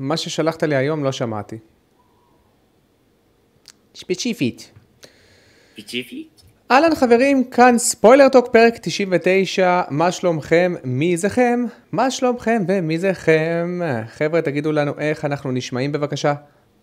[0.00, 1.58] מה ששלחת לי היום לא שמעתי.
[3.94, 4.72] ספציפית.
[5.72, 6.42] ספציפית?
[6.70, 13.80] אהלן חברים, כאן ספוילר טוק פרק 99, מה שלומכם, מזגכם, מה שלומכם ומזגכם.
[14.06, 16.34] חבר'ה, תגידו לנו איך אנחנו נשמעים בבקשה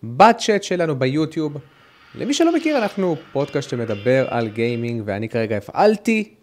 [0.04, 1.58] בצ'אט שלנו ביוטיוב.
[2.16, 6.34] למי שלא מכיר, אנחנו פודקאסט שמדבר על gaming, ואני כרגע הפעלתי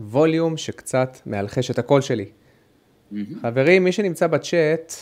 [0.00, 2.26] volume שקצת מאלחש את הקול שלי.
[3.42, 4.94] חברים, מי שנמצא בצ'אט,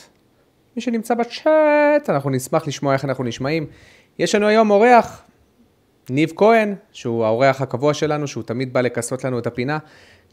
[0.79, 3.67] מי שנמצא בצ'אט, אנחנו נשמח לשמוע איך אנחנו נשמעים.
[4.19, 5.25] יש לנו היום אורח,
[6.11, 9.79] ניב כהן, שהוא האורח הקבוע שלנו, שהוא תמיד בא לכסות לנו את הפינה,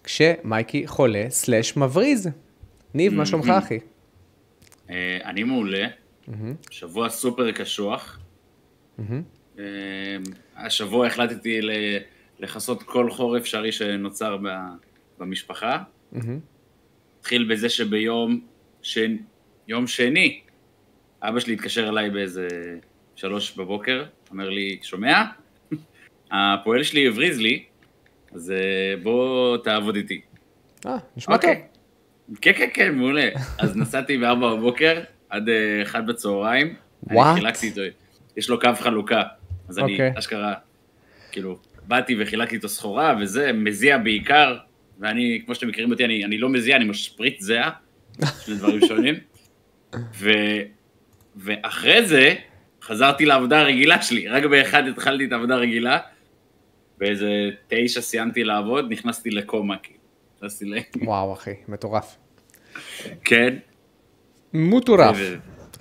[0.04, 2.30] כשמייקי חולה סלאש מבריז.
[2.94, 3.80] ניב, מה שלומך אחי?
[4.90, 5.88] אה, אני מעולה,
[6.70, 8.20] שבוע סופר קשוח.
[9.60, 9.66] אה,
[10.56, 11.60] השבוע החלטתי
[12.40, 14.38] לכסות כל חור אפשרי שנוצר
[15.20, 15.84] במשפחה.
[17.20, 18.42] התחיל בזה שביום.
[19.68, 20.42] יום שני,
[21.22, 22.48] אבא שלי התקשר אליי באיזה
[23.16, 25.24] שלוש בבוקר, אומר לי, שומע?
[26.32, 27.64] הפועל שלי הבריז לי,
[28.34, 30.22] אז אה, בוא תעבוד איתי.
[30.86, 31.50] אה, נשמע טוב.
[31.50, 31.66] אוקיי.
[32.42, 33.30] כן, כן, כן, מעולה.
[33.60, 36.76] אז נסעתי בארבע בבוקר עד אה, אחד בצהריים.
[37.10, 37.36] אני What?
[37.36, 37.82] חילקתי איתו,
[38.38, 39.24] יש לו קו חלוקה.
[39.70, 40.14] אז אני אוקיי.
[40.20, 40.54] אשכרה,
[41.32, 44.58] כאילו, באתי וחילקתי איתו סחורה וזה, מזיע בעיקר,
[45.00, 47.72] ואני, כמו שאתם מכירים אותי, אני, אני לא מזיע, אני משפריץ זיעה,
[48.46, 49.16] שני דברים שונים.
[50.14, 50.30] ו,
[51.36, 52.36] ואחרי זה,
[52.82, 56.00] חזרתי לעבודה הרגילה שלי, רק באחד התחלתי את העבודה הרגילה,
[56.98, 57.30] באיזה
[57.68, 60.00] תשע סיימתי לעבוד, נכנסתי לקומה, כאילו.
[60.38, 60.78] נכנסתי ל...
[61.02, 62.18] וואו אחי, מטורף.
[63.24, 63.56] כן.
[64.54, 65.18] מטורף.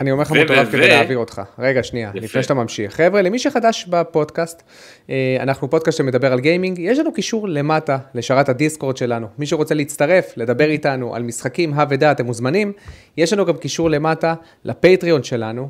[0.00, 1.42] אני אומר לך מטורף כדי להעביר אותך.
[1.58, 2.24] רגע, שנייה, יפה.
[2.24, 2.94] לפני שאתה ממשיך.
[2.94, 4.62] חבר'ה, למי שחדש בפודקאסט,
[5.10, 9.26] אה, אנחנו פודקאסט שמדבר על גיימינג, יש לנו קישור למטה לשרת הדיסקורד שלנו.
[9.38, 12.72] מי שרוצה להצטרף, לדבר איתנו על משחקים, הא ודע, אתם מוזמנים.
[13.16, 14.34] יש לנו גם קישור למטה
[14.64, 15.68] לפטריון שלנו.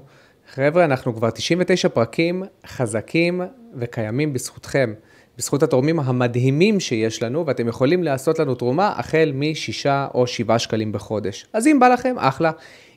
[0.55, 3.41] חבר'ה, אנחנו כבר 99 פרקים חזקים
[3.77, 4.95] וקיימים בזכותכם.
[5.39, 10.92] בזכות התורמים המדהימים שיש לנו, ואתם יכולים לעשות לנו תרומה החל משישה או שבעה שקלים
[10.92, 11.46] בחודש.
[11.52, 12.51] אז אם בא לכם, אחלה.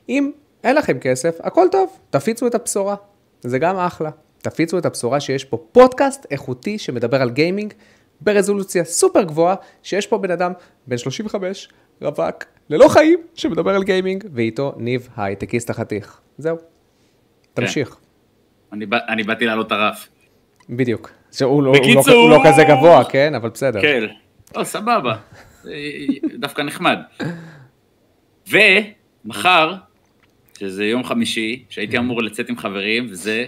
[0.08, 0.30] אם
[0.64, 2.96] אין לכם כסף, הכל טוב, תפיצו את הבשורה.
[3.40, 4.10] זה גם אחלה.
[4.38, 7.74] תפיצו את הבשורה שיש פה פודקאסט איכותי שמדבר על gaming
[8.20, 10.52] ברזולוציה סופר גבוהה, שיש פה בן אדם
[10.86, 11.68] בן 35,
[12.00, 16.20] רווק, ללא חיים, שמדבר על gaming, ואיתו ניב ההייטקיסט החתיך.
[16.38, 16.56] זהו.
[17.54, 17.96] תמשיך.
[18.72, 20.08] אני, בא, אני באתי להעלות את הרף.
[20.70, 21.10] בדיוק.
[21.32, 23.34] שהוא לא, לא, הוא לא כזה גבוה, כן?
[23.34, 23.80] אבל בסדר.
[23.82, 24.04] כן.
[24.56, 25.16] לא, סבבה.
[26.38, 26.98] דווקא נחמד.
[29.24, 29.74] ומחר,
[30.58, 33.46] שזה יום חמישי, שהייתי אמור לצאת עם חברים וזה,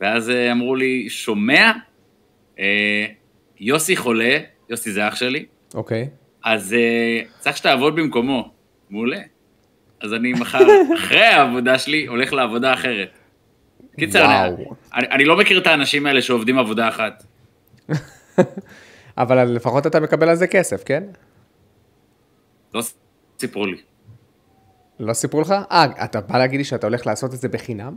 [0.00, 1.72] ואז אה, אמרו לי, שומע?
[2.58, 3.06] אה,
[3.60, 4.38] יוסי חולה,
[4.70, 6.08] יוסי זה אח שלי, אוקיי.
[6.44, 8.52] אז אה, צריך שתעבוד במקומו.
[8.90, 9.20] מעולה.
[10.00, 10.58] אז אני מחר,
[10.98, 13.18] אחרי העבודה שלי, הולך לעבודה אחרת.
[13.98, 14.64] קיצר, אני.
[14.94, 17.24] אני, אני לא מכיר את האנשים האלה שעובדים עבודה אחת.
[19.18, 21.04] אבל לפחות אתה מקבל על זה כסף, כן?
[22.74, 22.82] לא
[23.38, 23.76] סיפרו לי.
[25.00, 25.54] לא סיפרו לך?
[25.70, 27.96] אה, אתה בא להגיד לי שאתה הולך לעשות את זה בחינם?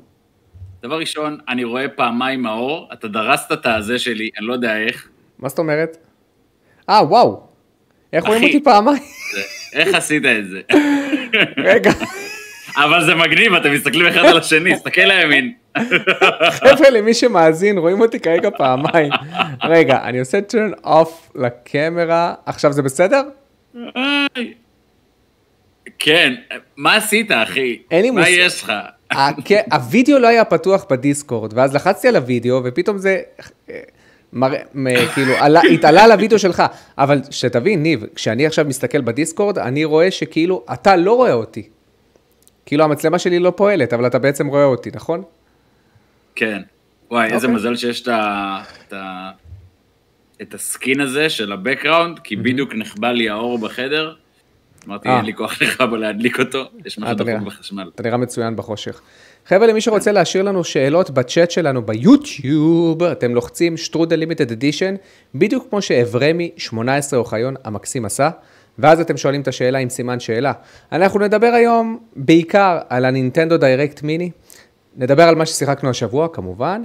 [0.84, 5.10] דבר ראשון, אני רואה פעמיים מאור, אתה דרסת את הזה שלי, אני לא יודע איך.
[5.40, 5.98] מה זאת אומרת?
[6.90, 7.44] אה, וואו.
[8.14, 8.44] איך רואים.
[8.44, 9.04] אותי פעמיים?
[9.74, 10.62] איך עשית את זה?
[11.58, 11.92] רגע,
[12.76, 15.54] אבל זה מגניב, אתם מסתכלים אחד על השני, תסתכל לימין.
[16.52, 19.12] חבר'ה, למי שמאזין, רואים אותי כרגע פעמיים.
[19.64, 22.34] רגע, אני עושה turn off לקמרה.
[22.46, 23.22] עכשיו זה בסדר?
[26.00, 26.34] כן,
[26.78, 27.80] מה עשית, אחי?
[27.92, 28.32] אין לי מושג.
[28.38, 28.74] יש לך?
[29.14, 33.22] הכ- הווידאו לא היה פתוח בדיסקורד, ואז לחצתי על הווידאו, ופתאום זה...
[33.70, 33.80] אה,
[35.14, 36.64] כאילו, עלה, התעלה על הווידאו שלך.
[36.98, 41.70] אבל שתבין, ניב, כשאני עכשיו מסתכל בדיסקורד, אני רואה שכאילו, אתה לא רואה אותי.
[42.66, 45.24] כאילו, המצלמה שלי לא פועלת, אבל אתה בעצם רואה אותי, נכון?
[46.36, 46.62] כן.
[47.12, 47.56] וואי, איזה אוקיי.
[47.56, 48.62] מזל שיש את ה...
[48.88, 49.30] את ה...
[50.42, 54.14] את ה skin הזה של ה background, כי בדיוק נכבה לי האור בחדר.
[54.88, 55.18] אמרתי, אה.
[55.18, 57.48] אין לי כוח ללכת להדליק אותו, יש אה, משהו דפוק.
[57.48, 57.90] בחשמל.
[57.96, 59.02] אתה נראה מצוין בחושך.
[59.46, 64.96] חבר'ה, למי שרוצה להשאיר לנו שאלות בצ'אט שלנו ביוטיוב, אתם לוחצים שטרודל limited edition,
[65.36, 68.30] בדיוק כמו שאברמי 18 אוחיון המקסים עשה,
[68.80, 70.54] ואז אתם שואלים את השאלה עם סימן שאלה.
[70.92, 74.32] אנחנו נדבר היום בעיקר על הנינטנדו Direct Mini,
[74.98, 76.84] נדבר על מה ששיחקנו השבוע כמובן,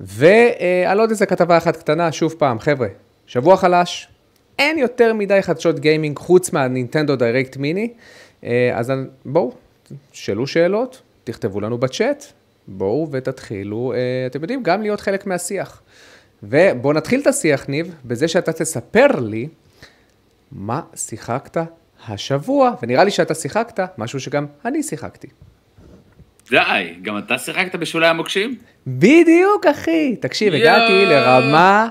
[0.00, 2.88] ועל עוד איזה כתבה אחת קטנה, שוב פעם, חבר'ה,
[3.26, 4.08] שבוע חלש,
[4.58, 7.92] אין יותר מדי חדשות gaming חוץ מהנינטנדו Direct Mini,
[8.44, 8.92] אה, אז
[9.24, 9.52] בואו,
[10.12, 12.24] שאלו שאלות, תכתבו לנו בצ'אט,
[12.68, 15.82] בואו ותתחילו, אה, אתם יודעים, גם להיות חלק מהשיח.
[16.42, 19.48] ובואו נתחיל את השיח, ניב, בזה שאתה תספר לי
[20.52, 21.56] מה שיחקת
[22.08, 25.28] השבוע, ונראה לי שאתה שיחקת משהו שגם אני שיחקתי.
[26.50, 28.58] די, גם אתה שיחקת בשולה המוקשים?
[28.86, 30.16] בדיוק, אחי.
[30.16, 31.88] תקשיב, הגעתי לרמה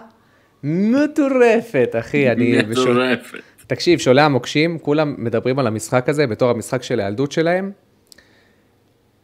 [0.67, 2.31] מטורפת, אחי.
[2.31, 2.57] אני...
[2.67, 3.39] מטורפת.
[3.67, 7.71] תקשיב, שולי המוקשים, כולם מדברים על המשחק הזה בתור המשחק של הילדות שלהם.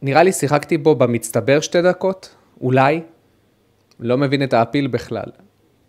[0.01, 3.01] נראה לי שיחקתי בו במצטבר שתי דקות, אולי.
[3.99, 5.29] לא מבין את האפיל בכלל.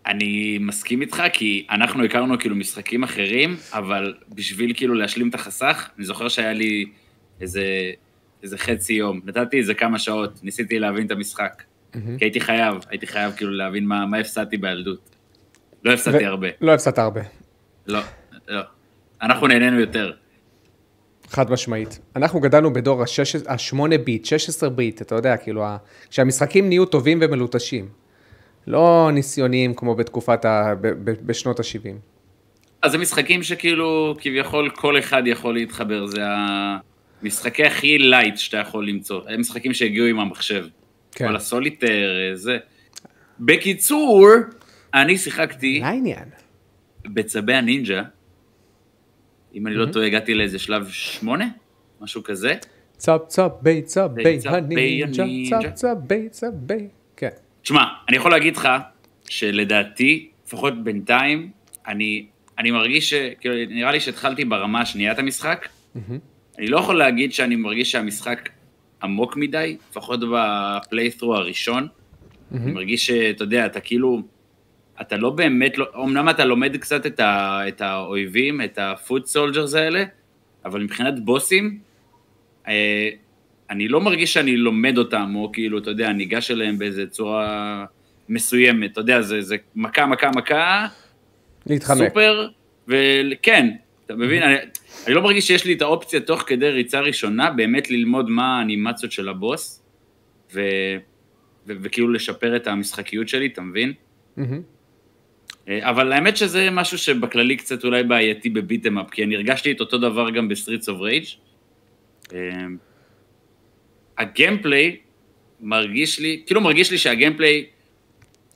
[0.07, 5.89] אני מסכים איתך, כי אנחנו הכרנו כאילו משחקים אחרים, אבל בשביל כאילו להשלים את החסך,
[5.97, 6.85] אני זוכר שהיה לי
[7.41, 7.91] איזה,
[8.43, 11.63] איזה חצי יום, נתתי איזה כמה שעות, ניסיתי להבין את המשחק.
[11.63, 11.97] Mm-hmm.
[12.17, 15.12] כי הייתי חייב, הייתי חייב כאילו להבין מה, מה הפסדתי בילדות.
[15.83, 16.47] לא הפסדתי הרבה.
[16.61, 17.21] לא הפסדת הרבה.
[17.87, 17.99] לא,
[18.47, 18.61] לא.
[19.21, 20.11] אנחנו נהנינו יותר.
[21.29, 21.99] חד משמעית.
[22.15, 25.63] אנחנו גדלנו בדור ה-8 ביט, 16 ביט, אתה יודע, כאילו,
[26.09, 27.89] כשהמשחקים נהיו טובים ומלוטשים.
[28.67, 30.73] לא ניסיוניים כמו בתקופת ה...
[31.25, 31.95] בשנות ה-70.
[32.81, 36.21] אז זה משחקים שכאילו, כביכול כל אחד יכול להתחבר, זה
[37.21, 39.21] המשחקי הכי light שאתה יכול למצוא.
[39.27, 40.65] הם משחקים שהגיעו עם המחשב.
[41.11, 41.27] כן.
[41.27, 42.57] כל הסוליטר, זה.
[43.39, 44.29] בקיצור,
[44.93, 45.79] אני שיחקתי...
[45.79, 46.29] לעניין.
[47.05, 48.03] בצבי הנינג'ה,
[49.55, 51.47] אם אני לא טועה, הגעתי לאיזה שלב שמונה,
[52.01, 52.55] משהו כזה.
[52.97, 56.87] צב צב בי צב בי הנינג'ה, צב צב בי צב בי,
[57.17, 57.29] כן.
[57.61, 58.69] תשמע, אני יכול להגיד לך
[59.29, 61.51] שלדעתי, לפחות בינתיים,
[61.87, 62.25] אני,
[62.59, 63.13] אני מרגיש ש...
[63.39, 65.67] כאילו, נראה לי שהתחלתי ברמה השנייה את המשחק.
[66.59, 68.49] אני לא יכול להגיד שאני מרגיש שהמשחק
[69.03, 71.87] עמוק מדי, לפחות ב playthrough הראשון.
[72.51, 74.21] אני מרגיש שאתה יודע, אתה כאילו...
[75.01, 79.25] אתה לא באמת, לא, אמנם אתה לומד קצת את, ה, את האויבים, את ה foot
[79.25, 80.03] soldiers האלה,
[80.65, 81.79] אבל מבחינת בוסים,
[82.67, 83.09] אה,
[83.69, 87.85] אני לא מרגיש שאני לומד אותם, או כאילו, אתה יודע, ניגש אליהם באיזה צורה
[88.29, 90.87] מסוימת, אתה יודע, זה, זה מכה, מכה, מכה,
[91.65, 92.07] להתחמק.
[92.07, 92.47] סופר,
[92.87, 93.71] וכן,
[94.05, 94.43] אתה מבין?
[94.43, 94.55] אני,
[95.07, 99.11] אני לא מרגיש שיש לי את האופציה תוך כדי ריצה ראשונה, באמת ללמוד מה האנימציות
[99.11, 99.83] של הבוס,
[100.53, 100.61] ו,
[101.67, 103.93] ו, וכאילו לשפר את המשחקיות שלי, אתה מבין?
[104.37, 104.43] אה,
[105.69, 109.71] אבל האמת שזה משהו שבכללי קצת אולי בעייתי ב beat 'em up, כי אני הרגשתי
[109.71, 111.25] את אותו דבר גם ב Streets of Rage.
[114.17, 114.97] ה gameplay
[115.61, 117.65] מרגיש לי, כאילו מרגיש לי שה gameplay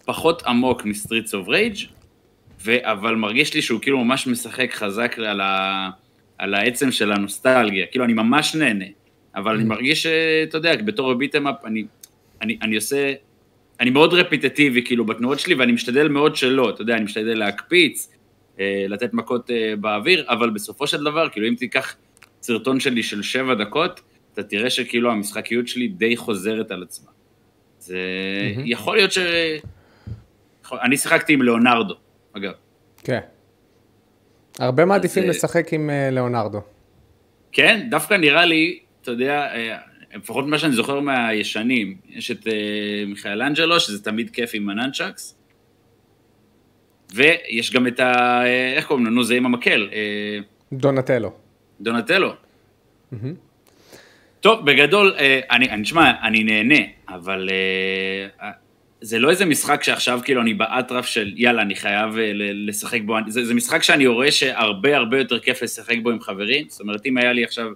[0.05, 1.75] פחות עמוק מ Streets of Rage,
[2.67, 5.89] אבל מרגיש לי שהוא כאילו ממש משחק חזק על, ה,
[6.37, 8.85] על העצב של הנוסטלגיה, כאילו אני ממש נהנה,
[9.35, 9.67] אבל אני mm.
[9.67, 11.85] מרגיש שאתה יודע, בתור beat 'em up, אני,
[12.41, 13.13] אני, אני עושה,
[13.79, 18.11] אני מאוד רפיטטיבי כאילו בתנועות שלי, ואני משתדל מאוד שלא, אתה יודע, אני משתדל להקפיץ,
[18.59, 21.95] אה, לתת מכות אה, באוויר, אבל בסופו של דבר, כאילו אם תיקח
[22.41, 24.01] סרטון שלי של שבע דקות,
[24.33, 27.11] אתה תראה שכאילו המשחקיות שלי די חוזרת על עצמה.
[27.79, 28.61] זה mm-hmm.
[28.65, 29.17] יכול להיות ש...
[30.71, 31.93] אני שיחקתי עם ליאונרדו,
[32.33, 32.51] אגב.
[33.03, 33.19] כן.
[34.59, 35.29] הרבה מעדיפים זה...
[35.29, 36.61] לשחק עם ליאונרדו.
[37.51, 39.47] כן, דווקא נראה לי, אתה יודע,
[40.17, 42.49] לפחות מה שאני זוכר מהישנים, יש את uh,
[43.07, 45.35] מיכאל אנג'לו, שזה תמיד כיף עם הננצ'קס,
[47.13, 48.41] ויש גם את ה...
[48.75, 49.11] איך קוראים לו?
[49.11, 49.89] נו, זה עם המקל.
[50.73, 51.31] דונטלו.
[51.81, 52.33] דונטלו.
[53.13, 53.47] Mm-hmm.
[54.41, 56.79] טוב, בגדול, אה, אני, אני, תשמע, אני נהנה,
[57.09, 57.49] אבל
[58.41, 58.51] אה,
[59.01, 63.15] זה לא איזה משחק שעכשיו כאילו אני באטרף של יאללה, אני חייב אה, לשחק בו,
[63.27, 67.05] זה, זה משחק שאני רואה שהרבה הרבה יותר כיף לשחק בו עם חברים, זאת אומרת,
[67.05, 67.67] אם היה לי עכשיו,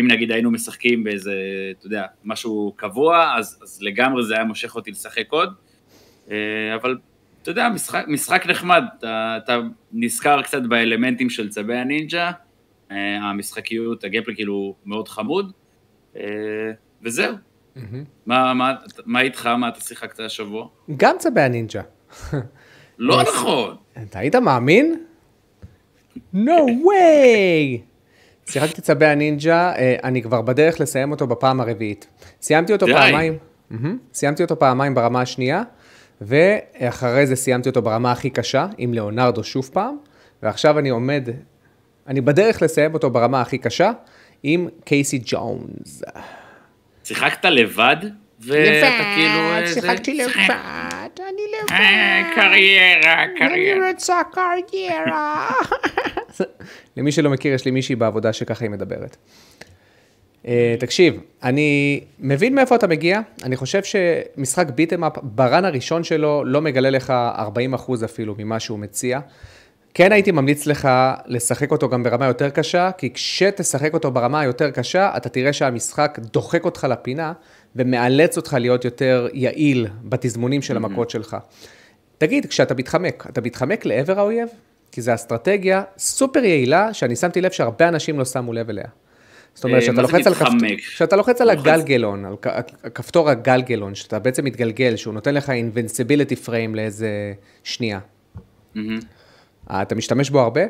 [0.00, 1.34] אם נגיד היינו משחקים באיזה,
[1.78, 5.52] אתה יודע, משהו קבוע, אז, אז לגמרי זה היה מושך אותי לשחק עוד,
[6.74, 6.98] אבל
[7.42, 9.58] אתה יודע, משחק, משחק נחמד, אתה, אתה
[9.92, 12.30] נזכר קצת באלמנטים של צבי הנינג'ה,
[12.90, 15.52] המשחקיות, הגיימפלי כאילו מאוד חמוד,
[16.16, 16.22] אה,
[17.02, 17.34] וזהו.
[19.06, 19.46] מה איתך?
[19.46, 20.68] מה אתה שיחקת השבוע?
[20.96, 21.82] גם צבי הנינג'ה.
[22.98, 23.76] לא נכון.
[24.02, 25.04] אתה היית מאמין?
[26.34, 27.89] No way!
[28.50, 32.06] שיחקתי צבי הנינג'ה, אה, אני כבר בדרך לסיים אותו בפעם הרביעית.
[32.42, 33.38] סיימתי אותו פעמיים.
[34.14, 35.62] סיימתי אותו פעמיים ברמה השנייה,
[36.20, 39.96] ואחרי זה סיימתי אותו ברמה הכי קשה, עם ליאונרדו שוב פעם,
[40.42, 41.28] ועכשיו אני עומד,
[42.06, 43.90] אני בדרך לסיים אותו ברמה הכי קשה,
[44.42, 46.02] עם קייסי ג'ונס.
[47.04, 47.96] שיחקת לבד?
[48.40, 49.58] ואתה כאילו...
[49.58, 51.72] לבד, שיחקתי לבד, אני לבד.
[51.72, 53.80] אה, קריירה, קריירה.
[53.80, 55.50] אני רוצה קריירה.
[56.96, 59.16] למי שלא מכיר, יש לי מישהי בעבודה שככה היא מדברת.
[60.44, 66.60] Uh, תקשיב, אני מבין מאיפה אתה מגיע, אני חושב שמשחק ביטם-אפ ברן הראשון שלו לא
[66.60, 69.20] מגלה לך 40 אחוז אפילו ממה שהוא מציע.
[69.94, 70.88] כן הייתי ממליץ לך
[71.26, 76.18] לשחק אותו גם ברמה יותר קשה, כי כשתשחק אותו ברמה היותר קשה, אתה תראה שהמשחק
[76.32, 77.32] דוחק אותך לפינה
[77.76, 81.36] ומאלץ אותך להיות יותר יעיל בתזמונים של המכות שלך.
[82.18, 84.48] תגיד, כשאתה מתחמק, אתה מתחמק לעבר האויב?
[84.92, 88.84] כי זו אסטרטגיה סופר יעילה, שאני שמתי לב שהרבה אנשים לא שמו לב אליה.
[89.54, 90.34] זאת אומרת, אה, שאתה לוחץ על?
[90.34, 90.48] כפת...
[90.78, 92.34] שאתה לוחץ על הגלגלון, על
[92.94, 97.32] כפתור הגלגלון, שאתה בעצם מתגלגל, שהוא נותן לך invincibility frame לאיזה
[97.64, 97.98] שנייה.
[98.76, 100.60] אה, אתה משתמש בו הרבה?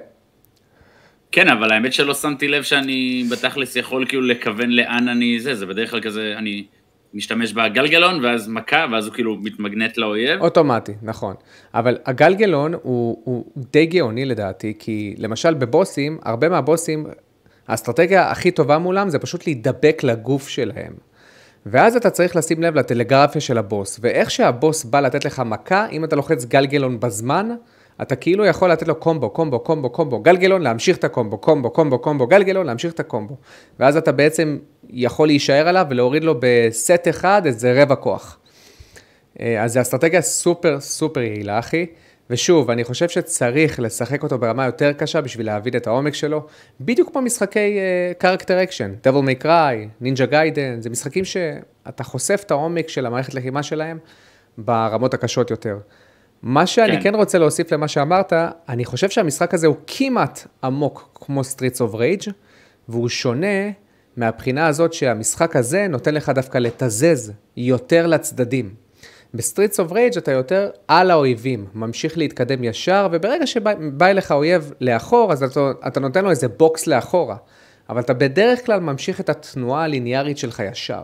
[1.32, 5.66] כן, אבל האמת שלא שמתי לב שאני בתכלס יכול כאילו לכוון לאן אני זה, זה
[5.66, 6.64] בדרך כלל כזה, אני
[7.14, 10.40] משתמש בגלגלון, ואז מכה, ואז הוא כאילו מתמגנט לאויב.
[10.40, 11.34] אוטומטי, נכון.
[11.74, 17.06] אבל הגלגלון הוא, הוא די גאוני לדעתי, כי למשל בבוסים, הרבה מהבוסים,
[17.68, 20.92] האסטרטגיה הכי טובה מולם זה פשוט להידבק לגוף שלהם.
[21.66, 26.04] ואז אתה צריך לשים לב לטלגרפיה של הבוס, ואיך שהבוס בא לתת לך מכה, אם
[26.04, 27.48] אתה לוחץ גלגלון בזמן,
[28.02, 31.98] אתה כאילו יכול לתת לו קומבו, קומבו, קומבו, קומבו, גלגלון, להמשיך את הקומבו, קומבו, קומבו,
[31.98, 33.36] קומבו, גלגלון, להמשיך את הקומבו.
[33.80, 34.58] ואז אתה בעצם
[34.92, 38.38] יכול להישאר עליו ולהוריד לו בסט אחד איזה רבע כוח.
[39.40, 41.86] אה, אז זו אסטרטגיה סופר סופר יעילה, אחי.
[42.30, 46.46] ושוב, אני חושב שצריך לשחק אותו ברמה יותר קשה בשביל להבין את העומק שלו,
[46.80, 47.78] בדיוק כמו משחקי
[48.18, 53.34] character action, Devil May Cry, Ninja Gaiden, זה משחקים שאתה חושף את העומק של המערכת
[53.34, 53.98] לחימה שלהם
[54.58, 55.78] ברמות הקשות יותר.
[56.42, 56.96] מה שאני כן.
[56.96, 57.02] כן.
[57.02, 58.32] כן רוצה להוסיף למה שאמרת,
[58.68, 62.30] אני חושב שהמשחק הזה הוא כמעט עמוק כמו Streets of Rage,
[62.88, 63.70] והוא שונה
[64.20, 68.74] מהבחינה הזאת שהמשחק הזה נותן לך דווקא לתזז יותר לצדדים.
[69.34, 74.32] ב Streets of Rage אתה יותר על האויבים, ממשיך להתקדם ישר, וברגע שבא בא אליך
[74.32, 77.36] אויב מאחור, אז אתה, אתה נותן לו איזה בוקס לאחורה.
[77.88, 81.02] אבל אתה בדרך כלל ממשיך את התנועה הליניארית שלך ישר.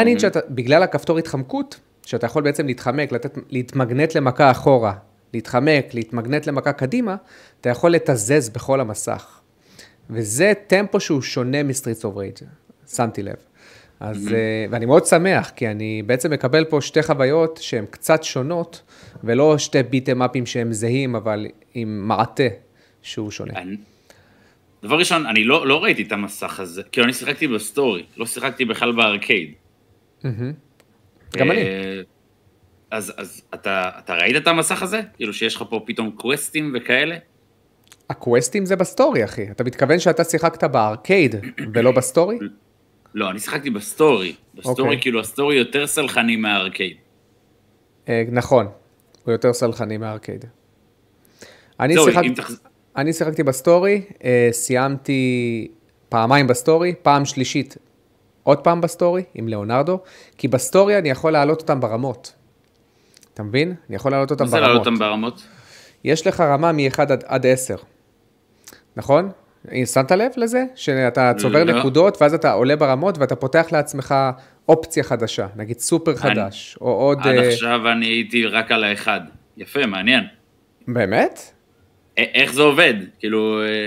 [0.00, 4.92] הנינג'ה, אתה- בגלל הכפתור התחמקות, שאתה יכול בעצם להתחמק, לתת, להתמגנט למכה אחורה,
[5.34, 7.16] להתחמק, להתמגנט למכה קדימה,
[7.60, 9.35] אתה יכול לתזז בכל המסך.
[10.10, 12.34] וזה טמפו שהוא שונה מ Streets of Rage,
[12.94, 13.34] שמתי לב.
[14.00, 18.82] אז, אה, ואני מאוד שמח, כי אני בעצם מקבל פה שתי חוויות שהן קצת שונות,
[19.24, 22.42] ולא שתי beat 'em up ים שהם זהים, אבל עם מעטה
[23.02, 23.52] שהוא שונה.
[23.56, 23.76] אני-
[24.82, 28.26] דבר ראשון, אני לא, לא ראיתי את המסך הזה, כאילו אני שיחקתי ב story, לא
[28.26, 29.52] שיחקתי בכלל בארקייד.
[31.36, 31.60] גם אני.
[32.90, 35.00] אז, אז אתה, אתה ראית את המסך הזה?
[35.16, 37.16] כאילו שיש לך פה פתאום קווסטים וכאלה?
[38.10, 39.50] הקווסטים זה ב story, אחי.
[39.50, 41.34] אתה מתכוון שאתה שיחקת בארקייד
[41.74, 42.38] ולא ב story?
[43.14, 44.34] לא, אני שיחקתי ב story.
[44.54, 45.00] ב story, אוקיי.
[45.00, 46.96] כאילו ה story יותר סלחני מהארקייד.
[48.08, 48.66] אה, נכון,
[49.24, 50.44] הוא יותר סלחני מהארקייד.
[51.80, 52.22] אני, שיחק...
[52.36, 52.60] תחז...
[52.96, 55.68] אני שיחקתי ב story, אה, סיימתי
[56.08, 57.76] פעמיים ב story, פעם שלישית
[58.42, 59.98] עוד פעם ב story עם ליאונרדו,
[60.38, 62.32] כי ב story אני יכול להעלות אותם ברמות.
[63.34, 63.74] אתה מבין?
[63.88, 64.68] אני יכול להעלות אותם מה זה ברמות.
[64.68, 65.42] להעלות אותם ברמות?
[66.04, 67.76] יש לך רמה מ-1 עד, עד 10,
[68.96, 69.30] נכון?
[69.84, 70.64] שמת לב לזה?
[70.74, 71.78] שאתה צובר לא.
[71.78, 74.14] נקודות ואז אתה עולה ברמות ואתה פותח לעצמך
[74.68, 77.18] אופציה חדשה, נגיד סופר חדש, או עוד...
[77.20, 79.20] עד אה, עכשיו אני הייתי רק על האחד.
[79.56, 80.24] יפה, מעניין.
[80.88, 81.40] באמת?
[82.18, 82.94] א- איך זה עובד?
[83.18, 83.62] כאילו...
[83.62, 83.86] אה,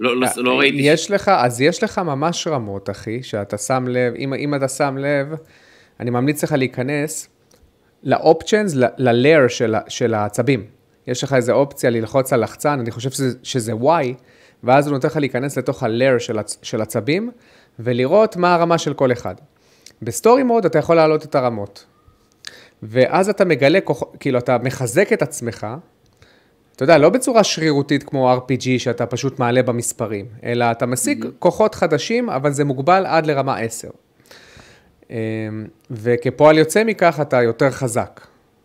[0.00, 0.88] לא, לא, לא ראיתי...
[0.88, 4.68] אה, יש לך, אז יש לך ממש רמות, אחי, שאתה שם לב, אם, אם אתה
[4.68, 5.34] שם לב,
[6.00, 7.28] אני ממליץ לך להיכנס
[8.02, 10.64] לאופצ'נס, ל-layer של, של העצבים.
[11.06, 14.14] יש לך איזה אופציה ללחוץ על לחצן, אני חושב שזה, שזה Y,
[14.64, 17.30] ואז הוא נותן לך להיכנס לתוך ה-layer של, הצ- של הצבים,
[17.78, 19.34] ולראות מה הרמה של כל אחד.
[20.02, 21.84] ב story mode אתה יכול להעלות את הרמות.
[22.82, 23.78] ואז אתה מגלה,
[24.20, 25.66] כאילו אתה מחזק את עצמך,
[26.76, 31.74] אתה יודע, לא בצורה שרירותית כמו RPG שאתה פשוט מעלה במספרים, אלא אתה משיג כוחות
[31.74, 33.88] חדשים, אבל זה מוגבל עד לרמה 10.
[35.10, 35.16] אמ,
[35.90, 38.20] וכפועל יוצא מכך אתה יותר חזק.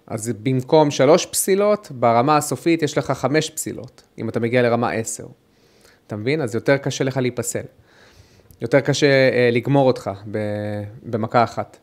[0.10, 5.24] אז במקום שלוש פסילות, ברמה הסופית יש לך חמש פסילות, אם אתה מגיע לרמה 10.
[6.08, 6.42] אתה מבין?
[6.42, 7.64] אז יותר קשה לך להיפסל.
[8.62, 10.38] יותר קשה אה, לגמור אותך ב,
[11.04, 11.78] במכה אחת.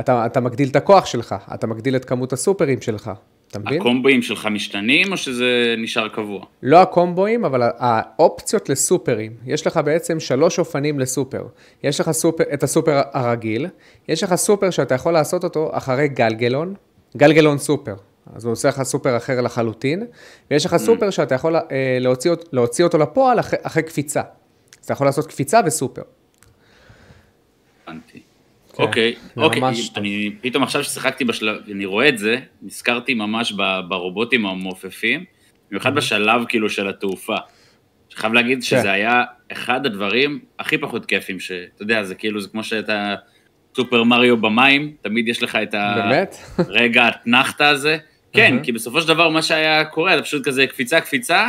[0.00, 3.10] אתה, אתה מגדיל את הכוח שלך, אתה מגדיל את כמות הסופרים שלך,
[3.50, 3.80] אתה מבין?
[3.80, 6.44] הקומבואים שלך משתנים, או שזה נשאר קבוע?
[6.62, 9.32] לא הקומבואים, אבל האופציות לסופרים.
[9.46, 11.46] יש לך בעצם שלוש אופנים לסופר.
[11.82, 13.66] יש לך סופר, את הסופר הרגיל,
[14.08, 16.74] יש לך סופר שאתה יכול לעשות אותו אחרי גלגלון,
[17.16, 17.94] גלגלון סופר.
[18.34, 20.06] אז הוא עושה לך סופר אחר לחלוטין,
[20.50, 21.62] ויש לך סופר שאתה יכול אה,
[22.00, 24.20] להוציא, להוציא אותו לפועל אחרי, אחרי קפיצה.
[24.20, 26.02] אז אתה יכול לעשות קפיצה וסופר.
[27.86, 28.20] הבנתי.
[28.76, 29.62] כן, אוקיי, אוקיי.
[29.96, 33.52] אני פתאום עכשיו ששיחקתי בשלב, אני רואה את זה, נזכרתי ממש
[33.88, 35.24] ברובוטים המעופפים,
[35.70, 37.36] במיוחד בשלב כאילו של התעופה.
[38.14, 38.62] חייב להגיד כן.
[38.62, 43.14] שזה היה אחד הדברים הכי פחות כיפים, שאתה יודע, זה כאילו, זה כמו שאתה
[43.76, 45.74] סופר מריו במים, תמיד יש לך את?
[46.58, 47.96] הרגע האתנחתא הזה.
[48.32, 48.58] כן.
[48.62, 51.48] כי בסופו של דבר מה שהיה קורה, זה פשוט כזה קפיצה, קפיצה,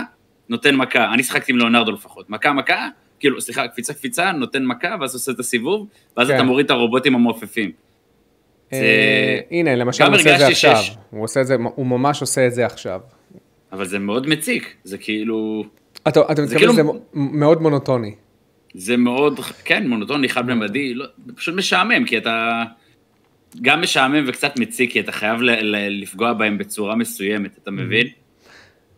[0.49, 1.13] נותן מכה.
[1.13, 2.29] אני שיחקתי עם ליאונרדו לפחות.
[2.29, 2.87] מכה, מכה,
[3.19, 5.87] כאילו, סליחה, קפיצה, קפיצה, נותן מכה, ואז עושה את הסיבוב,
[6.17, 6.35] ואז כן.
[6.35, 7.71] אתה מוריד את הרובוטים המעופפים.
[8.73, 10.77] אה, הנה, למשל הוא עושה את זה עכשיו.
[11.09, 12.99] הוא עושה את זה, הוא ממש עושה את זה עכשיו.
[13.71, 15.63] אבל זה מאוד מציק, זה כאילו...
[16.07, 16.83] אתה, מתכוון כאילו- שזה
[17.15, 18.15] מאוד מונוטוני.
[18.73, 22.63] זה מאוד, כן, מונוטוני, חד-ממדי, לא, פשוט משעמם, כי אתה
[23.61, 28.07] גם משעמם וקצת מציק, כי אתה חייב ל, ל, לפגוע בהם בצורה מסוימת, אתה מבין?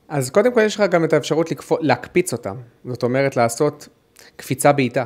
[0.10, 2.55] אז קודם כל יש לך גם את האפשרות לקפו, להקפיץ אותם,
[2.86, 3.88] זאת אומרת לעשות
[4.36, 5.05] קפיצה בעיטה.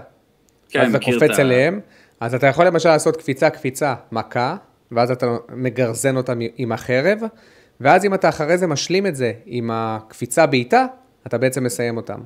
[0.70, 1.80] כן, אז אתה קופץ את אליהם,
[2.20, 4.56] אז אתה יכול למשל לעשות קפיצה, קפיצה, מכה,
[4.92, 7.20] ואז אתה מגרזן אותם עם החרב,
[7.82, 10.86] ואז אם אתה אחרי זה משלים את זה עם הקפיצה בעיטה,
[11.28, 12.20] אתה בעצם מסיים אותם.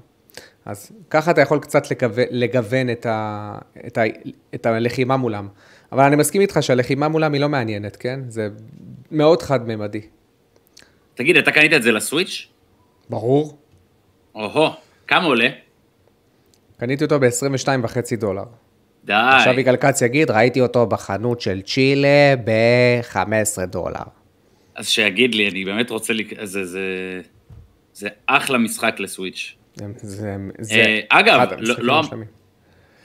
[0.65, 4.01] אז ככה אתה יכול קצת לגוון, לגוון את, ה, את, ה,
[4.55, 5.47] את הלחימה מולם.
[5.91, 8.19] אבל אני מסכים איתך שהלחימה מולם היא לא מעניינת, כן?
[8.27, 8.49] זה
[9.11, 10.01] מאוד חד-ממדי.
[11.13, 12.47] תגיד, אתה קנית את זה לסוויץ'?
[13.09, 13.57] ברור.
[14.35, 14.69] או-הו,
[15.07, 15.49] כמה עולה?
[16.77, 18.43] קניתי אותו ב-22.5 דולר.
[19.05, 19.13] די.
[19.13, 24.03] עכשיו יגאל כץ יגיד, ראיתי אותו בחנות של צ'ילה ב-15 דולר.
[24.75, 26.43] אז שיגיד לי, אני באמת רוצה, לק...
[26.43, 27.21] זה, זה,
[27.93, 29.55] זה אחלה משחק לסוויץ'.
[29.97, 30.35] זה,
[30.71, 32.01] אה, אגב, לא- לא-.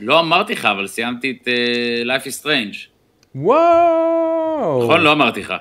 [0.01, 2.77] לא אמרתי לך, אבל סיימתי את uh, Life is Strange.
[3.35, 4.83] וואו!
[4.85, 5.01] נכון?
[5.01, 5.55] לא אמרתי לך.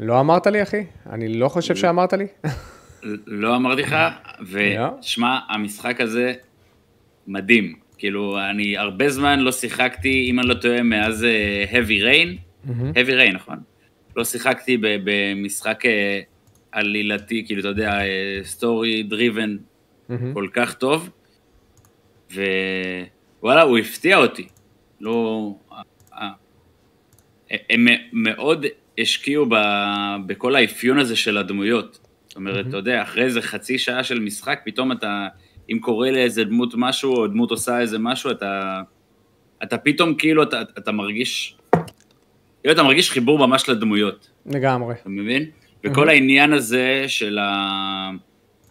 [0.00, 0.84] לא אמרת לי, אחי?
[1.12, 2.26] אני לא חושב שאמרת לי.
[3.26, 3.96] לא אמרתי לך,
[4.40, 4.86] לא.
[5.00, 6.32] ושמע, המשחק הזה
[7.26, 7.74] מדהים.
[7.98, 12.38] כאילו, אני הרבה זמן לא שיחקתי, אם אני לא טועה, מאז אה, Heavy Rain.
[12.94, 13.58] Heavy Rain, נכון.
[14.16, 16.20] לא שיחקתי במשחק אה,
[16.72, 17.98] עלילתי, כאילו, אתה יודע,
[18.42, 19.56] story driven
[20.34, 21.10] כל כך טוב,
[23.40, 24.48] ווואלה, הוא הפתיע אותי.
[25.00, 25.54] לא...
[27.50, 28.66] הם מאוד
[28.98, 31.98] השקיעו ב- בכל האפיון הזה של הדמויות.
[32.28, 35.28] זאת אומרת, אתה יודע, אחרי איזה חצי שעה של משחק, פתאום אתה,
[35.70, 38.82] אם קורה לאיזה דמות משהו, או דמות עושה איזה משהו, אתה,
[39.62, 41.56] אתה פתאום כאילו, אתה, אתה מרגיש,
[42.60, 44.94] כאילו אתה מרגיש חיבור ממש לדמויות, לגמרי.
[44.94, 45.50] אתה מבין?
[45.84, 48.10] וכל העניין הזה של, ה,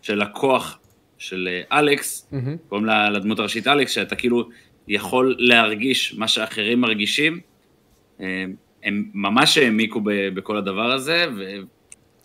[0.02, 0.80] של הכוח
[1.18, 2.32] של אה, אלכס.
[2.70, 4.50] קוראים לה- לדמות הראשית אלכס, שאתה כאילו
[4.88, 7.40] יכול להרגיש מה שאחרים מרגישים.
[8.22, 8.46] אה,
[8.84, 10.02] הם ממש העמיקו
[10.34, 11.44] בכל הדבר הזה, ו,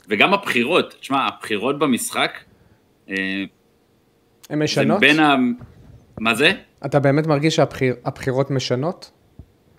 [0.08, 2.32] וגם הבחירות, תשמע, הבחירות במשחק,
[3.10, 3.46] אה, הן
[4.58, 5.00] זה משנות?
[5.00, 5.36] בין ה...
[6.18, 6.52] מה זה?
[6.86, 9.10] אתה באמת מרגיש שהבחירות משנות?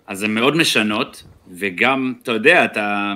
[0.06, 3.14] אז הן מאוד משנות, וגם, אתה יודע, אתה,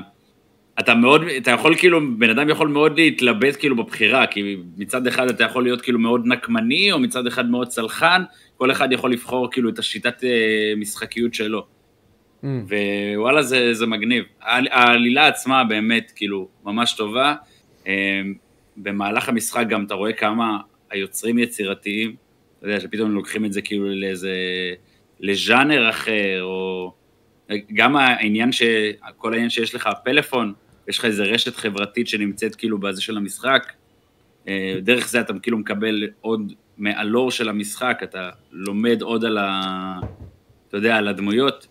[0.80, 5.28] אתה מאוד, אתה יכול כאילו, בן אדם יכול מאוד להתלבט כאילו בבחירה, כי מצד אחד
[5.28, 8.22] אתה יכול להיות כאילו מאוד נקמני, או מצד אחד מאוד צלחן,
[8.56, 11.66] כל אחד יכול לבחור כאילו את השיטת אה, משחקיות שלו.
[12.42, 12.46] Mm.
[13.16, 14.24] ווואלה, זה, זה מגניב.
[14.42, 17.34] העל- העלילה עצמה באמת, כאילו, ממש טובה.
[17.86, 18.22] אה,
[18.76, 20.58] במהלך המשחק גם אתה רואה כמה
[20.90, 22.16] היוצרים יצירתיים,
[22.58, 24.34] אתה יודע, שפתאום לוקחים את זה כאילו לאיזה,
[25.20, 26.92] לז'אנר אחר, או
[27.74, 28.62] גם העניין ש...
[29.16, 30.52] כל העניין שיש לך פלאפון,
[30.88, 33.72] יש לך איזה רשת חברתית שנמצאת כאילו בזה של המשחק,
[34.49, 40.01] אה, דרך זה אתה כאילו מקבל עוד מהלור של המשחק, אתה לומד עוד על ה...
[40.68, 41.66] אתה יודע, על הדמויות.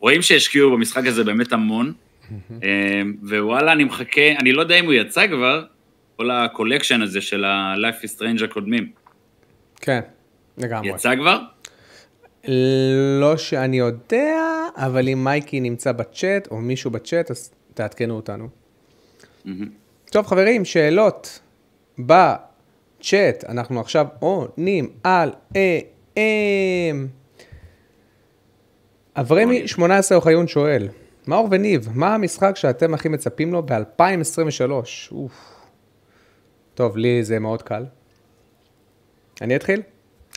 [0.00, 1.92] רואים שהשקיעו במשחק הזה באמת המון,
[2.62, 5.64] אה, ווואלה, אני מחכה, אני לא יודע אם הוא יצא כבר,
[6.16, 8.92] כל הקולקשן הזה של ה-Life is Strange הקודמים.
[9.80, 10.00] כן,
[10.58, 10.88] לגמרי.
[10.88, 11.40] יצא כבר?
[13.20, 14.42] לא שאני יודע,
[14.76, 18.48] אבל אם מייקי נמצא בצ'אט, או מישהו בצ'אט, אז תעדכנו אותנו.
[20.10, 21.40] טוב, חברים, שאלות
[21.98, 23.44] בצ'אט.
[23.48, 26.16] אנחנו עכשיו עונים על AM.
[29.16, 30.88] אברמי 18 אוחיון שואל,
[31.26, 34.70] מאור וניב, מה המשחק שאתם הכי מצפים לו ב-2023?
[35.12, 35.66] אוף.
[36.74, 37.84] טוב, לי זה מאוד קל.
[39.40, 39.82] אני אתחיל?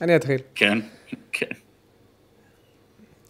[0.02, 0.40] אני אתחיל.
[0.56, 0.78] כן,
[1.32, 1.46] כן.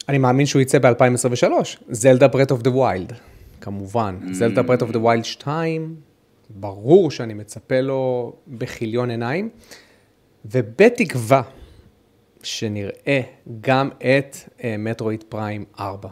[0.09, 1.51] אני מאמין שהוא יצא ב-2023,
[1.89, 3.13] Zelda Breath of the Wild,
[3.61, 4.17] כמובן.
[4.31, 5.95] Zelda Breath of the Wild 2,
[6.49, 9.49] ברור שאני מצפה לו בכיליון עיניים,
[10.45, 11.41] ובתקווה
[12.43, 13.21] שנראה
[13.61, 14.35] גם את
[14.79, 16.09] מטרואיד פריים 4.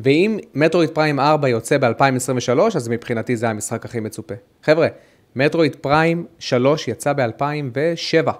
[0.00, 4.34] ואם מטרואיד פריים 4 יוצא ב-2023, אז מבחינתי זה המשחק הכי מצופה.
[4.62, 4.88] חבר'ה,
[5.36, 8.30] מטרואיד פריים 3 יצא ב-2007.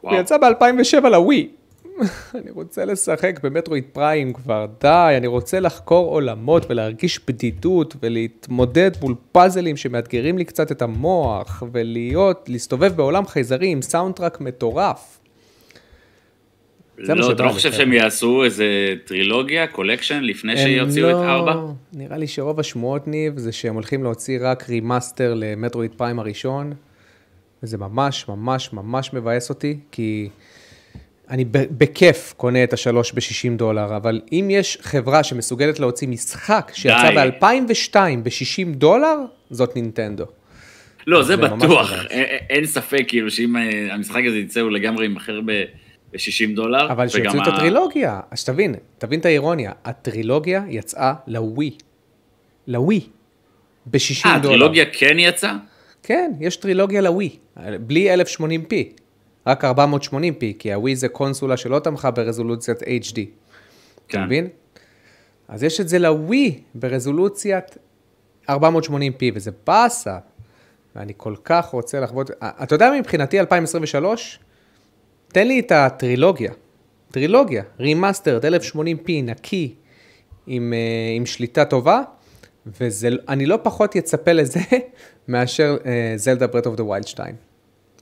[0.00, 0.14] הוא.
[0.14, 1.50] יצא ב-2007 לווי.
[2.40, 9.14] אני רוצה לשחק במטרואיד פריים כבר, די, אני רוצה לחקור עולמות ולהרגיש בדידות ולהתמודד מול
[9.32, 15.18] פאזלים שמאתגרים לי קצת את המוח ולהיות, להסתובב בעולם חייזרי עם סאונד טראק מטורף.
[16.98, 17.72] לא, אתה לא חושב.
[17.72, 21.54] שהם יעשו איזה טרילוגיה, collection, לפני שיוציאו את לא- ארבע?
[21.92, 26.72] נראה לי שרוב השמועות, ניב, זה שהם הולכים להוציא רק remaster ל Metroid Prime הראשון,
[27.62, 30.28] וזה ממש ממש ממש מבאס אותי, כי
[31.30, 37.10] אני בכיף קונה את השלוש ב-60 דולר, אבל אם יש חברה שמסוגלת להוציא משחק שיצא
[37.10, 37.30] די.
[37.40, 39.16] ב-2002 ב-60 דולר,
[39.50, 40.24] זאת נינטנדו.
[41.06, 41.92] לא, זה זה בטוח,
[42.50, 45.64] אין ספק כאילו שאם אה, המשחק הזה יצא הוא לגמרי יימכר ב-
[46.12, 46.92] ב-60 דולר.
[46.92, 51.70] אבל שיוציאו את הטרילוגיה, אז שתבין, תבין את האירוניה, הטרילוגיה יצאה לווי.
[52.66, 53.00] לווי.
[53.86, 54.32] ב-60 דולר.
[54.32, 55.56] אה, הטרילוגיה כן יצאה?
[56.02, 57.30] כן, יש טרילוגיה לווי,
[57.80, 58.74] בלי 1080p,
[59.46, 63.14] רק 480p, כי הווי זה קונסולה שלא תמכה ברזולוציית HD.
[63.16, 63.28] כן.
[64.08, 64.48] אתה מבין?
[65.48, 67.76] אז יש את זה לווי ברזולוציית
[68.50, 70.18] 480p, וזה באסה.
[70.96, 72.30] ואני כל כך רוצה לחוות...
[72.42, 74.38] אתה יודע מבחינתי 2023?
[75.28, 76.52] תן לי את הטרילוגיה.
[77.10, 79.74] טרילוגיה, remastered, 1080p, נקי,
[80.46, 82.00] עם, uh, עם שליטה טובה,
[82.66, 84.60] ואני לא פחות יצפה לזה
[85.28, 85.76] מאשר
[86.16, 87.51] Zelda Breath of the Wild 2.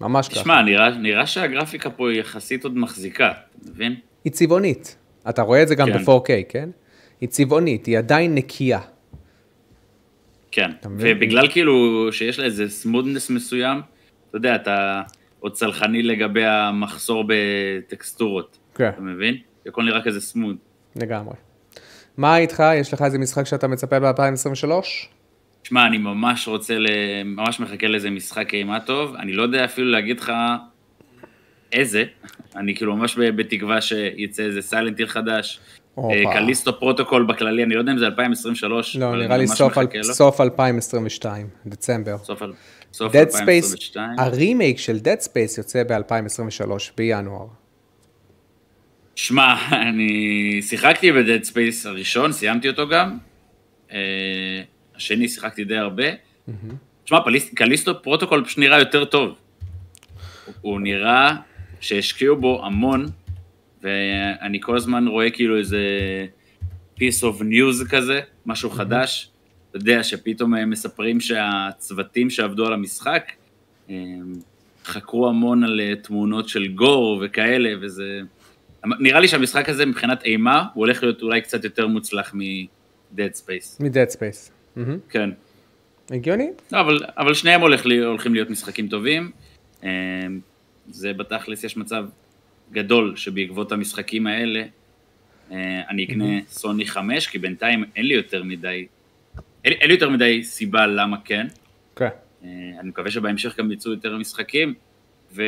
[0.01, 0.41] ממש ככה.
[0.41, 3.33] תשמע, נראה, נראה שהגרפיקה פה יחסית עוד מחזיקה,
[3.63, 3.97] אתה מבין?
[4.25, 4.97] היא צבעונית.
[5.29, 6.05] אתה רואה את זה גם כן.
[6.05, 6.69] ב-4K, כן?
[7.21, 8.81] היא צבעונית, היא עדיין נקייה.
[10.51, 13.81] כן, ובגלל כאילו שיש לה איזה סמודנס מסוים,
[14.29, 15.03] אתה יודע, אתה
[15.41, 18.59] עוד צלחני לגבי המחסור בטקסטורות.
[18.75, 18.89] כן.
[18.89, 19.37] אתה מבין?
[19.67, 20.57] הכל נראה כזה סמוד.
[20.97, 21.35] לגמרי.
[22.17, 22.63] מה איתך?
[22.75, 24.73] יש לך איזה משחק שאתה מצפה ב-2023?
[25.65, 26.77] שמע, אני ממש רוצה.
[27.25, 29.15] ממש מחכה לאיזה משחק אימה טוב.
[29.15, 30.33] אני לא יודע אפילו להגיד לך
[31.73, 32.05] איזה.
[32.57, 35.61] אני כאילו ממש בתקווה שיצא איזה Silent Hill חדש.
[35.99, 38.97] אה, Callisto Protocol בכללי, אני לא יודע אם זה 2023.
[38.97, 39.87] לא, נראה לי סוף, על...
[40.03, 42.19] סוף 2022, דצמבר.
[42.19, 42.43] סוף,
[42.93, 44.11] סוף 2022.
[44.19, 47.47] הרימייק של Dead Space יוצא ב-2023, בינואר.
[49.17, 49.55] שמע,
[49.89, 53.19] אני שיחקתי ב-Dead Space הראשון, סיימתי אותו גם.
[55.01, 56.05] אה, השני שיחקתי די הרבה.
[57.05, 57.19] שמע,
[57.55, 59.35] Callisto Protocol פשוט נראה יותר טוב.
[60.61, 61.37] הוא נראה
[61.81, 63.07] שהשקיעו בו המון,
[63.83, 65.79] ואני כל הזמן רואה כאילו איזה
[66.97, 69.31] piece of news כזה, משהו חדש.
[69.71, 73.33] אתה יודע, שפתאום הם מספרים שהצוותים שעבדו על המשחק,
[74.85, 78.21] חקרו המון על אה, תמונות של גור וכאלה, וזה...
[79.01, 83.83] נראה לי שהמשחק הזה מבחינת אימה, הוא הולך להיות אולי קצת יותר מוצלח מ-Dead Space.
[83.83, 84.60] מ-Dead Space.
[85.09, 85.31] כן.
[86.11, 86.51] הגיוני?
[86.73, 89.31] אבל, אבל שניהם הולך הולכים להיות משחקים טובים.
[89.83, 89.89] אמ,
[90.89, 92.05] זה בתכלס, יש מצב
[92.73, 94.63] גדול שבעקבות המשחקים האלה,
[95.53, 98.87] אה, אני אקנה סוני 5, כי בינתיים אין לי יותר מדי,
[99.65, 101.47] אין, אין לי יותר מדי סיבה למה כן.
[101.97, 102.09] כן.
[102.45, 102.49] אה,
[102.81, 104.75] אני מקווה שבהמשך גם יצאו יותר משחקים,
[105.33, 105.43] ו...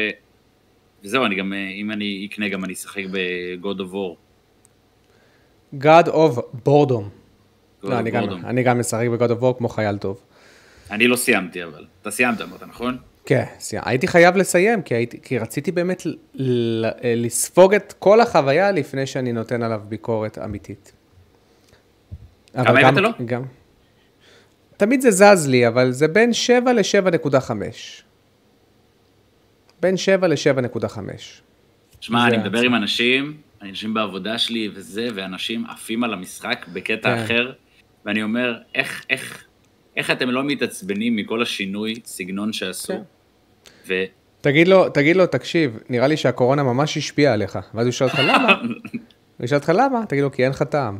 [1.04, 4.16] וזהו, אני גם, אם אני אקנה גם אני אשחק ב-God of War.
[5.74, 7.21] God of Boredom.
[7.82, 10.20] לא, אני גם, אני גם משחק ב-God of War כמו חייל טוב.
[10.90, 11.84] אני לא סיימתי אבל.
[12.02, 12.96] אתה סיימת אמרת, נכון?
[13.26, 13.82] כן, סיימ.
[13.86, 16.86] הייתי חייב לסיים, כי, הייתי, כי רציתי באמת ל, ל,
[17.26, 20.92] לספוג את כל החוויה לפני שאני נותן עליו ביקורת אמיתית.
[22.52, 23.10] כמה הבאת לו?
[23.24, 23.42] גם.
[24.76, 27.50] תמיד זה זז לי, אבל זה בין 7 ל-7.5.
[29.80, 30.98] בין 7 ל-7.5.
[32.00, 37.22] שמע, אני מדבר עם אנשים, אנשים בעבודה שלי וזה, ואנשים עפים על המשחק בקטע כן.
[37.22, 37.52] אחר,
[38.06, 39.44] ואני אומר, איך, איך,
[39.96, 42.92] איך אתם לא מתעצבנים מכל השינוי סגנון שעשו?
[42.92, 43.02] כן.
[43.86, 44.04] ו...
[44.40, 47.58] תגיד לו, תגיד לו, תקשיב, נראה לי שהקורונה ממש השפיעה עליך.
[47.74, 48.60] ואז הוא ישאל אותך למה?
[49.38, 50.06] הוא ישאל אותך למה?
[50.06, 50.98] תגיד לו, כי אין לך טעם.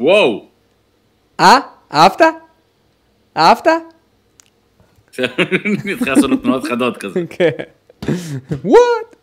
[0.00, 0.48] וואו.
[1.40, 1.58] אה?
[1.92, 2.20] אהבת?
[3.36, 3.66] אהבת?
[5.84, 7.24] נתחיל לעשות לו תנועות חדות כזה.
[7.36, 7.50] כן.
[8.64, 9.16] What?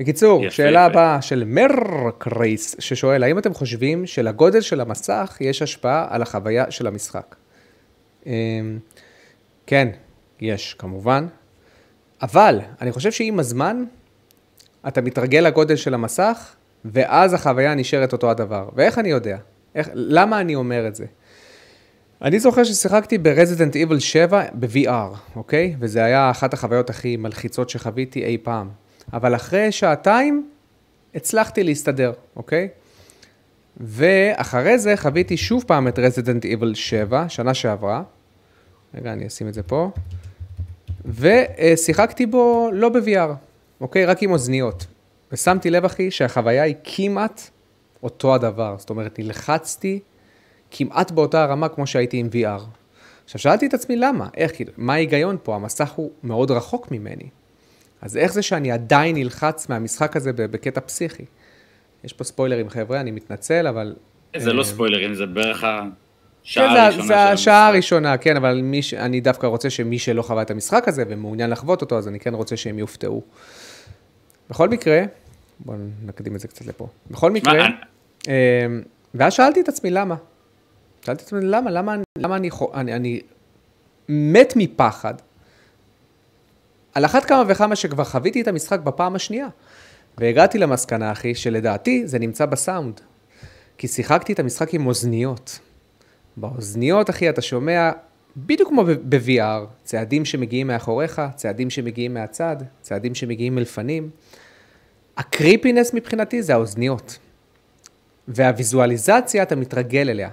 [0.00, 0.80] בקיצור, יפה, שאלה יפה.
[0.80, 6.86] הבאה של מרקרייס, ששואל, האם אתם חושבים שלגודל של המסך יש השפעה על החוויה של
[6.86, 7.36] המשחק?
[8.26, 8.32] אמ,
[9.66, 9.88] כן,
[10.40, 11.26] יש, כמובן.
[12.22, 13.84] אבל, אני חושב שעם הזמן,
[14.88, 18.68] אתה מתרגל לגודל של המסך, ואז החוויה נשארת אותו הדבר.
[18.74, 19.38] ואיך אני יודע?
[19.74, 21.04] איך, למה אני אומר את זה?
[22.22, 25.76] אני זוכר ששיחקתי ב-Resident Evil 7 ב-VR, אוקיי?
[25.78, 28.79] וזה היה אחת החוויות הכי מלחיצות שחוויתי אי פעם.
[29.12, 30.50] אבל אחרי שעתיים
[31.14, 32.68] הצלחתי להסתדר, אוקיי?
[33.76, 38.02] ואחרי זה חוויתי שוב פעם את Resident Evil 7, שנה שעברה.
[38.94, 39.90] רגע, אני אשים את זה פה.
[41.04, 43.32] ושיחקתי בו לא ב-VR,
[43.80, 44.06] אוקיי?
[44.06, 44.86] רק עם אוזניות.
[45.32, 47.40] ושמתי לב, אחי, שהחוויה היא כמעט
[48.02, 48.74] אותו הדבר.
[48.78, 50.00] זאת אומרת, נלחצתי
[50.70, 52.62] כמעט באותה הרמה כמו שהייתי עם VR.
[53.24, 55.54] עכשיו, שאלתי את עצמי למה, איך, מה ההיגיון פה?
[55.54, 57.28] המסך הוא מאוד רחוק ממני.
[58.02, 61.24] אז איך זה שאני עדיין נלחץ מהמשחק הזה בקטע פסיכי?
[62.04, 63.94] יש פה ספוילרים, חבר'ה, אני מתנצל, אבל...
[64.36, 68.94] זה לא אה, ספוילרים, זה בערך השעה כן, הראשונה זה השעה הראשונה, כן, אבל ש...
[68.94, 72.34] אני דווקא רוצה שמי שלא חווה את המשחק הזה ומעוניין לחוות אותו, אז אני כן
[72.34, 73.22] רוצה שהם יופתעו.
[74.50, 75.02] בכל מקרה,
[75.60, 76.88] בואו נקדים את זה קצת לפה.
[77.10, 77.66] בכל מקרה,
[78.28, 78.66] אה,
[79.14, 80.14] ואז שאלתי את עצמי למה.
[81.06, 83.20] שאלתי את עצמי למה, למה, למה אני, אני, אני
[84.08, 85.14] מת מפחד
[86.94, 89.48] על אחת כמה וכמה שכבר חוויתי את המשחק בפעם השנייה.
[90.18, 93.00] והגעתי למסקנה, אחי, שלדעתי זה נמצא בסאונד.
[93.78, 95.58] כי שיחקתי את המשחק עם אוזניות.
[96.36, 97.90] באוזניות, אחי, אתה שומע
[98.36, 104.10] בדיוק כמו ב-VR, צעדים שמגיעים מאחוריך, צעדים שמגיעים מהצד, צעדים שמגיעים מלפנים.
[105.16, 107.18] הקריפינס מבחינתי זה האוזניות.
[108.28, 110.30] והוויזואליזציה, אתה מתרגל אליה.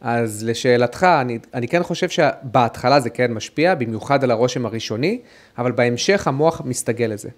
[0.00, 5.20] אז לשאלתך, אני, אני כן חושב שבהתחלה זה כן משפיע, במיוחד על הרושם הראשוני,
[5.58, 7.28] אבל בהמשך המוח מסתגל לזה.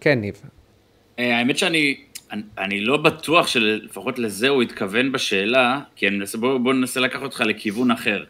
[0.00, 0.42] כן, ניב.
[1.18, 1.96] אה, האמת שאני
[2.32, 7.22] אני, אני לא בטוח שלפחות לזה הוא התכוון בשאלה, כי מנסה, בוא, בוא ננסה לקחת
[7.22, 8.24] אותך לכיוון אחר.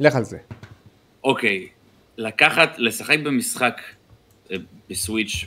[0.00, 0.38] לך על זה.
[1.24, 1.68] אוקיי,
[2.16, 3.80] לקחת, לשחק במשחק
[4.50, 4.56] אה,
[4.90, 5.46] ב Switch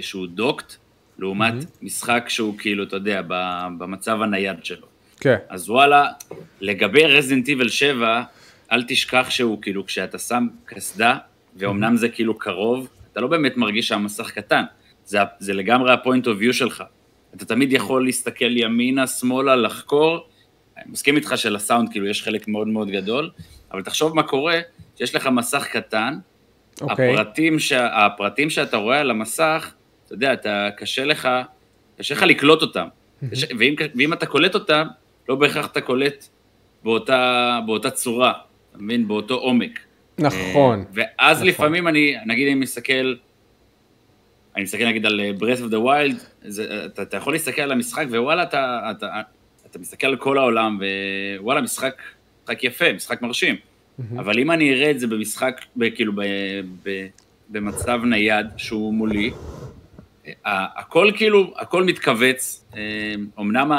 [0.00, 0.74] שהוא docked,
[1.18, 1.66] לעומת mm-hmm.
[1.82, 3.22] משחק שהוא כאילו, אתה יודע,
[3.78, 4.86] במצב הנייד שלו.
[5.24, 5.36] כן.
[5.48, 6.06] אז וואלה,
[6.60, 8.22] לגבי Resident Evil 7,
[8.72, 11.16] אל תשכח שהוא כאילו, כשאתה שם קסדה,
[11.56, 11.96] ואומנם mm-hmm.
[11.96, 14.62] זה כאילו קרוב, אתה לא באמת מרגיש שהמסך קטן.
[15.04, 16.84] זה, זה לגמרי ה point of view שלך.
[17.36, 20.26] אתה תמיד יכול להסתכל ימינה, שמאלה, לחקור.
[20.76, 23.30] אני מסכים איתך שלסאונד כאילו יש חלק מאוד מאוד גדול,
[23.72, 24.60] אבל תחשוב מה קורה,
[24.96, 26.18] שיש לך מסך קטן,
[26.76, 26.82] okay.
[26.82, 27.12] אוקיי.
[27.12, 27.72] הפרטים, ש...
[27.72, 29.72] הפרטים שאתה רואה על המסך,
[30.06, 31.28] אתה יודע, אתה, קשה לך,
[31.98, 32.86] קשה לך לקלוט אותם.
[33.30, 34.86] קשה, ואם, ואם אתה קולט אותם,
[35.28, 36.28] לא בהכרח אתה קולט
[36.84, 38.32] באותה, באותה צורה,
[38.70, 39.08] אתה מבין?
[39.08, 39.78] באותו עומק.
[40.18, 40.78] נכון.
[40.78, 41.48] אה, ואז נכון.
[41.48, 43.14] לפעמים אני, נגיד אני מסתכל,
[44.56, 48.06] אני מסתכל נגיד על אה, Breath of the Wild, זה, אתה, יכול להסתכל על המשחק
[48.10, 49.20] ווואלה, אתה, אתה,
[49.66, 50.78] אתה מסתכל על כל העולם,
[51.38, 52.02] ווואלה, משחק,
[52.44, 53.54] משחק יפה, משחק מרשים.
[53.54, 54.02] Mm-hmm.
[54.18, 55.60] אבל אם אני אראה את זה במשחק,
[55.94, 56.20] כאילו, ב,
[56.82, 57.06] ב,
[57.48, 59.30] במצב נייד שהוא מולי,
[60.26, 62.64] אה, הכל כאילו, הכל מתכווץ,
[63.40, 63.72] אמנם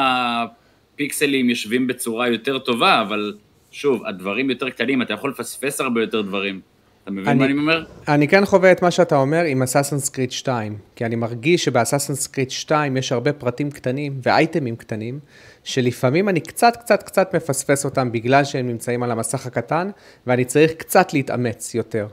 [0.95, 3.33] הפיקסלים יושבים בצורה יותר טובה, אבל
[3.71, 6.59] שוב, הדברים יותר קטנים, אתה יכול לפספס הרבה יותר דברים.
[7.03, 7.83] אתה מבין אני, מה אני אומר?
[8.07, 11.80] אני כן חווה את מה שאתה אומר עם Assassin's Creed 2, כי אני מרגיש שב
[11.80, 15.19] Assassin's Creed 2 יש הרבה פרטים קטנים ואייטמים קטנים,
[15.63, 19.89] שלפעמים אני קצת קצת קצת מפספס אותם בגלל שהם נמצאים על המסך הקטן,
[20.27, 22.07] ואני צריך קצת להתאמץ יותר.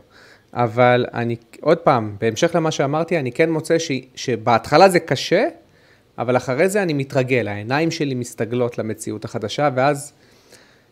[0.55, 5.49] אבל אני, עוד פעם, בהמשך למה שאמרתי, אני כן מוצא ש, שבהתחלה זה קשה,
[6.19, 10.13] אבל אחרי זה אני מתרגל, העיניים שלי מסתגלות למציאות החדשה, ואז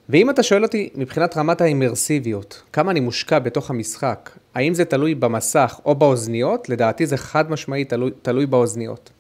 [0.09, 5.15] ואם אתה שואל אותי מבחינת רמת האימרסיביות, כמה אני מושקע בתוך המשחק, האם זה תלוי
[5.15, 6.69] במסך או באוזניות?
[6.69, 9.11] לדעתי זה חד משמעי תלוי, תלוי באוזניות.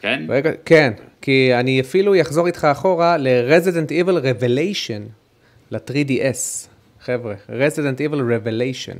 [0.00, 0.22] כן?
[0.28, 0.92] רגע, כן,
[1.22, 5.02] כי אני אפילו אחזור איתך אחורה ל-Resident Evil Revelation,
[5.70, 6.68] ל-3DS.
[7.00, 8.96] חבר'ה, Resident Evil Revelation.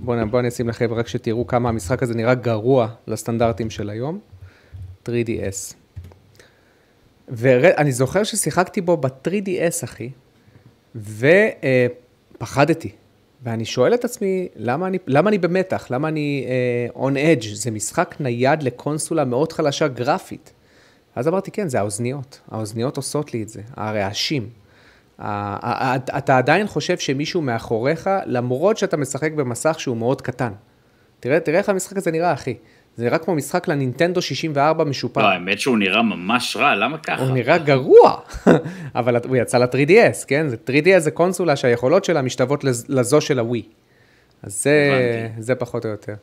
[0.00, 4.18] בואו בוא אני אשים לכם רק שתראו כמה המשחק הזה נראה גרוע לסטנדרטים של היום.
[5.06, 5.74] 3DS.
[7.28, 10.10] ואני זוכר ששיחקתי בו ב-3DS, אחי,
[12.38, 12.92] ופחדתי.
[13.42, 15.86] ואני שואל את עצמי, למה אני, למה אני במתח?
[15.90, 16.46] למה אני
[16.94, 17.46] uh, on edge?
[17.54, 20.52] זה משחק נייד לקונסולה מאוד חלשה גרפית.
[21.16, 22.40] אז אמרתי, כן, זה האוזניות.
[22.50, 24.48] האוזניות עושות לי את זה, הרעשים.
[26.18, 30.52] אתה עדיין חושב שמישהו מאחוריך, למרות שאתה משחק במסך שהוא מאוד קטן.
[31.20, 32.54] תראה, תראה איך המשחק הזה נראה, אחי.
[32.96, 35.20] זה נראה כמו משחק לנינטנדו 64 משופר.
[35.20, 37.22] לא, האמת שהוא נראה ממש רע, למה ככה?
[37.22, 38.20] הוא נראה גרוע,
[38.94, 40.46] אבל הוא יצא ל-3DS, כן?
[40.66, 43.62] 3DS זה קונסולה שהיכולות שלה משתוות לזו של הווי.
[44.42, 46.14] אז זה, זה פחות או יותר.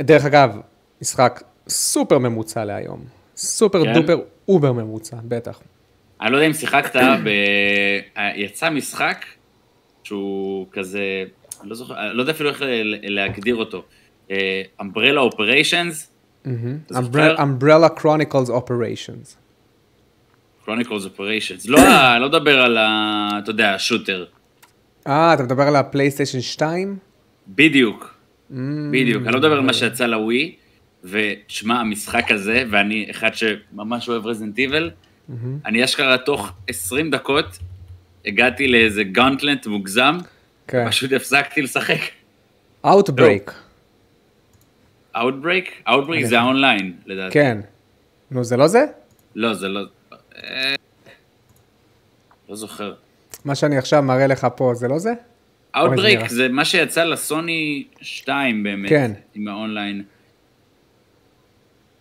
[0.00, 0.56] דרך אגב,
[1.02, 3.04] משחק סופר ממוצע להיום.
[3.36, 3.92] סופר כן?
[3.92, 4.18] duper
[4.48, 5.60] over ממוצע, בטח.
[6.20, 7.28] אני לא יודע אם שיחקת, ב...
[8.34, 9.24] יצא משחק
[10.04, 11.24] שהוא כזה,
[11.60, 12.62] אני לא זוכר, לא יודע אפילו איך
[13.02, 13.84] להגדיר אותו.
[14.80, 16.10] Umbrella Operations.
[17.42, 19.36] Umbrella Chronicles Operations.
[20.64, 21.66] Chronicles Operations.
[21.66, 21.78] לא,
[22.12, 23.28] אני לא מדבר על ה...
[23.42, 24.24] אתה יודע, ה shooter.
[25.06, 26.96] אה, אתה מדבר על הפלייסטיישן 2?
[27.48, 28.14] בדיוק.
[28.50, 28.54] Mm.
[28.90, 29.22] בדיוק.
[29.22, 30.54] אני לא מדבר על מה שיצא לווי,
[31.04, 34.90] ושמע, המשחק הזה, ואני אחד שממש אוהב Resident Evil,
[35.66, 37.58] אני אשכרה תוך 20 דקות
[38.26, 40.18] הגעתי לאיזה gauntlet מוגזם,
[40.68, 40.88] כן.
[40.88, 42.00] פשוט הפסקתי לשחק.
[42.86, 43.52] Outbreak.
[45.22, 45.88] Outbreak?
[45.88, 47.34] Outbreak זה האונליין, לדעתי.
[47.34, 47.58] כן.
[48.30, 48.84] נו, זה לא זה?
[49.34, 49.80] לא, זה לא...
[50.36, 50.74] אה,
[52.48, 52.94] לא זוכר.
[53.44, 55.12] מה שאני עכשיו מראה לך פה, זה לא זה?
[55.76, 59.12] Outbreak זה מה שיצא לסוני 2 באמת, כן.
[59.34, 60.02] עם האונליין.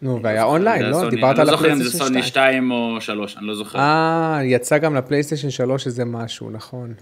[0.01, 1.09] נו, והיה אונליין, לא?
[1.09, 1.73] דיברת על הפלייסטיישן 2.
[1.73, 3.79] אני לא זוכר אם זה סוני 2 או 3, אני לא זוכר.
[3.79, 6.93] אה, יצא גם לפלייסטיישן 3 איזה משהו, נכון.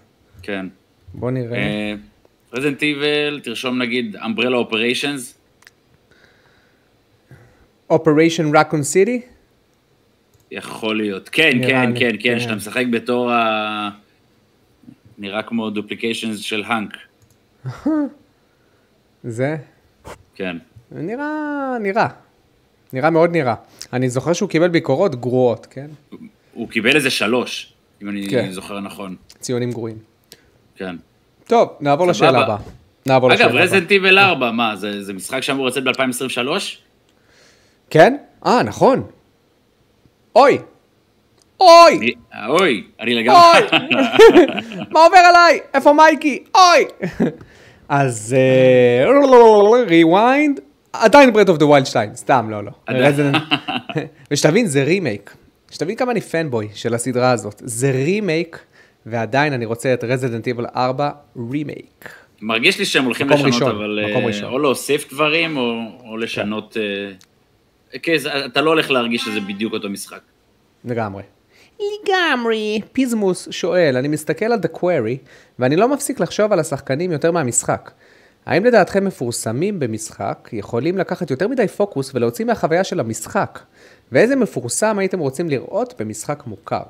[0.42, 0.66] כן.
[1.14, 1.94] בוא נראה.
[2.54, 5.35] Resident Evil, תרשום נגיד Umbrella Operations.
[7.92, 9.22] Operation Raccoon City?
[10.52, 11.30] יכול להיות.
[11.30, 13.90] כן, כן, לי, כן, כן, שאתה משחק בתור ה...
[15.18, 16.98] נראה כמו דופליקיישנס של האנק.
[19.24, 19.58] זה?
[20.36, 20.58] כן.
[20.92, 22.08] נראה, נראה.
[22.94, 23.56] נראה מאוד נראה.
[23.94, 25.88] אני זוכר שהוא קיבל ביקורות גרועות, כן?
[26.54, 28.52] הוא קיבל איזה שלוש, אם אני כן.
[28.52, 29.16] זוכר נכון.
[29.40, 29.98] ציונים גרועים.
[30.76, 30.96] כן.
[31.48, 32.08] טוב, נעבור.
[32.08, 32.58] לשאלה הבאה.
[33.06, 33.64] נעבור לשאלה אגב, הבאה.
[33.64, 36.48] רזנט איבל 4, מה, זה זה משחק שאמור לצאת ב-2023?
[37.90, 38.16] כן?
[38.46, 39.04] אה, נכון.
[40.36, 40.58] אוי!
[41.60, 42.14] אוי!
[42.48, 43.40] אוי, אני לגמרי...
[43.40, 43.80] אוי!
[44.92, 45.60] מה עובר עליי?
[45.74, 46.44] איפה מייקי?
[46.56, 46.86] אוי!
[47.90, 48.36] אז
[49.88, 50.60] rewind,
[50.94, 52.72] עדיין Breath of the Wild 2, סתם, לא, לא.
[54.32, 55.36] ושתבין, זה רימייק.
[55.72, 57.62] שתבין כמה אני fanboy של הסדרה הזאת.
[57.66, 58.60] זה רימייק,
[59.06, 61.10] ועדיין אני רוצה את Resident Evil 4
[61.52, 62.10] רימייק.
[62.42, 64.00] מרגיש לי שהם הולכים לשנות, ראשון, אבל...
[64.10, 64.54] מקום אה, ראשון.
[64.54, 66.78] או להוסיף דברים, או או לשנות...
[66.78, 67.12] אה,
[68.04, 68.14] כן,
[68.46, 70.20] אתה לא הולך להרגיש שזה בדיוק אותו משחק.
[70.86, 71.24] לגמרי.
[71.80, 72.82] לגמרי.
[72.94, 75.28] פיזמוס שואל, אני מסתכל על The Quarry,
[75.60, 77.92] ואני לא מפסיק לחשוב על השחקנים יותר מהמשחק.
[78.46, 83.60] האם לדעתכם מפורסמים במשחק יכולים לקחת יותר מדי פוקוס ולהוציא מהחוויה של המשחק?
[84.12, 86.84] ואיזה מפורסם הייתם רוצים לראות במשחק מוכר?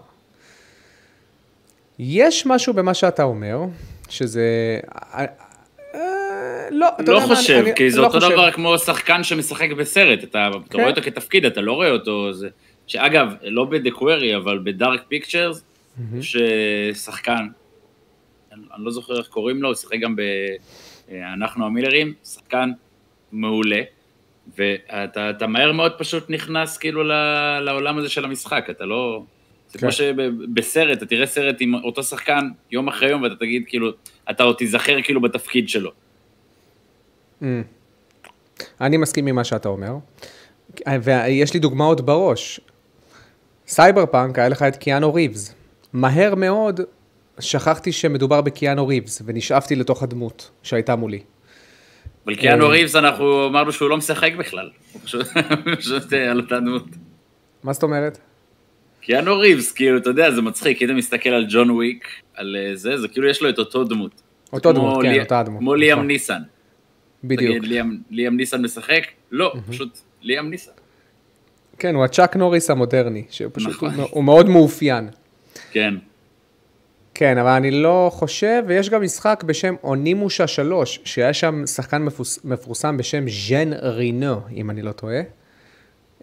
[1.99, 3.59] יש משהו במה שאתה אומר,
[4.09, 4.79] שזה...
[6.45, 8.31] אה, אה, לא, אתה לא יודע מה, חושב, אני- כי זה לא אותו חושב.
[8.31, 10.77] דבר כמו שחקן שמשחק בסרט, אתה אתה כן.
[10.77, 12.49] רואה אותו כתפקיד, אתה לא רואה אותו, זה...
[12.87, 15.63] שאגב, לא בדקווירי, אבל בדארק פיקצ'רס,
[16.19, 16.41] יש אה,
[16.93, 17.47] שחקן,
[18.53, 20.21] אני אני לא זוכר איך קוראים לו, הוא שיחק גם ב...
[21.11, 22.69] אה, המילרים, שחקן
[23.31, 23.81] מעולה,
[24.57, 29.23] ואתה אתה מהר מאוד פשוט נכנס כאילו ל- לעולם הזה של המשחק, אתה לא...
[29.69, 29.85] זה כן.
[29.87, 33.91] כמו שבסרט, אתה תראה סרט עם אותו שחקן יום אחרי יום, ואתה תגיד כאילו,
[34.29, 35.91] אתה עוד תיזכר כאילו בתפקיד שלו.
[38.81, 39.95] אני מסכים עם מה שאתה אומר,
[41.01, 42.59] ויש לי דוגמאות בראש.
[43.67, 45.55] סייבר פאנק, היה לך את קיאנו ריבס.
[45.93, 46.81] מהר מאוד
[47.39, 51.19] שכחתי שמדובר בקיאנו ריבס, ונשאפתי לתוך הדמות שהייתה מולי.
[52.25, 52.69] אבל קיאנו אה.
[52.69, 54.69] ריבס, אנחנו אמרנו שהוא לא משחק בכלל.
[54.93, 55.01] הוא
[55.75, 56.85] פשוט אה, על אותה דמות.
[57.63, 58.17] מה זאת אומרת?
[59.01, 62.75] קיאנו ריבס, כאילו, אתה יודע, זה מצחיק, אם אתה מסתכל על ג'ון וויק, על אה,
[62.75, 64.21] זה, זה כאילו יש לו את אותו דמות.
[64.53, 65.59] אותו דמות, כן, אותה דמות.
[65.59, 65.79] כמו נכון.
[65.79, 66.41] ליאם ניסן.
[67.27, 67.57] בדיוק.
[67.57, 69.01] תגיד, ליאם- ליאם ניסן משחק?
[69.31, 70.71] לא, פשוט ליאם ניסן.
[71.79, 73.93] כן, הוא הצ'אק נוריס המודרני, שפשוט נכון.
[73.93, 75.09] הוא, הוא מאוד מאופיין.
[75.71, 75.93] כן.
[77.13, 82.39] כן, אבל אני לא חושב, ויש גם משחק בשם אונימושה 3, שהיה שם שחקן מפוס,
[82.43, 85.21] מפורסם בשם ז'ן רינו, אם אני לא טועה.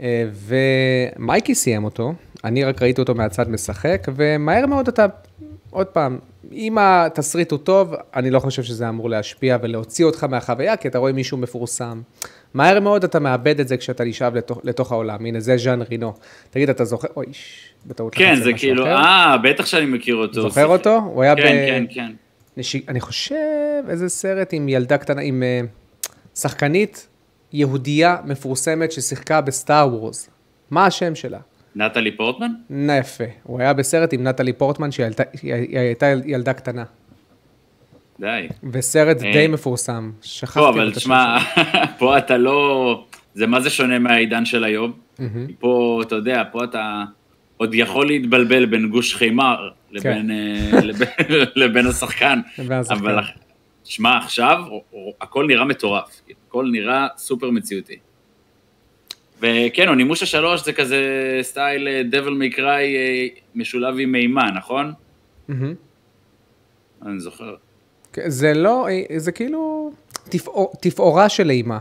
[0.00, 5.06] אה, ומייקי סיים אותו, אני רק ראיתי אותו מהצד משחק, ומהר מאוד אתה,
[5.72, 6.18] עוד פעם,
[6.52, 10.98] אם התסריט הוא טוב, אני לא חושב שזה אמור להשפיע ולהוציא אותך מהחוויה, כי אתה
[10.98, 12.00] רואה מישהו מפורסם.
[12.54, 15.26] מהר מאוד אתה מאבד את זה כשאתה נשאב לתוך, לתוך העולם.
[15.26, 16.12] הנה, זה ז'אן רינו.
[16.50, 17.08] תגיד, אתה זוכר?
[17.16, 18.86] אוי, ש- בטעות כן, זה כאילו.
[18.86, 20.42] אה, בטח שאני מכיר אותו.
[20.42, 20.66] זוכר שיחק.
[20.70, 20.96] אותו?
[20.96, 21.38] הוא היה ב...
[21.38, 22.12] כן, כן, כן.
[22.56, 22.76] נש...
[22.88, 26.08] אני חושב, איזה סרט עם ילדה קטנה, עם uh,
[26.38, 27.08] שחקנית
[27.52, 30.30] יהודייה מפורסמת ששיחקה בסטאר וורס.
[30.70, 31.38] מה השם שלה?
[31.76, 32.50] נטלי פורטמן?
[33.00, 33.24] יפה.
[33.42, 35.06] הוא היה בסרט עם נטלי פורטמן שהיא
[35.78, 36.84] הייתה ילדה קטנה.
[38.20, 38.48] די.
[38.72, 39.32] וסרט אה.
[39.32, 40.10] די מפורסם.
[40.22, 41.64] שכחתי לא, את אבל השם תשמע, שלו.
[41.98, 43.04] פה אתה לא...
[43.34, 44.92] זה מה זה שונה מהעידן של היום.
[45.58, 47.04] פה, אתה יודע, פה אתה
[47.56, 51.34] עוד יכול להתבלבל בין גוש חימר לבין, אה, השחקן.
[51.56, 52.40] לבין השחקן.
[52.90, 53.18] אבל,
[53.84, 54.58] שמע, עכשיו
[55.20, 56.20] הכל נראה מטורף.
[56.48, 57.96] הכל נראה סופר מציאותי.
[59.42, 60.98] וכן, אונימושה שלוש זה כזה
[61.42, 62.94] סטייל אה, דבל מקראי
[63.54, 64.92] משולב עם מימה, נכון?
[65.48, 65.74] מהמם.
[67.06, 67.54] אני זוכר.
[68.12, 69.92] כן, זה לא, זה כאילו
[70.28, 71.78] תפאור- תפאורה של אימה.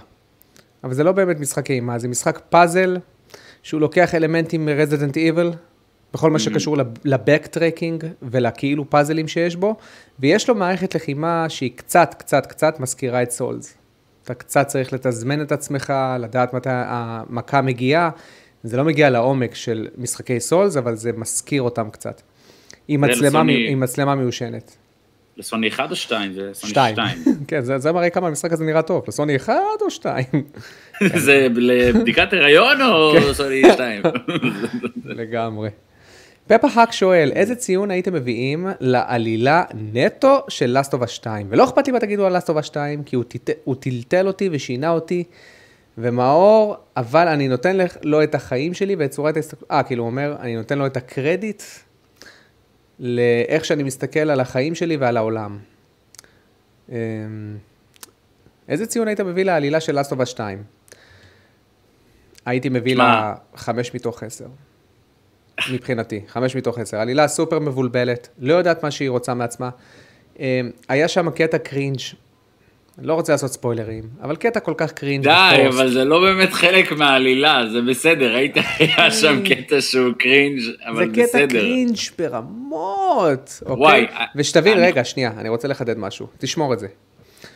[0.84, 2.98] אבל זה לא באמת משחק אימה, זה משחק פאזל,
[3.64, 5.52] שהוא לוקח אלמנטים מרזידנט איבל,
[6.14, 9.76] בכל מה שקשור לבקטרקינג ולכאילו פאזלים שיש בו,
[10.20, 13.78] ויש לו מערכת לחימה שהיא קצת, קצת, קצת מזכירה את סולס.
[14.24, 18.10] אתה קצת צריך לתזמן את עצמך, לדעת מתי המכה מגיעה.
[18.64, 22.22] זה לא מגיע לעומק של משחקי סולס, אבל זה מזכיר אותם קצת.
[22.88, 24.76] עם מצלמה, לסוני- עם מצלמה מיושנת.
[25.38, 26.34] לסוני 1 או 2?
[26.34, 26.94] זה סוני שתיים.
[26.96, 27.18] 2.
[27.48, 29.04] כן, זה, זה מראה כמה המשחק הזה נראה טוב.
[29.08, 30.26] לסוני אחד או שתיים?
[31.26, 33.34] זה לבדיקת הריון או כן.
[33.34, 34.02] סוני 2?
[35.06, 35.70] לגמרי.
[36.48, 39.64] פפה האק שואל, איזה ציון הייתם מביאים לעלילה
[39.94, 41.48] נטו של Us 2?
[41.50, 43.50] ולא אכפת לי מה תגידו על Us 2, כי הוא, טיט...
[43.64, 45.24] הוא טלטל אותי ושינה אותי,
[45.98, 50.36] ומאור, אבל אני נותן לו את החיים שלי ואת צורת ההסתכלות, אה, כאילו הוא אומר,
[50.40, 51.64] אני נותן לו את הקרדיט
[53.00, 55.60] לאיך שאני מסתכל על החיים שלי ועל העולם.
[56.90, 56.96] אמ,
[58.70, 60.64] איזה ציון היית מביא לעלילה של Us 2?
[62.46, 62.96] הייתי מביא.
[62.96, 64.48] לה חמש מתוך עשר.
[65.72, 66.98] מבחינתי, חמש מתוך עשר.
[66.98, 69.70] עלילה סופר מבולבלת, לא יודעת מה שהיא רוצה מעצמה.
[70.40, 70.46] אמ,
[70.90, 72.00] היה שם קטע cringe
[73.02, 75.32] לא רוצה לעשות ספוילרים, אבל קטע כל כך cringe די,
[75.64, 75.80] בפוסט.
[75.80, 81.06] אבל זה לא באמת חלק מהעלילה, זה בסדר, היית, היה שם קטע שהוא cringe, אבל
[81.06, 81.48] זה קטע בסדר.
[81.60, 84.08] קרינג' ברמות, וואי, אוקיי?
[84.36, 86.88] ושתבין, אני- רגע, שנייה, אני רוצה לחדד משהו, תשמור את זה.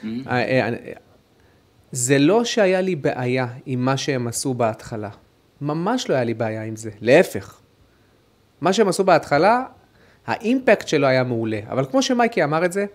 [0.03, 0.73] אה, אה, אה,
[1.91, 5.09] זה לא שהיה לי בעיה עם מה שהם עשו בהתחלה.
[5.61, 7.59] ממש לא היה לי בעיה עם זה, להפך.
[8.61, 9.63] מה שהם עשו בהתחלה,
[10.27, 11.59] האימפקט שלו היה מעולה.
[11.69, 12.85] אבל כמו שמייקי אמר את זה,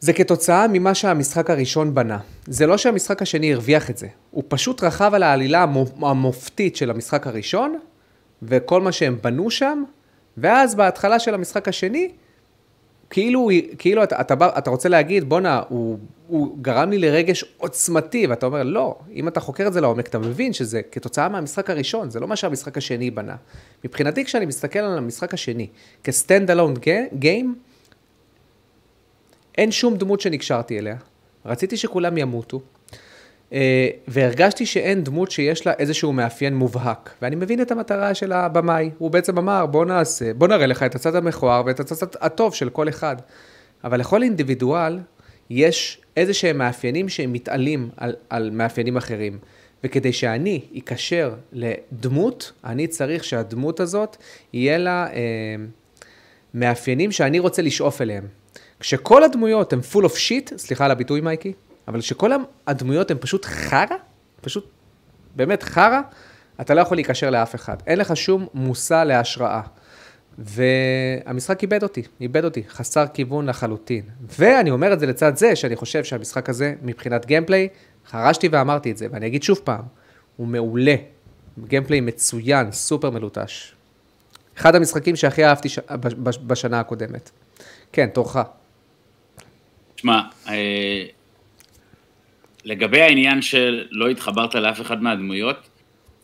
[0.00, 2.18] זה כתוצאה ממה שהמשחק הראשון בנה.
[2.46, 4.06] זה לא שהמשחק השני הרוויח את זה.
[4.30, 7.78] הוא פשוט רכב על העלילה המו- המופתית של המשחק הראשון,
[8.42, 9.84] וכל מה שהם בנו שם,
[10.36, 12.12] ואז בהתחלה של המשחק השני,
[13.10, 13.48] כאילו,
[13.78, 18.46] כאילו אתה, אתה, בא, אתה רוצה להגיד, בואנה, הוא, הוא גרם לי לרגש עוצמתי, ואתה
[18.46, 22.20] אומר, לא, אם אתה חוקר את זה לעומק, אתה מבין שזה כתוצאה מהמשחק הראשון, זה
[22.20, 23.36] לא מה שהמשחק השני בנה.
[23.84, 25.66] מבחינתי, כשאני מסתכל על המשחק השני,
[26.04, 26.74] כסטנד אלון
[27.18, 27.54] גיים,
[29.58, 30.96] אין שום דמות שנקשרתי אליה.
[31.44, 32.60] רציתי שכולם ימותו,
[34.08, 37.10] והרגשתי שאין דמות שיש לה איזשהו מאפיין מובהק.
[37.22, 38.90] ואני מבין את המטרה של הבמאי.
[38.98, 42.70] הוא בעצם אמר, בוא נעשה, בוא נראה לך את הצד המכוער ואת הצד הטוב של
[42.70, 43.16] כל אחד.
[43.84, 44.98] אבל לכל אינדיבידואל
[45.50, 49.38] יש איזה שהם מאפיינים שהם מתעלים על, על מאפיינים אחרים.
[49.84, 54.16] וכדי שאני אקשר לדמות, אני צריך שהדמות הזאת
[54.52, 55.20] יהיה לה אה,
[56.54, 58.24] מאפיינים שאני רוצה לשאוף אליהם.
[58.80, 61.52] כשכל הדמויות הן full of shit, סליחה על הביטוי מייקי,
[61.88, 62.30] אבל כשכל
[62.66, 63.96] הדמויות הן פשוט חרא,
[64.40, 64.70] פשוט
[65.36, 66.00] באמת חרא,
[66.60, 67.76] אתה לא יכול להיקשר לאף אחד.
[67.86, 69.60] אין לך שום מושא להשראה.
[70.38, 74.02] והמשחק איבד אותי, איבד אותי, חסר כיוון לחלוטין.
[74.38, 77.68] ואני אומר את זה לצד זה, שאני חושב שהמשחק הזה, מבחינת gameplay,
[78.06, 79.82] חרשתי ואמרתי את זה, ואני אגיד שוב פעם,
[80.36, 80.94] הוא מעולה.
[81.64, 83.72] gameplay מצוין, סופר מלוטש.
[84.58, 85.78] אחד המשחקים שהכי אהבתי ש...
[85.78, 87.30] בש- בשנה הקודמת.
[87.92, 88.36] כן, תורך.
[89.94, 91.04] תשמע, אה,
[92.66, 95.68] לגבי העניין של לא התחברת לאף אחד מהדמויות,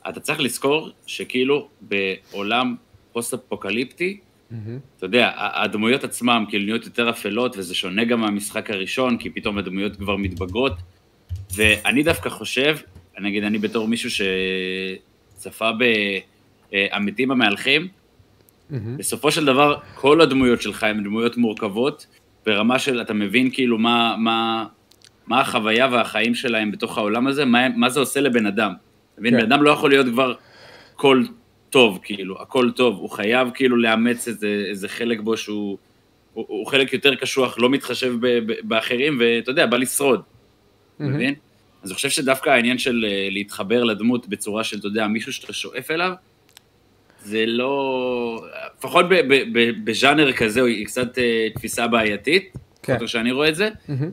[0.08, 2.74] אתה צריך לזכור שכאילו בעולם
[3.12, 4.20] פוסט-אפוקליפטי,
[4.96, 9.58] אתה יודע, הדמויות עצמם כאילו נהיות יותר אפלות, וזה שונה גם מהמשחק הראשון, כי פתאום
[9.58, 10.72] הדמויות כבר מתבגרות,
[11.54, 12.76] ואני דווקא חושב,
[13.20, 15.70] נגיד אני בתור מישהו שצפה
[16.70, 17.88] בעמיתים המהלכים,
[18.70, 22.06] בסופו של דבר, כל הדמויות שלך הן דמויות מורכבות,
[22.46, 24.66] ברמה של אתה מבין כאילו מה, מה,
[25.32, 28.72] מה החוויה והחיים שלהם בתוך העולם הזה, מה, מה זה עושה לבן אדם.
[29.12, 29.34] אתה מבין?
[29.34, 29.46] כן.
[29.46, 30.34] בן אדם לא יכול להיות כבר
[30.96, 31.28] קול
[31.70, 35.78] טוב, כאילו, הכל טוב, הוא חייב כאילו לאמץ איזה, איזה חלק בו שהוא
[36.32, 40.22] הוא, הוא חלק יותר קשוח, לא מתחשב ב, ב, באחרים, ואתה יודע, בא לשרוד,
[40.96, 41.34] אתה מבין?
[41.82, 45.52] אז אני חושב שדווקא העניין של אה, להתחבר לדמות בצורה של, אתה יודע, מישהו שאתה
[45.52, 46.12] שואף אליו,
[47.24, 48.44] זה לא...
[48.78, 49.06] לפחות
[49.84, 52.52] בז'אנר כזה, היא קצת אה, תפיסה בעייתית,
[52.82, 53.06] כן.
[53.06, 53.68] שאני רואה את זה.
[53.88, 54.10] מהמם.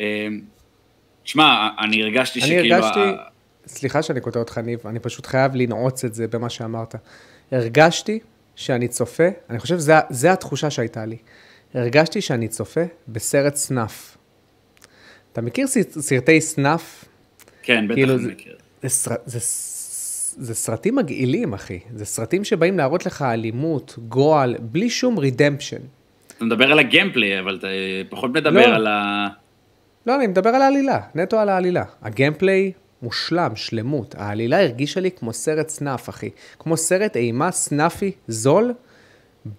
[0.00, 0.26] אה,
[1.24, 2.74] שמע, אני הרגשתי אני שכאילו...
[2.74, 3.16] הרגשתי, ה-
[3.66, 6.94] סליחה שאני קוטע אותך, ניב, אני פשוט חייב לנעוץ את זה במה שאמרת.
[7.52, 8.18] הרגשתי
[8.56, 11.16] שאני צופה, אני חושב שזו התחושה שהייתה לי.
[11.74, 14.16] הרגשתי שאני צופה בסרט snuff.
[15.32, 17.04] אתה מכיר סרט- סרטי snuff?
[17.62, 18.56] כן, בטח כאילו אני זה- מכיר.
[18.82, 19.14] זה.
[19.26, 21.78] זה, ס- זה סרטים מגעילים, אחי.
[21.94, 25.76] זה סרטים שבאים להראות לך אלימות, גועל, בלי שום redemption.
[26.36, 28.74] אתה מדבר על ה gameplay, אבל אתה אה, פחות מדבר לא.
[28.74, 29.26] על ה...
[30.08, 31.84] לא, אני מדבר על העלילה, נטו על העלילה.
[32.02, 34.14] ה gameplay מושלם, שלמות.
[34.18, 36.30] העלילה הרגישה לי כמו סרט snuff, אחי.
[36.58, 38.72] כמו סרט אימה סנאפי, זול,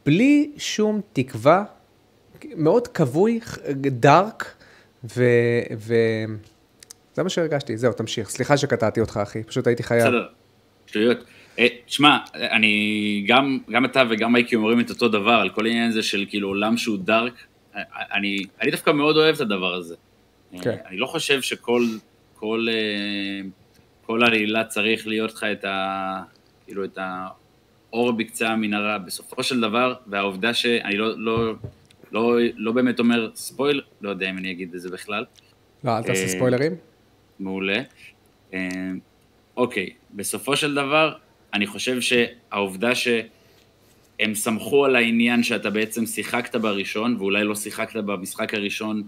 [0.06, 1.64] בלי שום תקווה,
[2.56, 3.40] מאוד כבוי,
[3.76, 4.56] דארק,
[5.04, 5.24] ו...
[5.78, 5.94] ו...
[7.14, 8.30] זה מה שהרגשתי, זהו, תמשיך.
[8.30, 10.04] סליחה שקטעתי אותך, אחי, פשוט הייתי חייב.
[10.04, 10.28] בסדר,
[10.88, 11.18] שטויות.
[11.60, 15.90] אה, תשמע, אני, גם, גם אתה וגם מייקי אומרים את אותו דבר, על כל העניין
[15.90, 17.34] הזה של כאילו עולם שהוא דארק,
[17.76, 17.82] אה,
[18.14, 19.96] אני, אני דווקא מאוד אוהב את הדבר הזה.
[20.62, 20.70] כן.
[20.70, 21.84] אה, אני לא חושב שכל
[22.36, 23.48] כל, אה,
[24.06, 26.22] כל עלילה צריך להיות לך את ה...
[26.66, 26.98] כאילו את
[27.92, 28.98] האור בקצה המנהרה.
[28.98, 31.54] בסופו של דבר, והעובדה שאני לא, לא,
[32.12, 35.26] לא, לא באמת אומר ספויל, לא יודע אם אני אגיד את זה בכלל,
[35.84, 36.76] לא, אל תעשה אה, ספוילרים.
[37.40, 37.82] מעולה.
[39.58, 41.14] אוקיי, בסופו של דבר,
[41.54, 48.54] אני חושב שהעובדה שהם סמכו על העניין שאתה בעצם שיחקת בראשון, ואולי לא שיחקת במשחק
[48.54, 49.04] הראשון,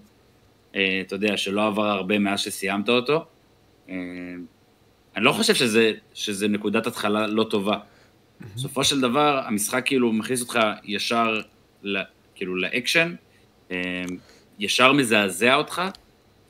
[0.72, 3.26] אתה יודע, שלא עבר הרבה מאז שסיימת אותו,
[3.90, 3.96] אה,
[5.16, 7.78] אני לא חושב שזה, שזה נקודת התחלה לא טובה.
[8.56, 11.42] בסופו של דבר, המשחק כאילו מכניס אותך ישר,
[12.36, 13.16] כאילו לאקשן,
[13.72, 14.04] אה,
[14.60, 15.82] ישר מזעזע אותך,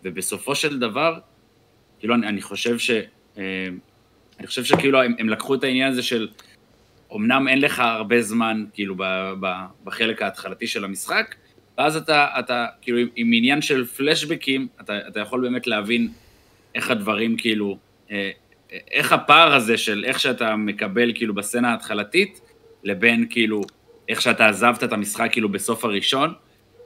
[0.03, 1.19] ובסופו של דבר,
[1.99, 2.91] כאילו, אני, אני חושב ש...
[3.38, 3.67] אה,
[4.39, 6.28] אני חושב שכאילו הם, הם לקחו את העניין הזה של,
[7.15, 9.03] אמנם אין לך הרבה זמן, כאילו, ב,
[9.39, 9.47] ב,
[9.84, 11.36] בחלק ההתחלתי של המשחק,
[11.78, 16.11] ואז אתה, אתה כאילו, עם, עניין של פלשבקים, אתה, אתה יכול באמת להבין
[16.76, 17.78] איך הדברים, כאילו,
[18.11, 18.32] אה,
[18.91, 22.41] איך הפער הזה של איך שאתה מקבל, כאילו, בסצנה ההתחלתית,
[22.84, 23.61] לבין, כאילו,
[24.09, 26.34] איך שאתה עזבת את המשחק, כאילו, בסוף הראשון.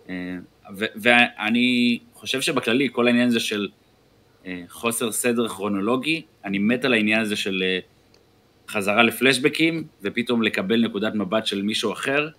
[0.09, 0.37] אה,
[0.77, 3.67] ו- ואני חושב שבכללי, כל העניין הזה של
[4.45, 7.79] אה, חוסר סדר כרונולוגי, אני מת על העניין הזה של אה,
[8.69, 12.31] חזרה לפלשבקים, ופתאום לקבל נקודת מבט של מישהו אחר, אה,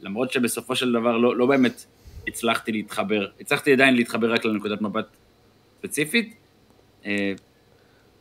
[0.00, 1.84] למרות שבסופו של דבר לא, לא באמת
[2.28, 5.06] הצלחתי להתחבר, הצלחתי עדיין להתחבר רק לנקודת מבט
[5.78, 6.34] ספציפית.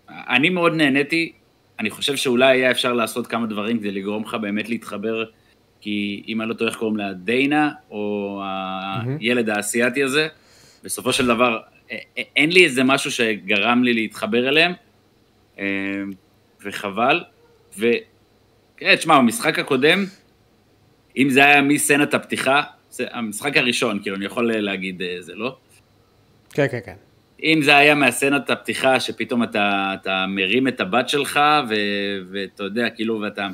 [0.10, 1.32] אני מאוד נהניתי,
[1.80, 5.26] אני חושב שאולי היה אפשר לעשות כמה דברים כדי לגרום לך באמת להתחבר,
[5.82, 8.42] כי אם אני לא טועה איך קוראים לה, דיינה, או
[9.20, 10.28] הילד האסייתי הזה,
[10.84, 11.60] בסופו של דבר
[12.36, 14.74] אין לי איזה משהו שגרם לי להתחבר אליהם,
[15.60, 15.66] אה,
[16.66, 17.24] וחבל.
[17.78, 20.06] וכן, תשמע, במשחק הקודם,
[21.18, 25.58] אם זה היה מסצנת הפתיחה, זה המשחק הראשון, כאילו, אני יכול להגיד אה, זה, לא?
[26.50, 26.96] כן, כן, כן.
[27.44, 31.40] אם זה היה מהסצנת הפתיחה, שפתאום אתה, אתה מרים את הבת שלך,
[31.70, 31.76] ו,
[32.32, 33.48] ואתה יודע, כאילו, ואתה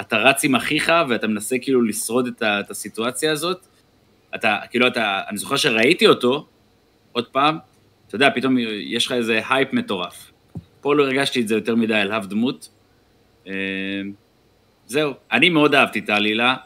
[0.00, 3.66] אתה רץ עם אחיך, ואתה מנסה כאילו לשרוד את, ה, את הסיטואציה הזאת,
[4.34, 6.46] אתה, כאילו, אתה, אני זוכר שראיתי אותו,
[7.12, 7.58] עוד פעם,
[8.06, 10.32] אתה יודע, פתאום יש לך איזה הייפ מטורף.
[10.80, 12.68] פה לא הרגשתי את זה יותר מדי אליו דמות.
[13.46, 13.52] אה,
[14.86, 16.56] זהו, אני מאוד אהבתי את העלילה,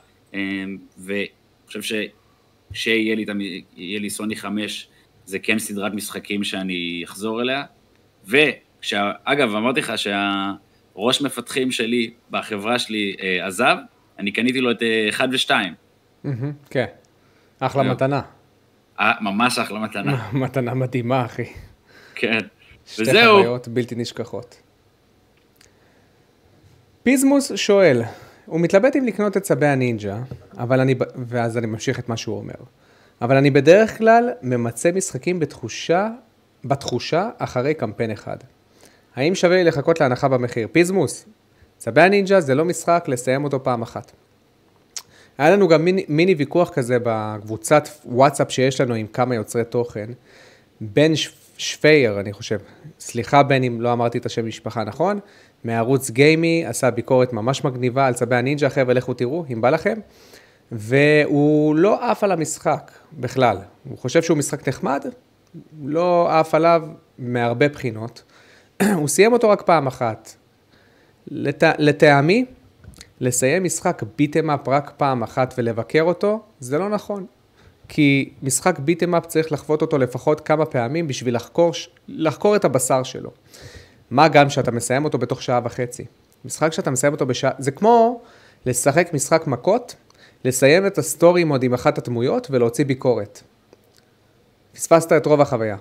[0.99, 1.27] ואני
[1.67, 3.25] חושב שכשיהיה לי,
[3.77, 4.89] לי סוני 5,
[5.25, 7.65] זה כן סדרת משחקים שאני אחזור אליה.
[8.27, 13.77] ואגב, אמרתי לך שהראש מפתחים שלי בחברה שלי אה, עזב,
[14.19, 15.51] אני קניתי לו את 1 ו-2.
[16.71, 16.87] כן,
[17.59, 18.21] אחלה מתנה.
[19.01, 20.29] אה, ממש אחלה מתנה.
[20.43, 21.45] מתנה מדהימה, אחי.
[22.15, 22.39] כן.
[22.87, 23.37] שתי וזהו.
[23.37, 24.63] חוויות בלתי נשכחות.
[27.03, 28.03] פיזמוס שואל,
[28.47, 30.19] הוא מתלבט אם לקנות את צבי הנינג'ה,
[30.59, 30.95] אבל אני,
[31.29, 32.55] ואז אני ממשיך את מה שהוא אומר.
[33.23, 36.11] אבל אני בדרך כלל ממצה משחקים בתחושה,
[36.65, 38.37] בתחושה אחרי קמפיין אחד.
[39.17, 40.69] האם שווה לי לחכות להנחה במחיר?
[40.73, 41.25] פיזמוס,
[41.79, 44.13] צבי הנינג'ה זה לא משחק לסיים אותו פעם אחת.
[45.39, 50.11] היה לנו גם מיני, מיני ויכוח כזה בקבוצת וואטסאפ שיש לנו עם כמה יוצרי תוכן.
[50.81, 51.13] בן
[51.57, 52.59] שפייר, אני חושב,
[53.01, 55.21] סליחה בן אם לא אמרתי את השם משפחה נכון,
[55.65, 59.99] מערוץ גיימי, עשה ביקורת ממש מגניבה על צבי הנינג'ה, חבר'ה, לכו תראו, אם בא לכם.
[60.73, 63.57] והוא לא עף על המשחק בכלל.
[63.89, 65.07] הוא חושב שהוא משחק נחמד,
[65.85, 66.83] לא עף עליו
[67.19, 68.23] מהרבה בחינות.
[68.95, 70.35] הוא סיים אותו רק פעם אחת.
[71.27, 71.63] לת...
[71.79, 72.45] לטעמי,
[73.21, 77.27] לסיים משחק ביטם אפ רק פעם אחת ולבקר אותו, זה לא נכון.
[77.89, 81.73] כי משחק beat 'em up צריך לחוות אותו לפחות כמה פעמים בשביל לחקור,
[82.09, 83.31] לחקור את הבשר שלו.
[84.11, 86.05] מה גם שאתה מסיים אותו בתוך שעה וחצי.
[86.45, 88.21] משחק שאתה מסיים אותו בשעה, זה כמו
[88.67, 89.95] לשחק משחק מכות,
[90.45, 93.41] לסיים את ה story mode עם אחת הדמויות ולהוציא ביקורת.
[94.75, 95.77] פספסת את רוב החוויה.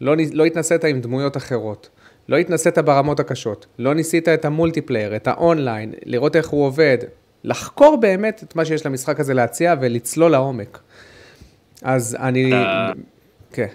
[0.00, 1.88] לא, לא התנסית עם דמויות אחרות.
[2.28, 6.98] לא התנסית ברמות הקשות, לא ניסית את ה multiplayer, את האונליין, לראות איך הוא עובד,
[7.44, 10.78] לחקור באמת את מה שיש למשחק הזה להציע ולצלול לעומק.
[11.82, 12.52] אז אני...
[13.52, 13.66] כן.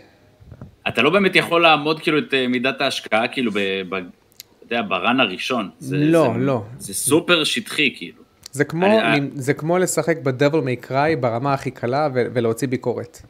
[0.90, 3.60] אתה לא באמת יכול לעמוד כאילו את אה, מידת ההשקעה כאילו ב...
[3.90, 3.96] ב...
[3.96, 5.70] אתה יודע, ברן הראשון.
[5.80, 6.64] זה, לא, זה, לא.
[6.78, 8.22] זה סופר שטחי כאילו.
[8.52, 13.22] זה כמו, אני, זה כמו לשחק ב-Devil May Cry ברמה הכי קלה ולהוציא ביקורת.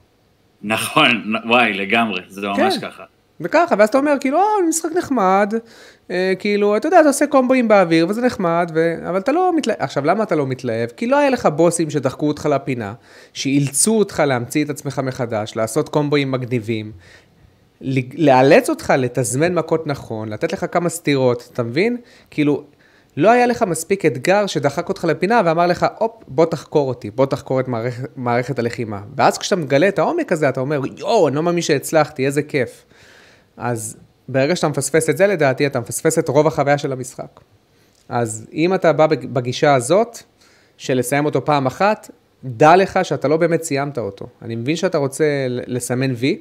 [0.62, 2.82] נכון, וואי, לגמרי, זה ממש כן.
[2.82, 3.04] ככה.
[3.42, 5.54] וככה, ואז אתה אומר, כאילו, או, אה, משחק נחמד,
[6.12, 8.96] אה, כאילו, אתה יודע, אתה עושה קומבואים באוויר, וזה נחמד, ו...
[9.10, 9.78] אבל אתה לא מתלהב.
[9.80, 10.90] עכשיו, למה אתה לא מתלהב?
[10.90, 12.94] כי לא היה לך בוסים שדחקו אותך לפינה,
[13.34, 16.92] שאילצו אותך להמציא את עצמך מחדש, לעשות קומבואים מגניבים,
[18.14, 21.98] לאלץ אותך לתזמן מכות נכון, לתת לך כמה סטירות, אתה מבין?
[22.32, 22.64] כאילו,
[23.18, 27.26] לא היה לך מספיק אתגר שדחק אותך לפינה ואמר לך, הופ, בוא תחקור אותי, בוא
[27.26, 29.02] תחקור את מערכת, מערכת הלחימה.
[29.16, 32.86] ואז כשאתה מגלה את העומק הזה, אתה אומר, יואו, אני לא מאמין שהצלחתי, איזה כיף.
[33.58, 37.40] אז ברגע שאתה מפספס את זה, לדעתי, אתה מפספס את רוב החוויה של המשחק.
[38.10, 40.20] אז אם אתה בא בגישה הזאת,
[40.78, 42.12] של לסיים אותו פעם אחת,
[42.44, 44.28] דע לך שאתה לא באמת סיימת אותו.
[44.42, 46.40] אני מבין שאתה רוצה לסמן וי,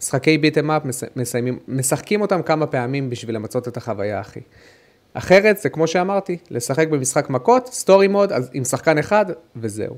[0.00, 0.82] משחקי ביטם אפ
[1.16, 4.40] מסיימים, משחקים אותם כמה פעמים בשביל למצות את החוויה, אחי.
[5.14, 9.26] אחרת זה כמו שאמרתי, לשחק במשחק מכות, סטורי מוד, עם שחקן אחד,
[9.56, 9.96] וזהו.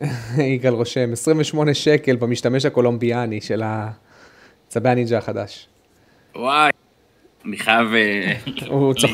[0.54, 5.68] יגאל רושם, 28 שקל במשתמש הקולומביאני של הצבי הנינג'ה החדש.
[6.36, 6.70] וואי,
[7.44, 8.34] אני חייב אה,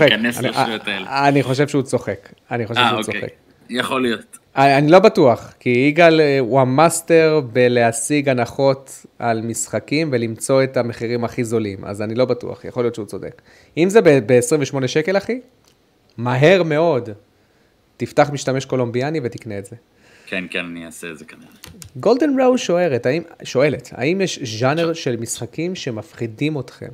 [0.01, 1.28] להיכנס לשטויות האלה.
[1.28, 3.20] אני חושב שהוא צוחק, אני חושב שהוא אוקיי.
[3.20, 3.32] צוחק.
[3.70, 4.39] יכול להיות.
[4.57, 11.24] אני לא בטוח, כי יגאל אה, הוא המאסטר בלהשיג הנחות על משחקים ולמצוא את המחירים
[11.24, 13.42] הכי זולים, אז אני לא בטוח, יכול להיות שהוא צודק.
[13.76, 15.40] אם זה ב-28 שקל, אחי,
[16.16, 17.09] מהר מאוד,
[17.96, 19.76] תפתח משתמש קולומביאני ותקנה את זה.
[20.26, 21.46] כן, כן, אני אעשה את זה כנראה.
[21.96, 26.90] גולדן ראו שואלת, האם, שואלת, האם יש ז'אנר של משחקים שמפחידים אתכם?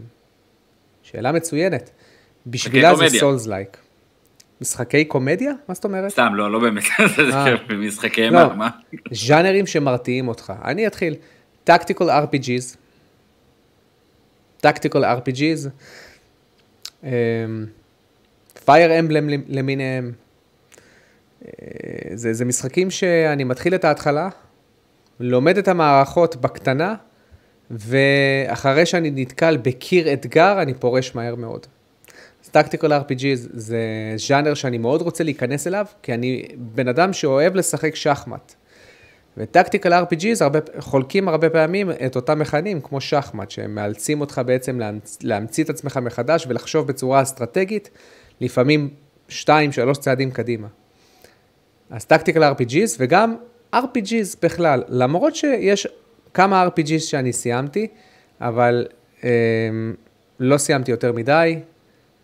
[1.03, 1.91] שאלה מצוינת.
[2.47, 3.77] בשבילה זה souls-like.
[4.61, 5.53] משחקי קומדיה?
[5.69, 6.11] מה זאת אומרת?
[6.11, 6.85] סתם, לא, לא באמת,
[7.35, 7.55] אה.
[7.87, 8.55] משחקי לא, מה?
[8.55, 8.69] מה?
[9.13, 10.53] ז'אנרים שמרתיעים אותך.
[10.65, 11.15] אני אתחיל.
[11.65, 12.77] tactical RPGs.
[14.61, 15.69] טקטיקל RPGs.
[18.65, 20.13] פייר אמבלם למיניהם.
[21.45, 21.51] אה,
[22.15, 24.29] זה, זה משחקים שאני מתחיל את ההתחלה,
[25.21, 26.95] לומד את המערכות בקטנה,
[27.71, 31.67] ואחרי שאני נתקל בקיר אתגר, אני פורש מהר מאוד.
[32.51, 33.79] טקטיקל RPG זה
[34.17, 38.55] ז'אנר שאני מאוד רוצה להיכנס אליו, כי אני בן אדם שאוהב לשחק שחמט.
[39.37, 44.81] וטקטיקל RPGs הרבה, חולקים הרבה פעמים את אותם מכנים כמו שחמט, שהם מאלצים אותך בעצם
[44.81, 47.91] להמצ, להמציא את עצמך מחדש ולחשוב בצורה אסטרטגית,
[48.41, 48.89] לפעמים
[49.29, 49.33] 2-3
[50.01, 50.67] צעדים קדימה.
[51.91, 53.37] אז טקטיקל RPGs וגם
[53.75, 55.87] RPGs בכלל, למרות שיש
[56.35, 57.87] כמה RPGs שאני סיימתי,
[58.41, 58.87] אבל
[59.25, 59.31] אה,
[60.41, 61.59] לא סיימתי יותר מדי,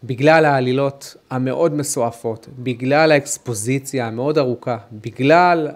[0.04, 5.68] בגלל העלילות המאוד מסועפות, בגלל האקספוזיציה המאוד ארוכה, בגלל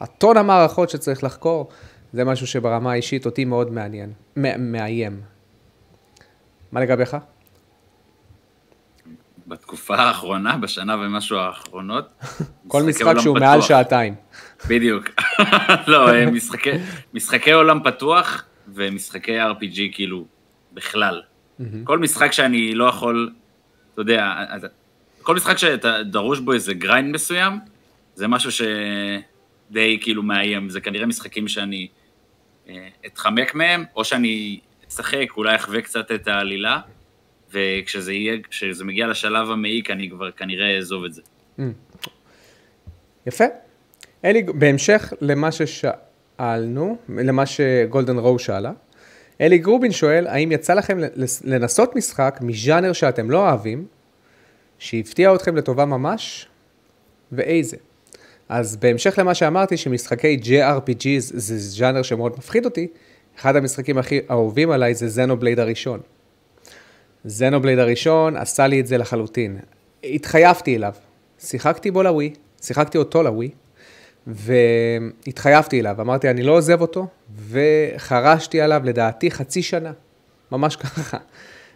[0.00, 1.68] הטון המערכות שצריך לחקור,
[2.12, 4.12] זה משהו שברמה האישית אותי מאוד מעניין,
[4.58, 5.20] מאיים.
[6.72, 7.16] מה לגביך?
[9.46, 12.08] בתקופה האחרונה, בשנה ומשהו האחרונות.
[12.68, 13.48] כל משחק שהוא פתוח.
[13.48, 14.14] מעל שעתיים.
[14.68, 15.04] בדיוק.
[15.86, 16.70] לא, אה, משחקי,
[17.14, 20.24] משחקי עולם פתוח ומשחקי RPG כאילו
[20.72, 21.22] בכלל.
[21.84, 23.32] כל משחק שאני לא יכול,
[23.96, 24.32] אתה יודע,
[25.22, 27.58] כל משחק שאתה דרוש בו איזה grind מסוים,
[28.14, 30.70] זה משהו שדי כאילו מאיים.
[30.70, 31.88] זה כנראה משחקים שאני
[32.68, 36.80] אה, אתחמק מהם, או שאני אשחק, אולי אחווה קצת את העלילה.
[37.52, 41.22] וכשזה יהיה, כשזה מגיע לשלב המעיק, אני כבר כנראה אעזוב את זה.
[41.58, 41.62] Mm.
[43.26, 43.44] יפה.
[44.24, 48.72] אלי, בהמשך למה ששאלנו, למה שגולדן רואו שאלה,
[49.40, 50.98] אלי גרובין שואל, האם יצא לכם
[51.44, 53.86] לנסות משחק מז'אנר שאתם לא אוהבים,
[54.78, 56.48] שהפתיע אתכם לטובה ממש,
[57.32, 57.76] ואיזה?
[58.48, 62.86] אז בהמשך למה שאמרתי, שמשחקי JRPGs זה ז'אנר שמאוד מפחיד אותי,
[63.38, 66.00] אחד המשחקים הכי אהובים עליי זה זנובלייד הראשון.
[67.24, 69.58] זנובלייד הראשון עשה לי את זה לחלוטין.
[70.04, 70.92] התחייבתי אליו.
[71.38, 72.32] שיחקתי בו לווי,
[72.62, 73.50] שיחקתי אותו לווי,
[74.26, 76.00] והתחייבתי אליו.
[76.00, 77.06] אמרתי, אני לא עוזב אותו,
[77.48, 79.92] וחרשתי עליו לדעתי חצי שנה.
[80.52, 81.18] ממש ככה.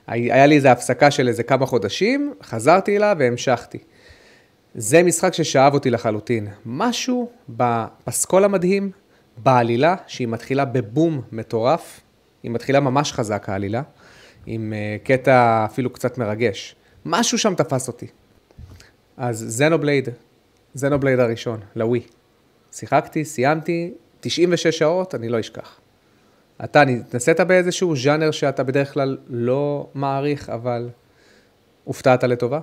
[0.06, 3.78] היה לי איזו הפסקה של איזה כמה חודשים, חזרתי אליו והמשכתי.
[4.74, 6.48] זה משחק ששאב אותי לחלוטין.
[6.66, 8.90] משהו בפסקול המדהים,
[9.36, 12.00] בעלילה, שהיא מתחילה בבום מטורף,
[12.42, 13.82] היא מתחילה ממש חזק העלילה.
[14.46, 16.76] עם אה, קטע אפילו קצת מרגש.
[17.04, 18.06] משהו שם תפס אותי.
[19.16, 20.08] אז זנובלייד,
[20.74, 22.02] זנובלייד הראשון, לווי.
[22.72, 25.80] שיחקתי, סיימתי, 96 שעות, אני לא אשכח.
[26.64, 30.88] אתה התנסית באיזשהו ז'אנר שאתה בדרך כלל לא מעריך, אבל
[31.84, 32.60] הופתעת לטובה?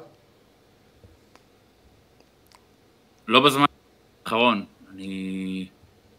[3.28, 3.66] לא בזמן
[4.26, 4.66] האחרון.
[4.94, 5.68] אני...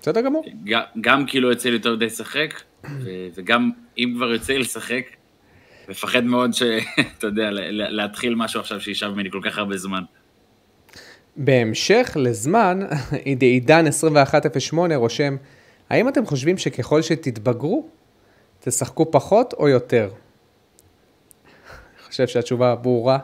[0.00, 0.44] בסדר גמור.
[0.64, 2.62] גם, גם כאילו יוצא לי יותר מדי לשחק,
[3.34, 5.04] וגם אם כבר יוצא לי לשחק,
[5.88, 10.02] מפחד מאוד שאתה יודע, להתחיל משהו עכשיו שישב ממני כל כך הרבה זמן.
[11.38, 12.80] בהמשך לזמן,
[13.40, 15.36] עידן 2108 רושם,
[15.90, 17.86] האם אתם חושבים שככל שתתבגרו,
[18.60, 20.10] תשחקו פחות או יותר?
[21.44, 23.18] אני חושב שהתשובה ברורה,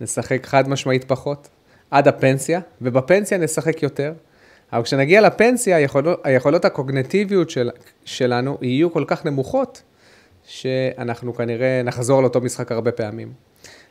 [0.00, 1.48] נשחק חד משמעית פחות,
[1.90, 4.12] עד הפנסיה, ובפנסיה נשחק יותר.
[4.72, 7.70] אבל כשנגיע לפנסיה, היכולות, היכולות הקוגנטיביות של,
[8.04, 9.82] שלנו יהיו כל כך נמוכות,
[10.44, 13.45] שאנחנו כנראה נחזור לאותו משחק הרבה פעמים.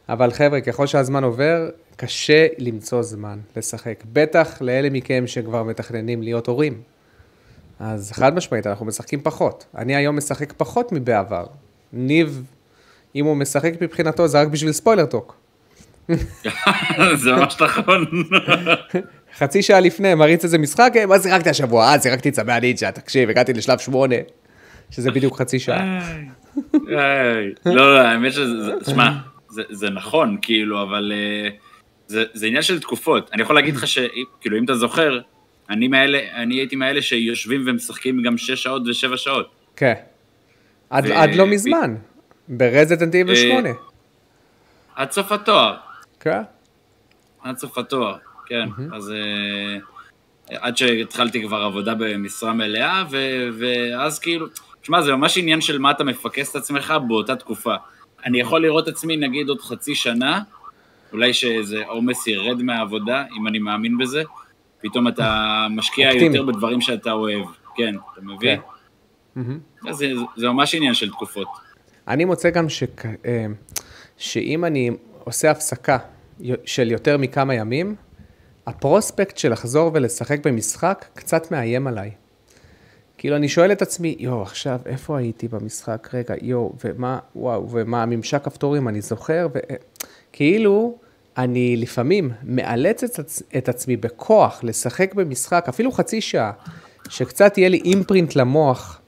[0.09, 4.03] אבל חבר'ה, ככל שהזמן עובר, קשה למצוא זמן לשחק.
[4.13, 6.81] בטח לאלה מכם שכבר מתכננים להיות הורים.
[7.79, 9.65] אז חד משמעית, אנחנו משחקים פחות.
[9.77, 11.45] אני היום משחק פחות מבעבר.
[11.93, 12.43] ניב,
[13.15, 15.35] אם הוא משחק מבחינתו, זה רק בשביל ספוילר טוק.
[17.23, 18.05] זה ממש נכון.
[19.37, 21.85] חצי שעה לפני, מריץ איזה משחק, מה שיחקתי השבוע?
[21.85, 24.15] אה, שיחקתי צמא הנינג'ה, תקשיב, הגעתי לשלב שמונה,
[24.91, 25.99] שזה בדיוק חצי שעה.
[27.65, 29.11] לא, לא, האמת שזה, שמע,
[29.69, 31.49] זה נכון, כאילו, אבל אה,
[32.07, 33.29] זה עניין של תקופות.
[33.33, 35.19] אני יכול להגיד לך שכאילו, אם אתה זוכר,
[35.69, 39.49] אני מאלה, אני הייתי מאלה שיושבים ומשחקים גם שש שעות ושבע שעות.
[39.75, 39.93] כן.
[40.89, 41.95] עד לא מזמן,
[42.47, 43.69] ברזידנט איבל 8.
[44.95, 45.75] עד סוף התואר.
[46.19, 46.41] כן.
[47.43, 48.69] עד סוף התואר, כן.
[48.93, 49.77] אז אה,
[50.49, 53.03] עד שהתחלתי כבר עבודה במשרה מלאה,
[53.59, 54.47] ואז כאילו,
[54.81, 57.75] תשמע, זה ממש עניין של מה אתה מפקס את עצמך באותה תקופה.
[58.25, 60.41] אני יכול לראות עצמי, נגיד, עוד חצי שנה,
[61.11, 64.23] אולי שאיזה עומס ירד מהעבודה, אם אני מאמין בזה,
[64.81, 65.23] פתאום אתה
[65.69, 66.09] משקיע.
[66.25, 67.45] יותר בדברים שאתה אוהב.
[67.75, 68.59] כן, אתה מבין?
[69.35, 69.41] כן.
[69.91, 70.07] זה,
[70.37, 71.47] זה ממש עניין של תקופות.
[72.07, 73.45] אני מוצא גם שכ- אה,
[74.17, 74.91] שאם אני
[75.23, 75.97] עושה הפסקה
[76.65, 77.95] של יותר מכמה ימים,
[78.67, 82.11] הפרוספקט של לחזור ולשחק במשחק קצת מאיים עליי.
[83.25, 86.09] כאילו, אני שואל את עצמי, יואו, עכשיו, איפה הייתי במשחק?
[86.13, 89.47] רגע, יואו, ומה, וואו, ומה הממשק כפתורים, אני זוכר,
[90.31, 90.97] וכאילו,
[91.37, 96.51] אני לפעמים מאלץ את, עצ- את עצמי בכוח לשחק במשחק, אפילו חצי שעה,
[97.09, 99.01] שקצת יהיה לי אימפרינט למוח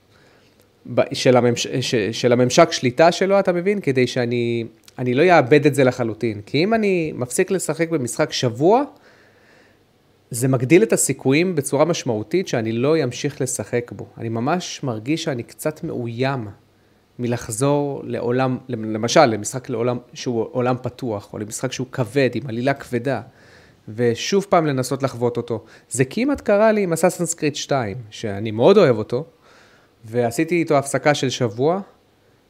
[1.13, 1.68] של, הממש...
[1.68, 1.95] ש...
[1.95, 3.82] של הממשק שליטה שלו, אתה מבין?
[3.82, 4.65] כדי שאני
[4.99, 6.41] אני לא אאבד את זה לחלוטין.
[6.45, 8.84] כי אם אני מפסיק לשחק במשחק שבוע,
[10.32, 14.07] זה מגדיל את הסיכויים בצורה משמעותית שאני לא אמשיך לשחק בו.
[14.17, 16.47] אני ממש מרגיש שאני קצת מאוים
[17.19, 23.21] מלחזור לעולם, למשל, למשחק לעולם שהוא עולם פתוח, או למשחק שהוא כבד, עם עלילה כבדה,
[23.95, 25.63] ושוב פעם לנסות לחוות אותו.
[25.89, 29.25] זה כמעט קרה לי עם אסאסנס קריט 2, שאני מאוד אוהב אותו,
[30.05, 31.80] ועשיתי איתו הפסקה של שבוע,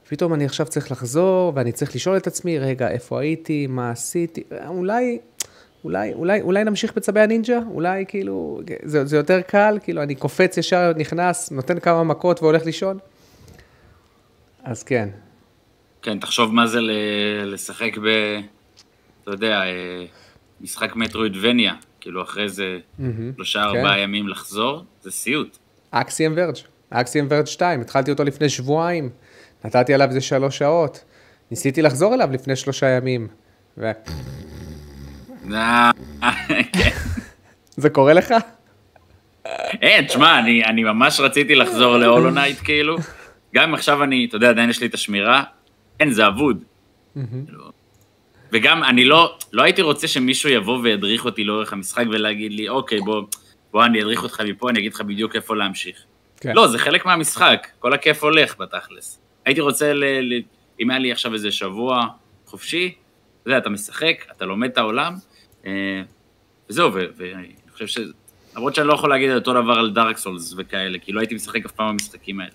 [0.09, 4.43] פתאום אני עכשיו צריך לחזור, ואני צריך לשאול את עצמי, רגע, איפה הייתי, מה עשיתי,
[4.67, 5.19] אולי,
[5.83, 7.59] אולי, אולי, אולי נמשיך בצבי הנינג'ה?
[7.71, 12.65] אולי כאילו, זה, זה יותר קל, כאילו אני קופץ ישר, נכנס, נותן כמה מכות והולך
[12.65, 12.97] לישון?
[14.63, 15.09] אז כן.
[16.01, 16.91] כן, תחשוב מה זה ל-
[17.53, 18.07] לשחק ב...
[19.23, 20.05] אתה יודע, אה,
[20.61, 22.77] משחק מטרואידבניה, כאילו אחרי זה
[23.35, 25.57] שלושה ארבעה ימים לחזור, זה סיוט.
[25.91, 26.55] אקסיאם ורג',
[26.89, 29.09] אקסיאם ורג' 2, התחלתי אותו לפני שבועיים,
[29.65, 31.03] נתתי עליו איזה שלוש שעות,
[31.51, 33.27] ניסיתי לחזור אליו לפני שלושה ימים,
[33.77, 33.91] ו...
[35.53, 35.91] אה,
[36.73, 36.89] כן.
[37.77, 38.33] זה קורה לך?
[39.81, 42.97] אין, תשמע, אני, אני ממש רציתי לחזור ל Hollow Knight, כאילו.
[43.55, 45.43] גם אם עכשיו אני, אתה יודע, עדיין יש לי את השמירה,
[45.99, 46.63] אין, זה אבוד.
[48.51, 52.99] וגם, אני לא, לא הייתי רוצה שמישהו יבוא וידריך אותי לאורך המשחק ולהגיד לי, אוקיי,
[52.99, 53.23] בוא,
[53.71, 55.97] בוא אני אדריך אותך מפה, אני אגיד לך בדיוק איפה להמשיך.
[56.39, 56.55] כן.
[56.55, 59.19] לא, זה חלק מהמשחק, כל הכיף הולך בתכלס.
[59.45, 60.41] הייתי רוצה, ל, ל,
[60.79, 62.07] אם היה לי עכשיו איזה שבוע
[62.45, 62.93] חופשי,
[63.41, 65.19] אתה יודע, אתה משחק, אתה לומד את העולם, אה,
[66.69, 67.97] וזהו, ו- ואני חושב ש...
[68.55, 71.65] למרות שאני לא יכול להגיד אותו דבר על דארק סולס וכאלה, כי לא הייתי משחק
[71.65, 72.51] אף פעם במשחקים האלה.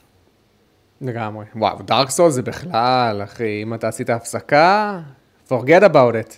[1.00, 1.44] לגמרי.
[1.56, 5.00] וואו, דארק סול זה בכלל, אחי, אם אתה עשית הפסקה,
[5.48, 6.34] forget about it.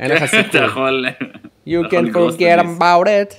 [0.00, 0.64] אין לך אתה סיכוי.
[0.64, 1.04] יכול...
[1.08, 1.10] You
[1.86, 3.34] אתה יכול can לגרוס את forget about it.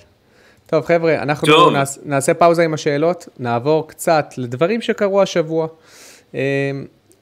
[0.66, 1.74] טוב, חבר'ה, אנחנו טוב.
[1.74, 5.68] נעש, נעשה פאוזה עם השאלות, נעבור קצת לדברים שקרו השבוע.
[6.36, 6.72] אה,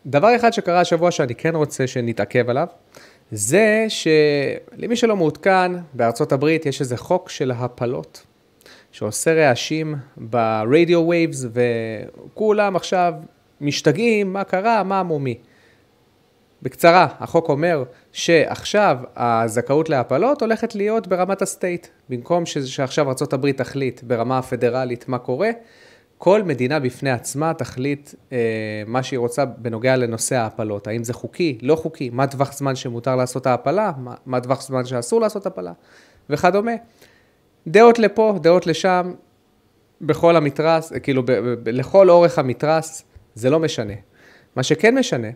[0.05, 2.67] דבר אחד שקרה השבוע שאני כן רוצה שנתעכב עליו,
[3.31, 8.25] זה שלמי שלא מעודכן, בארצות הברית יש איזה חוק של הפלות,
[8.91, 13.13] שעושה רעשים ב radio waves, וכולם עכשיו
[13.61, 15.37] משתגעים, מה קרה, מה מומו.
[16.61, 21.87] בקצרה, החוק אומר שעכשיו הזכאות להפלות הולכת להיות ברמת ה state.
[22.09, 25.49] במקום שעכשיו ארה"ב תחליט ברמה הפדרלית מה קורה,
[26.17, 28.37] כל מדינה בפני עצמה תחליט אה,
[28.87, 30.87] מה שהיא רוצה בנוגע לנושא ההפלות.
[30.87, 34.85] האם זה חוקי, לא חוקי, מה טווח זמן שמותר לעשות ההפלה, מה, מה טווח זמן
[34.85, 35.73] שאסור לעשות הפלה,
[36.29, 36.71] וכדומה.
[37.67, 39.13] דעות לפה, דעות לשם,
[40.01, 43.03] בכל המתרס, כאילו ב- ב- ב- לכל אורך המתרס,
[43.35, 43.93] זה לא משנה.
[44.55, 45.27] מה שכן משנה,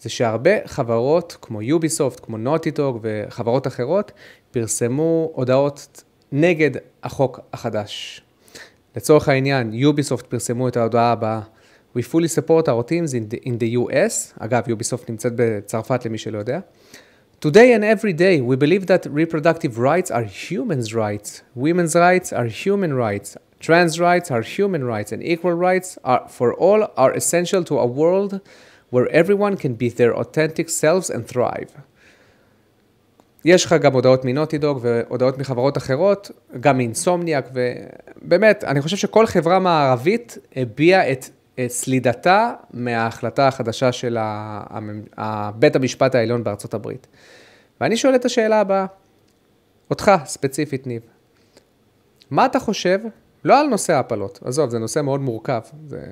[0.00, 4.12] זה שהרבה חברות כמו יוביסופט, כמו נוטיטוג וחברות אחרות,
[4.50, 6.02] פרסמו הודעות
[6.32, 6.70] נגד
[7.02, 8.22] החוק החדש.
[8.95, 11.41] לצורך העניין, יוביסופט פרסמו את ההודעה הבאה.
[11.97, 16.17] We fully support our teams in the, in the US, אגב, יוביסופט נמצאת בצרפת למי
[16.17, 16.59] שלא יודע.
[17.41, 21.43] Today and every day, we believe that reproductive rights are human's rights.
[21.55, 23.37] Women's rights are human rights.
[23.59, 27.85] Trans rights are human rights, and equal rights are, for all are essential to a
[27.85, 28.41] world
[28.89, 31.71] where everyone can be their authentic selves and thrive.
[33.44, 36.30] יש לך גם הודעות מנוטידוג והודעות מחברות אחרות,
[36.60, 41.24] גם מאינסומניאק, ובאמת, אני חושב שכל חברה מערבית הביעה את
[41.68, 44.18] סלידתה מההחלטה החדשה של
[45.54, 47.06] בית המשפט העליון בארצות הברית.
[47.80, 48.86] ואני שואל את השאלה הבאה,
[49.90, 51.02] אותך ספציפית, ניב,
[52.30, 52.98] מה אתה חושב,
[53.44, 56.02] לא על נושא ההפלות, עזוב, זה נושא מאוד מורכב, זה,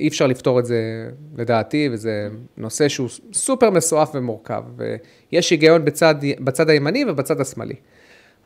[0.00, 6.14] אי אפשר לפתור את זה לדעתי, וזה נושא שהוא סופר מסועף ומורכב, ויש היגיון בצד,
[6.40, 7.74] בצד הימני ובצד השמאלי.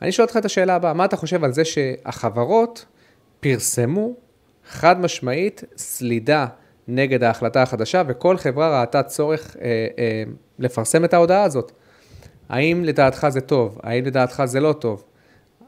[0.03, 2.85] אני שואל אותך את השאלה הבאה, מה אתה חושב על זה שהחברות
[3.41, 4.15] פרסמו
[4.69, 6.47] חד משמעית סלידה
[6.89, 10.23] נגד ההחלטה החדשה, וכל חברה ראתה צורך אה, אה,
[10.59, 11.73] לפרסם את ההודעה הזאת.
[12.49, 13.79] האם לדעתך זה טוב?
[13.83, 15.05] האם לדעתך זה לא טוב?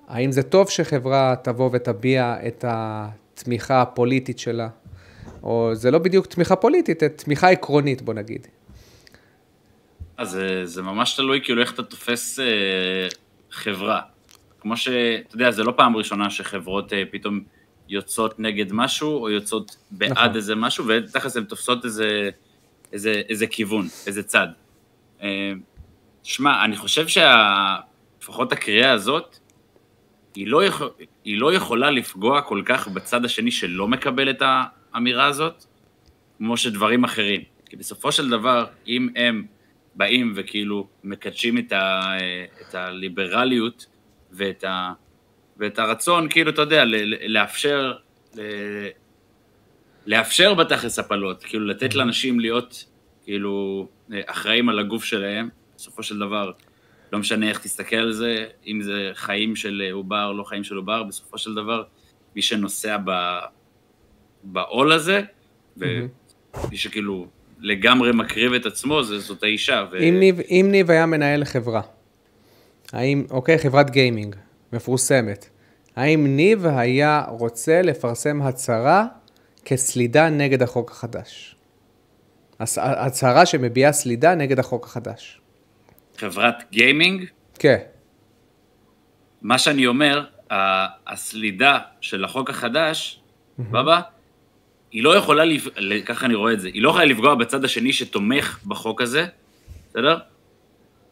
[0.08, 4.68] האם זה טוב שחברה תבוא ותביע את התמיכה הפוליטית שלה?
[5.46, 8.46] או זה לא בדיוק תמיכה פוליטית, זה תמיכה עקרונית, בוא נגיד.
[10.16, 13.08] אז זה, זה ממש תלוי כאילו איך אתה תופס אה,
[13.50, 14.00] חברה.
[14.60, 17.40] כמו שאתה יודע, זה לא פעם ראשונה שחברות אה, פתאום
[17.88, 20.36] יוצאות נגד משהו, או יוצאות בעד נכון.
[20.36, 22.30] איזה משהו, ותכלס הן תופסות איזה,
[22.92, 24.48] איזה, איזה כיוון, איזה צד.
[25.22, 25.52] אה,
[26.22, 29.38] שמע, אני חושב שלפחות הקריאה הזאת,
[30.34, 30.90] היא לא, יכול,
[31.24, 34.42] היא לא יכולה לפגוע כל כך בצד השני שלא מקבל את
[34.96, 35.64] האמירה הזאת,
[36.38, 37.42] כמו שדברים אחרים.
[37.66, 39.46] כי בסופו של דבר, אם הם
[39.94, 42.12] באים וכאילו מקדשים את, ה,
[42.60, 43.86] את הליברליות
[44.32, 44.92] ואת, ה,
[45.56, 46.84] ואת הרצון, כאילו, אתה יודע,
[47.26, 47.92] לאפשר,
[50.06, 52.84] לאפשר בתכלס הפלות, כאילו לתת לאנשים להיות,
[53.24, 53.88] כאילו,
[54.26, 56.52] אחראים על הגוף שלהם, בסופו של דבר,
[57.12, 61.02] לא משנה איך תסתכל על זה, אם זה חיים של עובר, לא חיים של עובר,
[61.02, 61.82] בסופו של דבר,
[62.36, 62.96] מי שנוסע
[64.52, 65.20] בעול הזה,
[65.76, 66.08] ומי
[66.72, 67.26] שכאילו
[67.60, 69.84] לגמרי מקריב את עצמו, זה, זאת האישה.
[69.90, 69.98] ו...
[69.98, 71.80] אם, ניב, אם ניב היה מנהל חברה,
[72.92, 74.36] האם, אוקיי, חברת גיימינג,
[74.72, 75.48] מפורסמת,
[75.96, 79.06] האם ניב היה רוצה לפרסם הצהרה
[79.64, 81.56] כסלידה נגד החוק החדש?
[82.60, 85.40] הצהרה שמביעה סלידה נגד החוק החדש.
[86.16, 87.24] חברת גיימינג?
[87.58, 87.78] כן.
[89.42, 90.24] מה שאני אומר,
[91.06, 93.20] הסלידה של החוק החדש,
[93.58, 94.00] בבא,
[94.96, 95.42] היא לא יכולה,
[96.06, 99.26] ככה אני רואה את זה, היא לא יכולה לפגוע בצד השני שתומך בחוק הזה,
[99.90, 100.18] בסדר?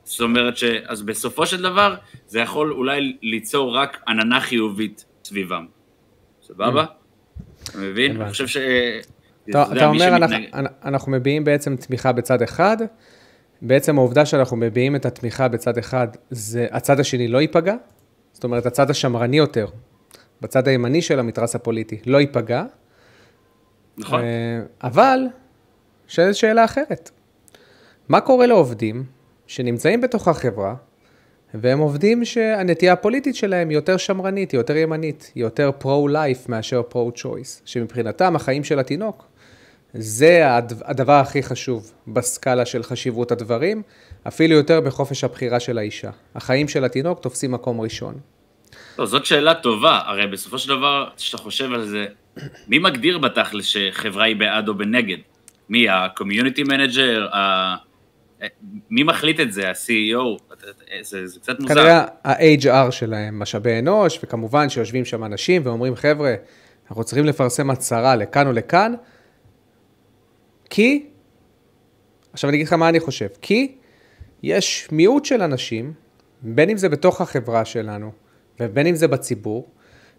[0.05, 0.65] זאת אומרת ש...
[0.65, 1.95] אז בסופו של דבר,
[2.27, 5.67] זה יכול אולי ליצור רק עננה חיובית סביבם.
[6.43, 6.85] סבבה?
[7.65, 8.21] אתה מבין?
[8.21, 8.57] אני חושב ש...
[9.51, 10.17] אתה אומר,
[10.85, 12.77] אנחנו מביעים בעצם תמיכה בצד אחד,
[13.63, 17.75] בעצם העובדה שאנחנו מביעים את התמיכה בצד אחד, זה הצד השני לא ייפגע,
[18.33, 19.67] זאת אומרת, הצד השמרני יותר,
[20.41, 22.65] בצד הימני של המתרס הפוליטי, לא ייפגע.
[23.99, 24.21] נכון.
[24.21, 25.21] אה, אבל,
[26.09, 27.11] שואלת שאלה אחרת.
[28.09, 29.05] מה קורה לעובדים
[29.47, 30.75] שנמצאים בתוך החברה,
[31.55, 36.83] והם עובדים שהנטייה הפוליטית שלהם היא יותר שמרנית, היא יותר ימנית, היא יותר פרו-לייף מאשר
[36.83, 39.27] פרו-צ'וייס, שמבחינתם החיים של התינוק
[39.95, 40.43] זה
[40.85, 43.83] הדבר הכי חשוב בסקאלה של חשיבות הדברים,
[44.29, 46.11] אפילו יותר בחופש הבחירה של האישה.
[46.35, 48.15] החיים של התינוק תופסים מקום ראשון.
[48.99, 52.07] לא, זאת שאלה טובה, הרי בסופו של דבר, כשאתה חושב על זה,
[52.69, 55.19] מי מגדיר בתכל'ס שחברה היא בעד או בנגד?
[55.69, 57.77] מי, ה-community manager, ה...
[58.91, 60.55] מי מחליט את זה, ה-CEO?
[61.03, 61.75] זה, זה קצת מוזר.
[61.75, 66.35] כנראה ה-HR שלהם, משאבי אנוש, וכמובן שיושבים שם אנשים ואומרים, חבר'ה,
[66.89, 68.95] אנחנו צריכים לפרסם הצהרה לכאן או לכאן,
[70.71, 71.07] כי,
[72.33, 73.75] עכשיו אני אגיד לך מה אני חושב, כי
[74.43, 75.93] יש מיעוט של אנשים,
[76.43, 78.13] בין אם זה בתוך החברה שלנו,
[78.61, 79.69] ובין אם זה בציבור,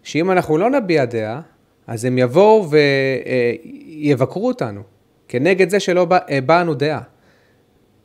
[0.03, 1.41] שאם אנחנו לא נביע דעה,
[1.88, 4.84] אז הם יבואו ויבקרו אותנו,
[5.28, 7.02] כנגד זה שלא הבענו דעה.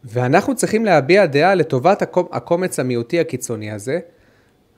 [0.05, 2.03] ואנחנו צריכים להביע דעה לטובת
[2.33, 4.01] הקומץ המיעוטי הקיצוני הזה,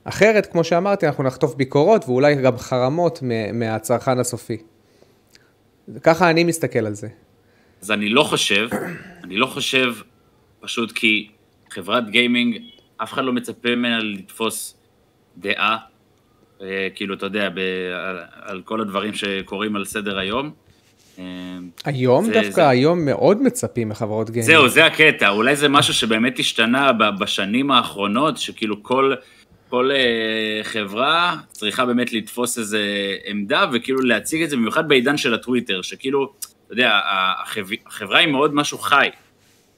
[0.04, 3.22] אחרת, כמו שאמרתי, אנחנו נחטוף ביקורות ואולי גם חרמות
[3.52, 4.56] מהצרכן הסופי.
[6.02, 7.08] ככה אני מסתכל על זה.
[7.82, 8.68] אז אני לא חושב,
[9.24, 9.94] אני לא חושב,
[10.60, 11.28] פשוט כי
[11.70, 12.58] חברת גיימינג,
[13.02, 14.76] אף אחד לא מצפה ממנה לתפוס
[15.38, 15.76] דעה, אה,
[16.94, 17.46] כאילו, אתה יודע,
[17.94, 20.50] על, על כל הדברים שקורים על סדר היום.
[21.18, 21.24] אה,
[21.84, 22.68] היום זה, דווקא, זה...
[22.68, 24.56] היום מאוד מצפים מחברות גיימינג.
[24.56, 29.14] זהו, זה הקטע, אולי זה משהו שבאמת השתנה בשנים האחרונות, שכאילו כל,
[29.68, 32.80] כל uh, חברה צריכה באמת לתפוס איזה
[33.26, 36.32] עמדה, וכאילו להציג את זה, במיוחד בעידן של הטוויטר, שכאילו,
[36.66, 37.00] אתה יודע,
[37.86, 39.08] החברה היא מאוד משהו חי,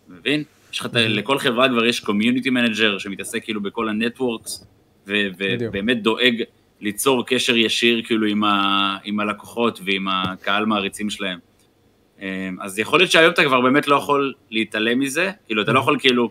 [0.08, 0.42] מבין?
[0.72, 4.66] יש לך, לכל חברה כבר יש community manager שמתעסק כאילו בכל ה networks,
[5.06, 6.42] ובאמת דואג
[6.84, 11.38] ליצור קשר ישיר כאילו עם, ה, עם הלקוחות ועם הקהל מעריצים שלהם.
[12.20, 15.78] אממ, אז יכול להיות שהיום אתה כבר באמת לא יכול להתעלם מזה, כאילו אתה לא
[15.78, 16.30] יכול כאילו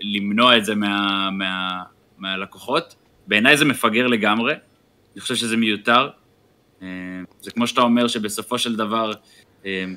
[0.00, 1.82] למנוע את זה מה, מה,
[2.18, 2.94] מהלקוחות.
[3.26, 4.54] בעיניי זה מפגר לגמרי,
[5.12, 6.08] אני חושב שזה מיותר.
[6.82, 6.86] אמ,
[7.40, 9.12] זה כמו שאתה אומר שבסופו של דבר,
[9.64, 9.96] אמ,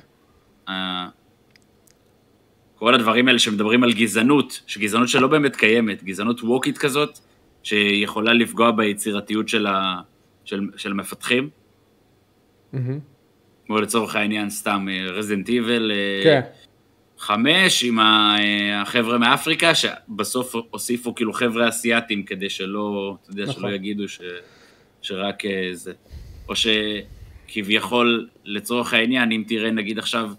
[2.76, 7.20] כל הדברים האלה שמדברים על גזענות, שגזענות שלא באמת קיימת, גזענות ווקית כזאת,
[7.70, 10.02] שיכולה לפגוע ביצירתיות של, ה,
[10.46, 11.50] של, של המפתחים.
[12.74, 12.78] Mm-hmm.
[13.66, 16.42] כמו לצורך העניין, סתם רזידנט איבל אה, כן.
[17.18, 23.54] חמש עם אה, החבר'ה מאפריקה, שבסוף הוסיפו כאילו חבר'ה אסיאתים כדי שלא, אתה יודע, נכון.
[23.54, 24.22] שלא יגידו ש,
[25.02, 25.94] שרק אה, זה.
[26.50, 30.32] או שכביכול, לצורך העניין, אם תראה נגיד עכשיו,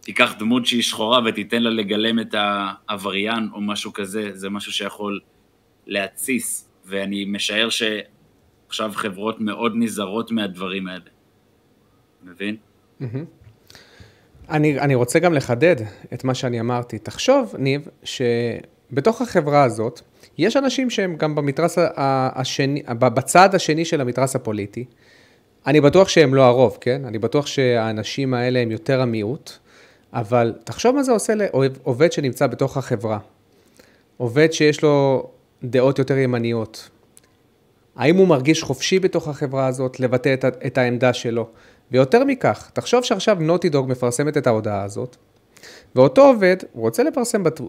[0.00, 5.20] תיקח דמות שהיא שחורה ותיתן לה לגלם את העבריין או משהו כזה, זה משהו שיכול
[5.86, 11.04] להתסיס, ואני משער שעכשיו חברות מאוד נזהרות מהדברים האלה.
[12.24, 12.56] מבין?
[14.48, 15.76] אני, אני רוצה גם לחדד
[16.14, 16.98] את מה שאני אמרתי.
[16.98, 17.88] תחשוב, ניב,
[18.90, 20.00] בתוך החברה הזאת,
[20.38, 24.84] יש אנשים שהם גם במתרס השני, בצד השני של המתרס הפוליטי.
[25.66, 27.04] אני בטוח שהם לא הרוב, כן?
[27.04, 29.52] אני בטוח שהאנשים האלה הם יותר המיעוט,
[30.12, 33.18] אבל תחשוב מה זה עושה לעובד שנמצא בתוך החברה.
[34.16, 35.30] עובד שיש לו
[35.64, 36.90] דעות יותר ימניות.
[37.96, 41.48] האם הוא מרגיש חופשי בתוך החברה הזאת לבטא את, את העמדה שלו?
[41.92, 45.16] ויותר מכך, תחשוב שעכשיו נוטי דוג מפרסמת את ההודעה הזאת,
[45.94, 47.68] ואותו עובד רוצה לפרסם בטו...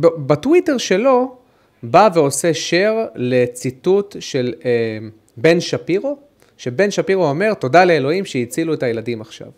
[0.00, 1.36] בטוויטר שלו,
[1.82, 4.98] בא ועושה share לציטוט של אה,
[5.36, 6.18] בן שפירו,
[6.56, 9.48] שבן שפירו אומר, תודה לאלוהים שהצילו את הילדים עכשיו.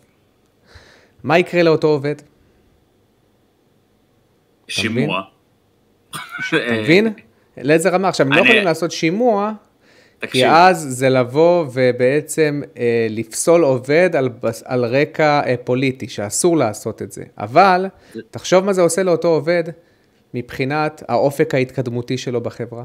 [1.23, 2.15] מה יקרה לאותו עובד?
[4.67, 5.21] שימוע.
[6.49, 7.13] אתה מבין?
[7.61, 8.07] לאיזה רמה?
[8.07, 9.51] עכשיו, הם לא יכולים לעשות שימוע,
[10.19, 10.31] תקשיב.
[10.31, 14.29] כי אז זה לבוא ובעצם אה, לפסול עובד על,
[14.65, 17.23] על רקע אה, פוליטי, שאסור לעשות את זה.
[17.37, 17.85] אבל,
[18.31, 19.63] תחשוב מה זה עושה לאותו עובד
[20.33, 22.83] מבחינת האופק ההתקדמותי שלו בחברה.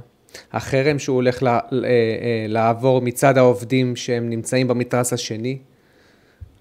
[0.52, 5.58] החרם שהוא הולך לה, אה, אה, לעבור מצד העובדים שהם נמצאים במתרס השני.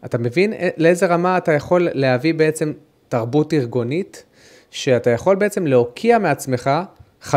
[0.05, 2.73] אתה מבין לאיזה רמה אתה יכול להביא בעצם
[3.09, 4.23] תרבות ארגונית,
[4.71, 6.69] שאתה יכול בעצם להוקיע מעצמך
[7.23, 7.33] 50%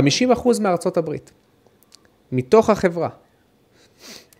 [0.60, 1.32] מארצות הברית,
[2.32, 3.08] מתוך החברה.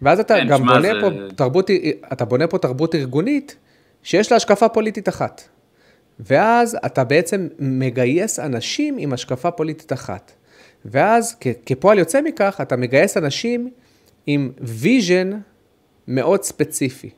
[0.03, 1.01] ואז אתה כן, גם בונה זה...
[1.01, 1.70] פה תרבות,
[2.12, 3.57] אתה בונה פה תרבות ארגונית
[4.03, 5.42] שיש לה השקפה פוליטית אחת.
[6.20, 10.32] ואז אתה בעצם מגייס אנשים עם השקפה פוליטית אחת.
[10.84, 11.36] ואז
[11.66, 13.70] כפועל יוצא מכך, אתה מגייס אנשים
[14.26, 15.31] עם vision
[16.09, 17.11] מאוד ספציפי.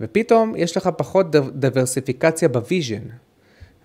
[0.00, 3.02] ופתאום יש לך פחות דיברסיפיקציה ב vision.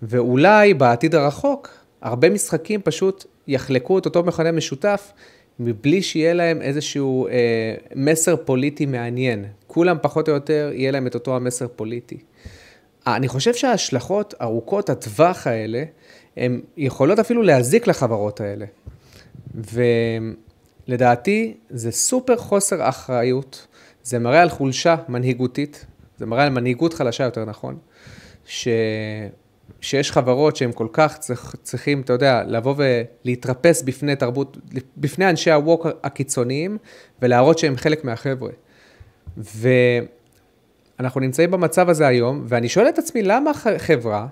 [0.02, 1.70] ואולי בעתיד הרחוק,
[2.02, 5.12] הרבה משחקים פשוט יחלקו את אותו מכנה משותף,
[5.60, 7.34] מבלי שיהיה להם איזשהו אה,
[7.96, 9.46] מסר פוליטי מעניין.
[9.68, 12.18] כולם פחות או יותר יהיה להם את אותו המסר פוליטי.
[13.08, 15.84] אני חושב שההשלכות ארוכות הטווח האלה,
[16.38, 18.66] הן יכולות אפילו להזיק לחברות האלה.
[20.88, 23.68] ולדעתי זה סופר חוסר אחריות,
[24.04, 25.86] זה מראה על חולשה מנהיגותית,
[26.18, 27.78] זה מראה על מנהיגות חלשה יותר נכון,
[28.46, 28.68] ש...
[29.82, 34.58] שיש חברות שהן כל כך צריך, צריכים, אתה יודע, לבוא ולהתרפס בפני תרבות,
[34.98, 36.78] בפני אנשי הווק הקיצוניים,
[37.22, 38.52] ולהראות שהם חלק מהחבר'ה.
[40.98, 44.28] ואנחנו נמצאים במצב הזה היום, ואני שואל את עצמי, למה חברה,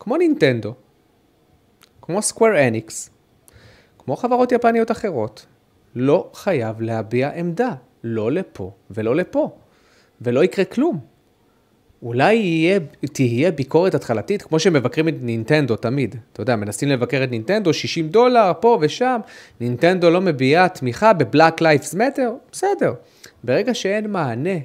[0.00, 0.74] כמו נינטנדו,
[2.02, 3.10] כמו סקוואר אניקס,
[3.98, 5.46] כמו חברות יפניות אחרות,
[5.94, 7.74] לא חייב להביע עמדה,
[8.04, 9.50] לא לפה ולא לפה,
[10.20, 11.09] ולא יקרה כלום.
[12.02, 12.78] אולי יהיה,
[13.12, 16.16] תהיה ביקורת התחלתית, כמו שמבקרים את נינטנדו תמיד.
[16.32, 19.20] אתה יודע, מנסים לבקר את נינטנדו, 60 דולר, פה ושם,
[19.60, 22.94] נינטנדו לא מביעה תמיכה ב-Black Lives Matter, בסדר.
[23.44, 24.58] ברגע שאין מענה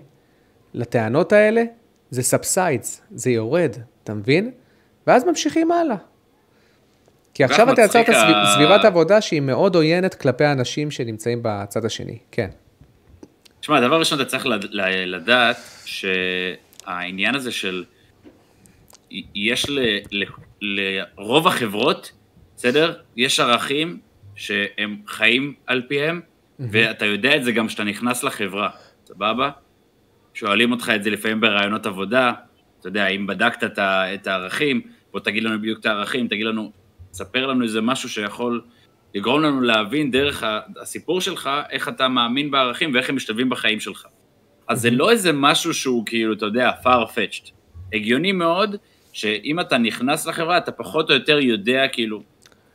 [0.73, 1.63] לטענות האלה,
[2.09, 4.51] זה subsides, זה יורד, אתה מבין?
[5.07, 5.95] ואז ממשיכים הלאה.
[7.33, 8.43] כי עכשיו אתה יצרת ה...
[8.55, 12.49] סביבת עבודה שהיא מאוד עוינת כלפי האנשים שנמצאים בצד השני, כן.
[13.59, 14.45] תשמע, דבר ראשון אתה צריך
[15.05, 15.57] לדעת
[16.85, 17.83] שהעניין הזה של,
[19.35, 19.79] יש ל,
[20.11, 20.23] ל,
[20.61, 22.11] לרוב החברות,
[22.55, 22.93] בסדר?
[23.17, 23.99] יש ערכים
[24.35, 26.21] שהם חיים על פיהם,
[26.59, 28.69] ואתה יודע את זה גם כשאתה נכנס לחברה,
[29.05, 29.49] סבבה?
[30.33, 32.33] שואלים אותך את זה לפעמים ברעיונות עבודה,
[32.79, 34.81] אתה יודע, אם בדקת את הערכים,
[35.11, 36.71] בוא תגיד לנו בדיוק את הערכים, תגיד לנו
[37.11, 38.61] תספר לנו איזה משהו שיכול
[39.15, 40.43] לגרום לנו להבין דרך
[40.81, 44.07] הסיפור שלך, איך אתה מאמין בערכים ואיך הם משתלבים בחיים שלך.
[44.67, 47.51] אז זה לא איזה משהו שהוא כאילו, אתה יודע, far-fetched.
[47.93, 48.75] הגיוני מאוד,
[49.13, 52.23] שאם אתה נכנס לחברה, אתה פחות או יותר יודע כאילו,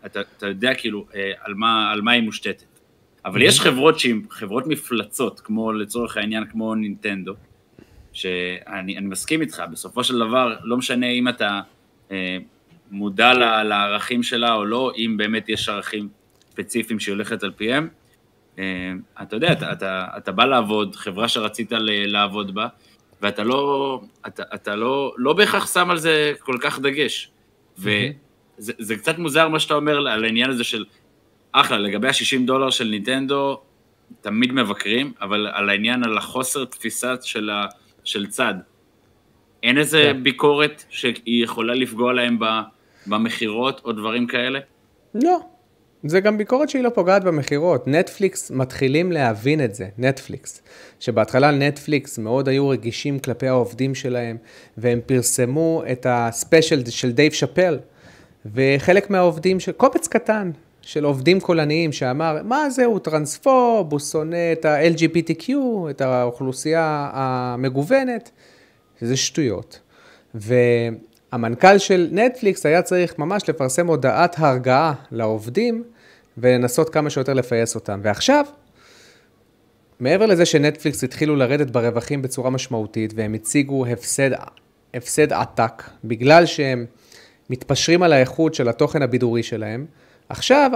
[0.06, 2.64] אתה, אתה יודע כאילו אה, על מה, על מה היא מושתתת.
[3.24, 7.34] אבל יש חברות שהן חברות מפלצות, כמו לצורך העניין, כמו נינטנדו,
[8.12, 11.60] שאני מסכים איתך, בסופו של דבר, לא משנה אם אתה
[12.10, 12.38] אה,
[12.90, 13.34] מודע
[13.64, 16.08] לערכים שלה או לא, אם באמת יש ערכים
[16.50, 17.88] ספציפיים שהיא הולכת על פיהם.
[18.60, 22.66] אה, אתה יודע, אתה, אתה, אתה בא לעבוד, חברה שרצית לעבוד בה,
[23.22, 27.30] ואתה לא, אתה, אתה לא, לא בהכרח שם על זה כל כך דגש.
[27.78, 30.84] וזה קצת מוזר מה שאתה אומר על העניין הזה של,
[31.52, 33.60] אחלה, לגבי ה-60 דולר של ניטנדו,
[34.20, 37.66] תמיד מבקרים, אבל על העניין, על החוסר תפיסה של, ה,
[38.04, 38.54] של צד.
[39.62, 40.22] אין איזה כן.
[40.22, 42.38] ביקורת שהיא יכולה לפגוע להם.
[43.06, 44.58] במכירות או דברים כאלה?
[45.14, 45.40] לא.
[46.04, 47.88] זה גם ביקורת שהיא לא פוגעת במכירות.
[47.88, 50.62] נטפליקס מתחילים להבין את זה, נטפליקס.
[51.00, 54.36] שבהתחלה נטפליקס מאוד היו רגישים כלפי העובדים שלהם,
[54.76, 57.78] והם פרסמו את ה special של דייב שאפל,
[58.54, 60.50] וחלק מהעובדים, של, קובץ קטן
[60.82, 65.50] של עובדים קולניים שאמר, מה זה, הוא טרנספוב, הוא שונא את ה-LGBTQ,
[65.90, 68.30] את האוכלוסייה המגוונת,
[69.00, 69.80] זה שטויות.
[70.34, 70.54] ו...
[71.32, 75.84] המנכ"ל של נטפליקס היה צריך ממש לפרסם הודעת הרגעה לעובדים
[76.38, 78.00] ולנסות כמה שיותר לפייס אותם.
[78.02, 78.44] ועכשיו,
[80.00, 84.30] מעבר לזה שנטפליקס התחילו לרדת ברווחים בצורה משמעותית והם הציגו הפסד,
[84.94, 86.86] הפסד עתק בגלל שהם
[87.50, 89.86] מתפשרים על האיכות של התוכן הבידורי שלהם,
[90.28, 90.70] עכשיו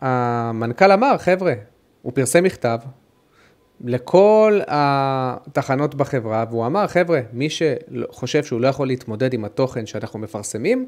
[0.00, 1.54] המנכ"ל אמר, חבר'ה,
[2.02, 2.78] הוא פרסם מכתב
[3.84, 10.18] לכל התחנות בחברה, והוא אמר, חבר'ה, מי שחושב שהוא לא יכול להתמודד עם התוכן שאנחנו
[10.18, 10.86] מפרסמים,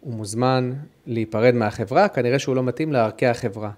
[0.00, 0.72] הוא מוזמן
[1.06, 3.70] להיפרד מהחברה, כנראה שהוא לא מתאים לערכי החברה.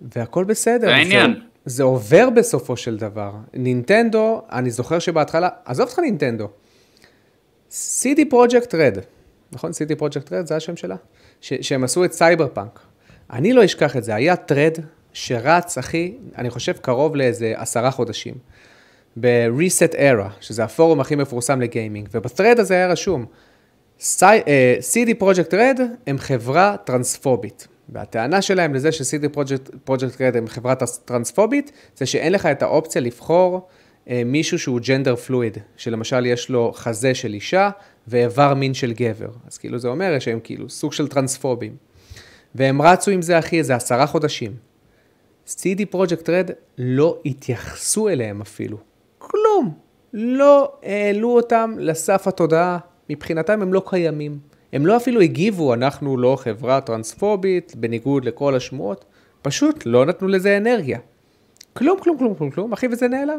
[0.00, 0.90] והכל בסדר.
[0.90, 1.34] העניין.
[1.34, 3.32] זה, זה עובר בסופו של דבר.
[3.54, 6.48] נינטנדו, אני זוכר שבהתחלה, עזוב אותך נינטנדו,
[7.70, 8.98] CD Projekt Red,
[9.52, 9.70] נכון?
[9.70, 10.96] CD Projekt Red זה השם שלה?
[11.40, 12.80] ש- שהם עשו את סייבר פאנק.
[13.32, 14.78] אני לא אשכח את זה, היה thread
[15.12, 18.34] שרץ, אחי, אני חושב קרוב לאיזה עשרה חודשים,
[19.16, 23.26] ב-ResetEra, שזה הפורום הכי מפורסם לגיימינג, וב thread הזה היה רשום,
[24.00, 24.02] uh,
[24.80, 27.68] CD Projekt Red הם חברה טרנספובית.
[27.88, 33.02] והטענה שלהם לזה ש-CD Projekt, Projekt Red הם חברה טרנספובית, זה שאין לך את האופציה
[33.02, 33.68] לבחור
[34.06, 37.70] uh, מישהו שהוא ג'נדר פלואיד, שלמשל יש לו חזה של אישה
[38.08, 39.30] ואיבר מין של גבר.
[39.46, 41.76] אז כאילו זה אומר שהם כאילו סוג של טרנספובים.
[42.54, 44.69] והם רצו עם זה, אחי, איזה עשרה חודשים.
[45.50, 48.78] CD Project Red לא התייחסו אליהם אפילו.
[49.18, 49.74] כלום.
[50.12, 52.78] לא העלו אותם לסף התודעה.
[53.10, 54.38] מבחינתם הם לא קיימים.
[54.72, 59.04] הם לא אפילו הגיבו, אנחנו לא חברה טרנספובית, בניגוד לכל השמועות.
[59.42, 60.98] פשוט לא נתנו לזה אנרגיה.
[61.72, 63.38] כלום, כלום, כלום, כלום, כלום, אחי, וזה נעלם.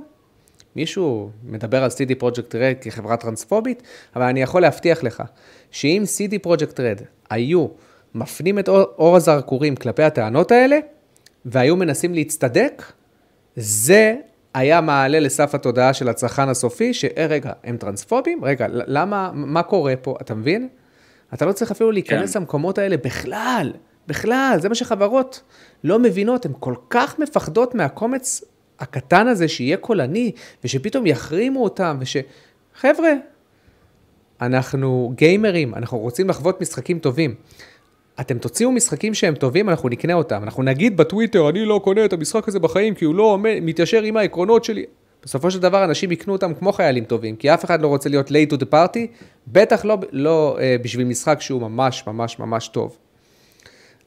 [0.75, 3.83] מישהו מדבר על CD Project Red כחברה טרנספובית,
[4.15, 5.23] אבל אני יכול להבטיח לך
[5.71, 7.67] שאם CD Project Red היו
[8.15, 10.79] מפנים את אור, אור הזרקורים כלפי הטענות האלה,
[11.45, 12.83] והיו מנסים להצטדק,
[13.55, 14.15] זה
[14.53, 18.45] היה מעלה לסף התודעה של הצרכן הסופי, שרגע, הם טרנספובים?
[18.45, 20.15] רגע, למה, מה קורה פה?
[20.21, 20.67] אתה מבין?
[21.33, 22.39] אתה לא צריך אפילו להיכנס כן.
[22.39, 23.73] למקומות האלה בכלל,
[24.07, 25.41] בכלל, זה מה שחברות
[25.83, 28.43] לא מבינות, הן כל כך מפחדות מהקומץ
[28.79, 30.31] הקטן הזה שיהיה קולני,
[30.63, 32.17] ושפתאום יחרימו אותם, וש...
[32.75, 33.11] חבר'ה,
[34.41, 37.35] אנחנו גיימרים, אנחנו רוצים לחוות משחקים טובים.
[38.21, 40.43] אתם תוציאו משחקים שהם טובים, אנחנו נקנה אותם.
[40.43, 44.17] אנחנו נגיד בטוויטר, אני לא קונה את המשחק הזה בחיים, כי הוא לא מתיישר עם
[44.17, 44.85] העקרונות שלי.
[45.23, 48.27] בסופו של דבר אנשים יקנו אותם כמו חיילים טובים, כי אף אחד לא רוצה להיות
[48.27, 48.99] late to the party,
[49.47, 52.97] בטח לא, לא uh, בשביל משחק שהוא ממש ממש ממש טוב.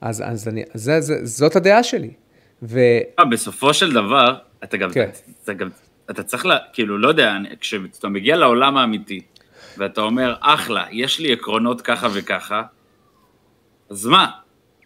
[0.00, 2.10] אז, אז אני, זה, זה, זאת הדעה שלי.
[2.62, 2.80] ו...
[3.18, 4.34] אה, בסופו של דבר,
[4.64, 5.08] אתה גם, כן.
[5.44, 5.68] אתה, גם,
[6.10, 9.20] אתה צריך, לה, כאילו, לא יודע, כשאתה מגיע לעולם האמיתי,
[9.78, 12.62] ואתה אומר, אחלה, יש לי עקרונות ככה וככה,
[13.91, 14.26] אז מה?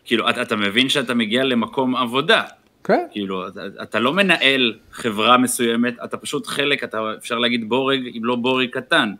[0.04, 2.42] כאילו, אתה, אתה מבין שאתה מגיע למקום עבודה.
[2.84, 3.06] כן.
[3.10, 8.24] כאילו, אתה, אתה לא מנהל חברה מסוימת, אתה פשוט חלק, אתה אפשר להגיד בורג, אם
[8.24, 9.12] לא בורג קטן.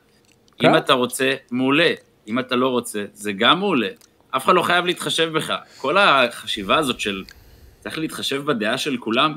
[0.58, 0.68] כן.
[0.68, 1.90] אם אתה רוצה, מעולה.
[2.28, 3.88] אם אתה לא רוצה, זה גם מעולה.
[4.30, 5.54] אף אחד לא חייב להתחשב בך.
[5.78, 7.24] כל החשיבה הזאת של
[7.80, 9.34] צריך להתחשב בדעה של כולם,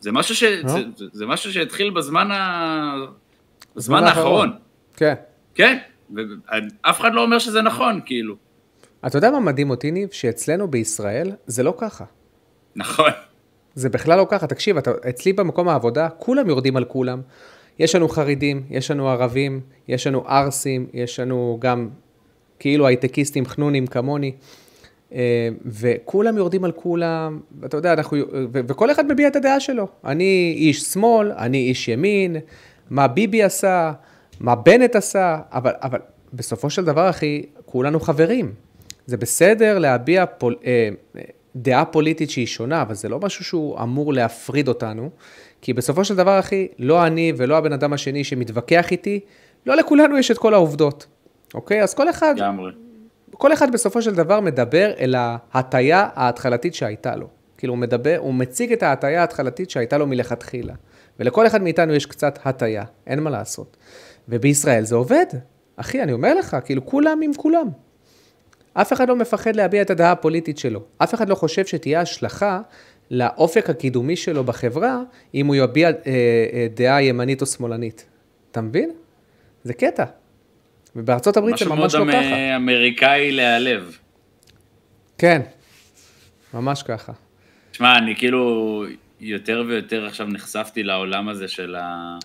[0.00, 0.42] זה משהו, ש...
[0.42, 0.68] לא.
[0.68, 2.94] זה, זה משהו שהתחיל בזמן, ה...
[3.76, 4.52] בזמן האחרון.
[4.96, 5.14] כן.
[5.54, 5.78] כן,
[6.14, 8.36] ואף אחד לא אומר שזה נכון, כאילו.
[9.06, 10.08] אתה יודע מה מדהים אותי, ניב?
[10.12, 12.04] שאצלנו בישראל זה לא ככה.
[12.76, 13.10] נכון.
[13.74, 14.46] זה בכלל לא ככה.
[14.46, 17.20] תקשיב, אתה, אצלי במקום העבודה, כולם יורדים על כולם.
[17.78, 21.88] יש לנו חרדים, יש לנו ערבים, יש לנו ערסים, יש לנו גם
[22.58, 24.32] כאילו הייטקיסטים חנונים כמוני,
[25.12, 28.18] אה, וכולם יורדים על כולם, ואתה יודע, אנחנו,
[28.52, 29.88] ו- וכל אחד מביע את הדעה שלו.
[30.04, 32.36] אני איש שמאל, אני איש ימין,
[32.90, 33.92] מה ביבי עשה,
[34.40, 35.98] מה בנט עשה, אבל, אבל
[36.32, 38.65] בסופו של דבר, אחי, כולנו חברים.
[39.06, 40.88] זה בסדר להביע פול, אה,
[41.56, 45.10] דעה פוליטית שהיא שונה, אבל זה לא משהו שהוא אמור להפריד אותנו,
[45.60, 49.20] כי בסופו של דבר, אחי, לא אני ולא הבן אדם השני שמתווכח איתי,
[49.66, 51.06] לא לכולנו יש את כל העובדות,
[51.54, 51.82] אוקיי?
[51.82, 52.72] אז כל אחד, גמרי.
[53.30, 57.28] כל אחד בסופו של דבר מדבר אל ההטייה ההתחלתית שהייתה לו.
[57.58, 60.74] כאילו הוא מדבר, הוא מציג את ההטייה ההתחלתית שהייתה לו מלכתחילה.
[61.20, 63.76] ולכל אחד מאיתנו יש קצת הטייה, אין מה לעשות.
[64.28, 65.26] ובישראל זה עובד.
[65.76, 67.68] אחי, אני אומר לך, כאילו כולם עם כולם.
[68.80, 70.80] אף אחד לא מפחד להביע את הדעה הפוליטית שלו.
[70.98, 72.60] אף אחד לא חושב שתהיה השלכה
[73.10, 75.00] לאופק הקידומי שלו בחברה,
[75.34, 78.06] אם הוא יביע אה, אה, דעה ימנית או שמאלנית.
[78.50, 78.90] אתה מבין?
[79.64, 80.04] זה קטע.
[80.96, 82.18] ובארצות הברית זה ממש לא ככה.
[82.18, 83.98] משהו מאוד אמריקאי להיעלב.
[85.18, 85.42] כן,
[86.54, 87.12] ממש ככה.
[87.72, 88.84] שמע, אני כאילו
[89.20, 92.18] יותר ויותר עכשיו נחשפתי לעולם הזה של, ה...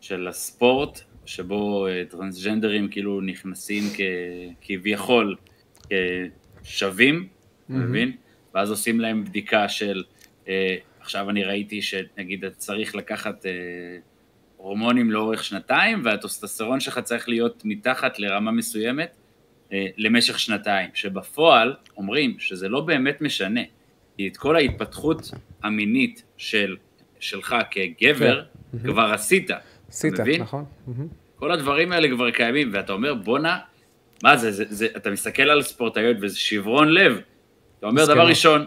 [0.00, 4.00] של הספורט, שבו אה, טרנסג'נדרים כאילו נכנסים כ...
[4.60, 5.36] כביכול
[6.62, 7.72] כשווים, mm-hmm.
[7.72, 8.12] מבין?
[8.54, 10.04] ואז עושים להם בדיקה של,
[10.48, 13.50] אה, עכשיו אני ראיתי שנגיד צריך לקחת אה,
[14.56, 19.16] הורמונים לאורך שנתיים, והטוסטסטרון שלך צריך להיות מתחת לרמה מסוימת
[19.72, 23.60] אה, למשך שנתיים, שבפועל אומרים שזה לא באמת משנה,
[24.16, 25.30] כי את כל ההתפתחות
[25.62, 26.76] המינית של,
[27.20, 28.78] שלך כגבר כן.
[28.78, 29.50] כבר עשית,
[29.88, 30.42] עשית, מבין?
[30.42, 30.64] נכון.
[31.36, 33.58] כל הדברים האלה כבר קיימים, ואתה אומר, בואנה,
[34.22, 37.20] מה זה, זה, זה, אתה מסתכל על ספורטאיות וזה שברון לב.
[37.78, 38.64] אתה אומר, דבר ראשון,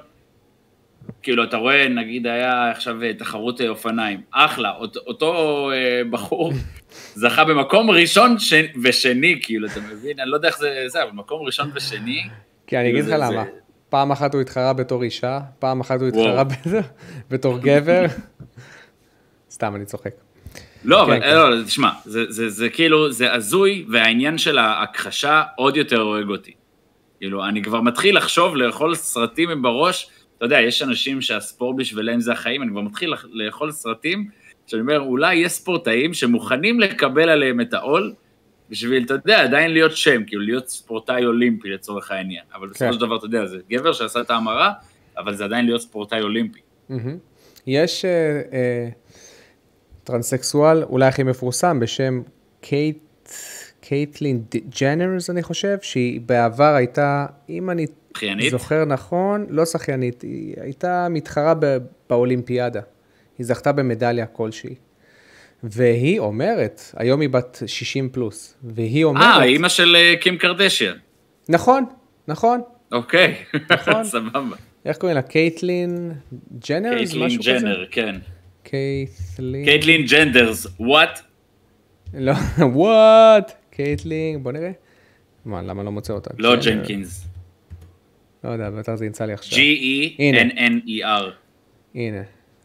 [1.21, 6.53] כאילו, אתה רואה, נגיד היה עכשיו אה, תחרות אה, אופניים, אחלה, אותו, אותו אה, בחור
[7.21, 8.53] זכה במקום ראשון ש...
[8.83, 10.19] ושני, כאילו, אתה מבין?
[10.19, 12.23] אני לא יודע איך זה, זה, אבל מקום ראשון ושני.
[12.67, 13.43] כי אני אגיד לך למה.
[13.89, 16.43] פעם אחת הוא התחרה בתור אישה, פעם אחת הוא התחרה
[17.31, 18.05] בתור גבר.
[19.51, 20.30] סתם, אני צוחק.
[20.83, 21.35] לא, כן, אבל כן.
[21.35, 26.51] לא, תשמע, זה, זה, זה כאילו, זה הזוי, והעניין של ההכחשה עוד יותר הורג אותי.
[27.19, 32.31] כאילו, אני כבר מתחיל לחשוב, לאכול סרטים בראש, אתה יודע, יש אנשים שהספורט בשבילם זה
[32.31, 34.27] החיים, אני כבר מתחיל לאכול סרטים,
[34.67, 38.13] שאני אומר, אולי יש ספורטאים שמוכנים לקבל עליהם את העול,
[38.69, 42.43] בשביל, אתה יודע, עדיין להיות שם, כאילו להיות ספורטאי אולימפי לצורך העניין.
[42.55, 42.73] אבל כן.
[42.73, 44.71] בסופו של דבר, אתה יודע, זה גבר שעשה את ההמרה,
[45.17, 46.59] אבל זה עדיין להיות ספורטאי אולימפי.
[47.67, 48.55] יש uh, uh,
[50.11, 52.21] טרנסקסואל אולי הכי מפורסם בשם
[52.61, 53.29] קייט,
[53.81, 54.43] קייטלין
[54.81, 57.85] ג'נרס, אני חושב, שהיא בעבר הייתה, אם אני
[58.17, 58.51] שחיינית?
[58.51, 61.53] זוכר נכון, לא שחיינית, היא הייתה מתחרה
[62.09, 62.81] באולימפיאדה.
[63.37, 64.75] היא זכתה במדליה כלשהי.
[65.63, 69.23] והיא אומרת, היום היא בת 60 פלוס, והיא אומרת...
[69.23, 70.95] אה, אימא של אה, קים קרדשיאן.
[71.49, 71.85] נכון,
[72.27, 72.61] נכון.
[72.91, 73.35] אוקיי,
[73.73, 74.03] נכון.
[74.03, 74.55] סבבה.
[74.85, 75.21] איך קוראים לה?
[75.21, 76.11] קייטלין
[76.69, 77.11] ג'נרס?
[77.11, 78.15] קייטלין ג'נר, כן.
[78.63, 79.65] קייטלין...
[79.65, 81.19] קייטלין ג'נדרס, what?
[82.13, 82.33] לא,
[82.73, 83.51] what?
[83.69, 84.71] קייטלין, בוא נראה.
[85.45, 86.29] מה, למה לא מוצא אותה?
[86.37, 87.25] לא ג'נקינס.
[88.43, 89.59] לא יודע, בטח זה ימצא לי עכשיו.
[89.59, 91.31] G-E-N-N-E-R.
[91.95, 92.21] הנה,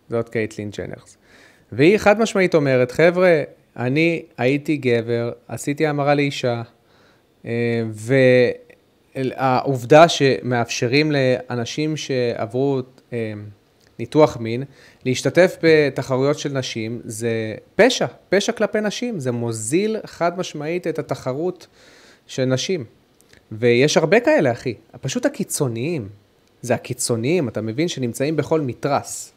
[0.09, 1.19] זאת קייטלין ג'נרס.
[1.73, 3.43] והיא חד משמעית אומרת, חבר'ה,
[3.77, 6.63] אני הייתי גבר, עשיתי המרה לאישה,
[7.45, 7.83] אה,
[9.17, 12.81] והעובדה שמאפשרים לאנשים שעברו
[13.13, 13.33] אה,
[13.99, 14.63] ניתוח מין,
[15.05, 21.67] להשתתף בתחרויות של נשים, זה פשע, פשע כלפי נשים, זה מוזיל חד משמעית את התחרות
[22.27, 22.85] של נשים.
[23.53, 24.75] ויש הרבה כאלה, אחי.
[25.01, 26.09] פשוט הקיצוניים.
[26.63, 29.33] זה הקיצוניים, אתה מבין, שנמצאים בכל מתרס.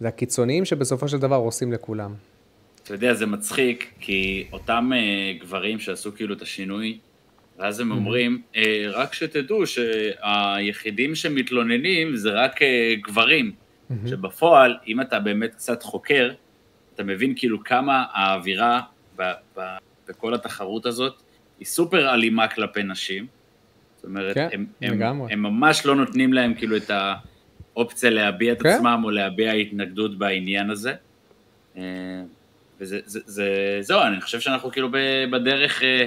[0.00, 2.14] זה הקיצוניים שבסופו של דבר עושים לכולם.
[2.82, 6.98] אתה יודע, זה מצחיק, כי אותם uh, גברים שעשו כאילו את השינוי,
[7.58, 8.56] ואז הם אומרים, uh,
[8.92, 12.64] רק שתדעו שהיחידים שמתלוננים זה רק uh,
[13.00, 13.52] גברים.
[14.06, 16.30] שבפועל, אם אתה באמת קצת חוקר,
[16.94, 18.80] אתה מבין כאילו כמה האווירה
[20.08, 21.22] בכל התחרות הזאת
[21.58, 23.26] היא סופר אלימה כלפי נשים.
[23.96, 28.62] זאת אומרת, כן, הם, הם, הם ממש לא נותנים להם כאילו את האופציה להביע את
[28.62, 28.68] כן.
[28.68, 30.94] עצמם או להביע התנגדות בעניין הזה.
[31.76, 31.82] אה,
[32.80, 34.88] וזה, זה, זה, זהו, אני חושב שאנחנו כאילו
[35.32, 36.06] בדרך אה,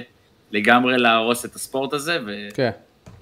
[0.52, 2.18] לגמרי להרוס את הספורט הזה.
[2.26, 2.48] ו...
[2.54, 2.70] כן.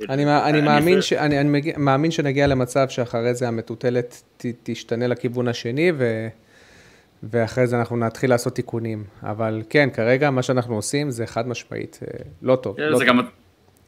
[0.09, 5.07] אני, אני, אני, מאמין ש, אני, אני מאמין שנגיע למצב שאחרי זה המטוטלת ת, תשתנה
[5.07, 6.29] לכיוון השני, ו...
[7.23, 9.05] ואחרי זה אנחנו נתחיל לעשות תיקונים.
[9.23, 12.81] אבל כן, כרגע מה שאנחנו עושים זה חד משמעית אה, לא טוב.
[12.81, 13.17] לא זה טוב.
[13.17, 13.27] גם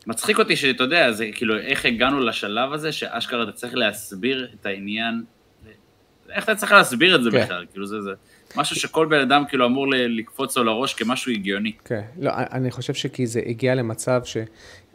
[0.06, 4.66] מצחיק אותי שאתה יודע, זה כאילו, איך הגענו לשלב הזה, שאשכרה אתה צריך להסביר את
[4.66, 5.22] העניין,
[6.30, 7.44] איך אתה צריך להסביר את זה כן.
[7.44, 7.66] בכלל?
[7.72, 8.10] כאילו זה, זה
[8.56, 11.72] משהו שכל בן אדם כאילו אמור לקפוץ לו לראש כמשהו הגיוני.
[11.84, 14.36] כן, לא, אני חושב שכי זה הגיע למצב ש...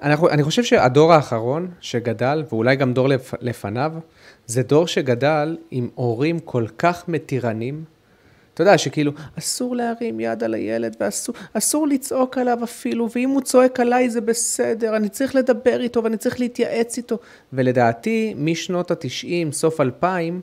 [0.01, 3.91] אני חושב שהדור האחרון שגדל, ואולי גם דור לפ, לפניו,
[4.45, 7.83] זה דור שגדל עם הורים כל כך מתירנים,
[8.57, 10.95] אתה יודע שכאילו, אסור להרים יד על הילד
[11.55, 16.17] ואסור לצעוק עליו אפילו, ואם הוא צועק עליי זה בסדר, אני צריך לדבר איתו ואני
[16.17, 17.17] צריך להתייעץ איתו.
[17.53, 20.41] ולדעתי, משנות התשעים, סוף אלפיים,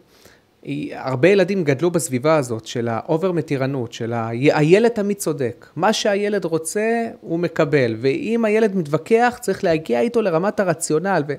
[0.92, 4.28] הרבה ילדים גדלו בסביבה הזאת של ה over מתירנות, של ה...
[4.28, 5.66] הילד תמיד צודק.
[5.76, 7.96] מה שהילד רוצה, הוא מקבל.
[8.00, 11.22] ואם הילד מתווכח, צריך להגיע איתו לרמת הרציונל.
[11.28, 11.34] ו...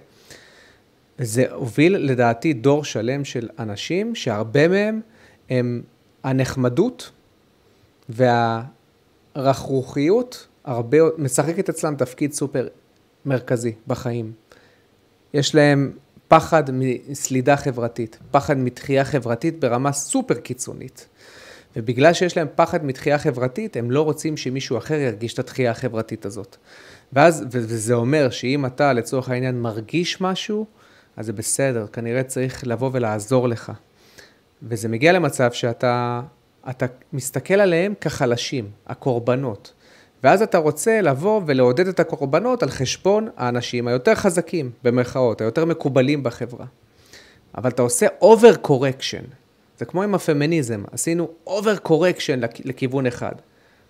[1.20, 5.02] וזה הוביל לדעתי דור שלם של אנשים, שהרבה מהם
[5.50, 5.82] הם
[6.24, 7.12] הנחמדות
[9.36, 12.68] והרכרוכיות הרבה, משחקת אצלם תפקיד סופר
[13.26, 14.32] מרכזי בחיים.
[15.34, 15.92] יש להם
[16.28, 21.08] פחד מסלידה חברתית, פחד מתחייה חברתית ברמה סופר קיצונית.
[21.76, 26.26] ובגלל שיש להם פחד מתחייה חברתית, הם לא רוצים שמישהו אחר ירגיש את התחייה החברתית
[26.26, 26.58] הזאת.
[27.14, 30.66] ואז, וזה אומר שאם אתה לצורך העניין מרגיש משהו,
[31.18, 33.72] אז זה בסדר, כנראה צריך לבוא ולעזור לך.
[34.64, 36.22] וזה מגיע למצב שאתה
[36.70, 39.74] אתה מסתכל עליהם כחלשים, הקורבנות.
[40.26, 46.24] ואז אתה רוצה לבוא ולעודד את הקורבנות על חשבון האנשים היותר חזקים, במרכאות, היותר מקובלים
[46.24, 46.66] בחברה.
[47.58, 49.26] אבל אתה עושה over correction.
[49.78, 53.32] זה כמו עם הפמיניזם, עשינו over correction לכיוון אחד.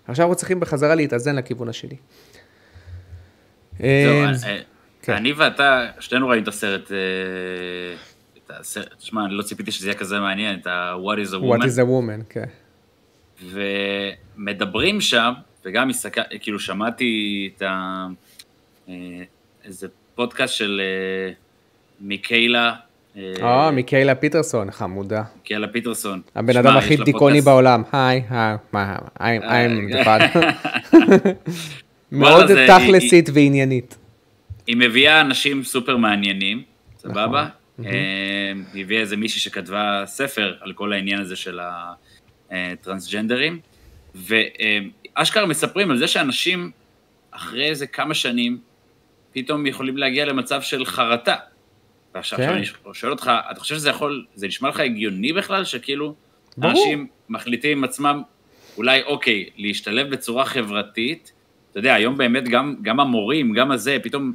[0.08, 1.96] עכשיו אנחנו צריכים בחזרה להתאזן לכיוון השני.
[3.78, 4.58] זהו, אה, אה,
[5.02, 5.12] כן.
[5.12, 6.96] אני ואתה, שנינו ראינו את הסרט, אה,
[8.44, 11.60] את הסרט, שמע, אני לא ציפיתי שזה יהיה כזה מעניין, את ה-What is a What
[11.60, 12.46] woman, is a woman, כן.
[14.36, 15.32] ומדברים שם,
[15.66, 18.06] וגם הסתכל, כאילו שמעתי את ה...
[18.88, 18.94] אה,
[19.64, 21.32] איזה פודקאסט של אה,
[22.00, 22.74] מיקיילה,
[23.16, 25.22] אה, מיקיילה פיטרסון, חמודה.
[25.36, 26.20] מיקיילה פיטרסון.
[26.34, 27.82] הבן אדם הכי דיכאוני בעולם.
[27.92, 30.38] היי, היי, מה, I'm I'm the father.
[32.12, 33.96] מאוד תכלסית ועניינית.
[34.66, 36.62] היא מביאה אנשים סופר מעניינים,
[36.98, 37.48] סבבה?
[37.84, 41.60] אה, היא הביאה איזה מישהי שכתבה ספר על כל העניין הזה של
[42.50, 43.60] הטרנסג'נדרים,
[45.18, 46.70] ואשכרה מספרים על זה שאנשים,
[47.30, 48.58] אחרי איזה כמה שנים,
[49.32, 51.36] פתאום יכולים להגיע למצב של חרטה.
[52.14, 52.48] ועכשיו כן.
[52.48, 56.14] אני שואל אותך, אתה חושב שזה יכול, זה נשמע לך הגיוני בכלל, שכאילו,
[56.56, 56.72] ברור.
[56.72, 58.22] אנשים מחליטים עם עצמם,
[58.76, 61.32] אולי, אוקיי, להשתלב בצורה חברתית,
[61.70, 64.32] אתה יודע, היום באמת גם, גם המורים, גם הזה, פתאום,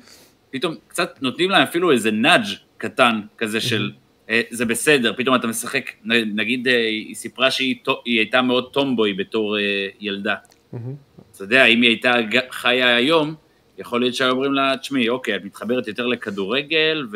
[0.52, 2.46] פתאום קצת נותנים להם אפילו איזה nudge
[2.78, 3.92] קטן כזה של,
[4.30, 5.92] אה, זה בסדר, פתאום אתה משחק,
[6.36, 7.76] נגיד, אה, היא סיפרה שהיא
[8.06, 10.36] היא הייתה מאוד tomboy בתור אה, ילדה.
[10.76, 12.14] אתה יודע, אם היא הייתה
[12.52, 13.36] חיה היום,
[13.78, 17.08] יכול להיות שהיו אומרים לה, תשמעי, אוקיי, את מתחברת יותר לכדורגל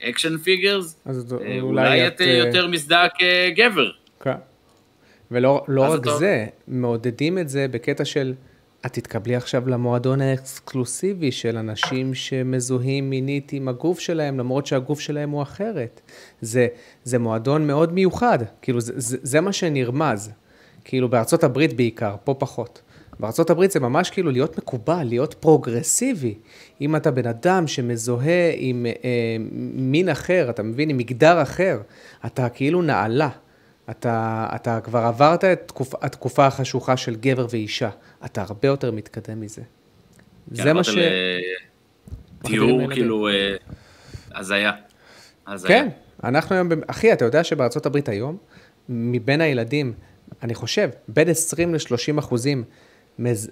[0.00, 3.90] ול action figures, אה, אולי אולי את אה, אה, יותר מזדהה כגבר.
[4.20, 4.32] כן.
[5.30, 8.34] ולא לא רק אתה- זה, מעודדים את זה בקטע של,
[8.86, 15.30] את תתקבלי עכשיו למועדון האקסקלוסיבי של אנשים שמזוהים מינית עם הגוף שלהם, למרות שהגוף שלהם
[15.30, 16.00] הוא אחרת.
[16.40, 16.66] זה,
[17.04, 20.32] זה מועדון מאוד מיוחד, כאילו זה, זה, זה מה שנרמז.
[20.84, 22.82] כאילו בארצות הברית בעיקר, פה פחות.
[23.20, 26.34] בארצות הברית זה ממש כאילו להיות מקובל, להיות פרוגרסיבי.
[26.80, 29.36] אם אתה בן אדם שמזוהה עם אה,
[29.74, 31.80] מין אחר, אתה מבין, עם מגדר אחר,
[32.26, 33.28] אתה כאילו נעלה.
[33.90, 37.90] אתה, אתה כבר עברת את תקופ, התקופה החשוכה של גבר ואישה.
[38.24, 39.62] אתה הרבה יותר מתקדם מזה.
[40.50, 40.88] זה מה ש...
[40.94, 41.38] כן,
[42.42, 42.90] תיאור לילדים.
[42.90, 43.56] כאילו אה,
[44.34, 44.72] הזיה.
[45.66, 45.88] כן,
[46.24, 48.36] אנחנו היום, אחי, אתה יודע שבארצות הברית היום,
[48.88, 49.92] מבין הילדים,
[50.42, 52.64] אני חושב, בין 20 ל-30 אחוזים,
[53.18, 53.50] מז...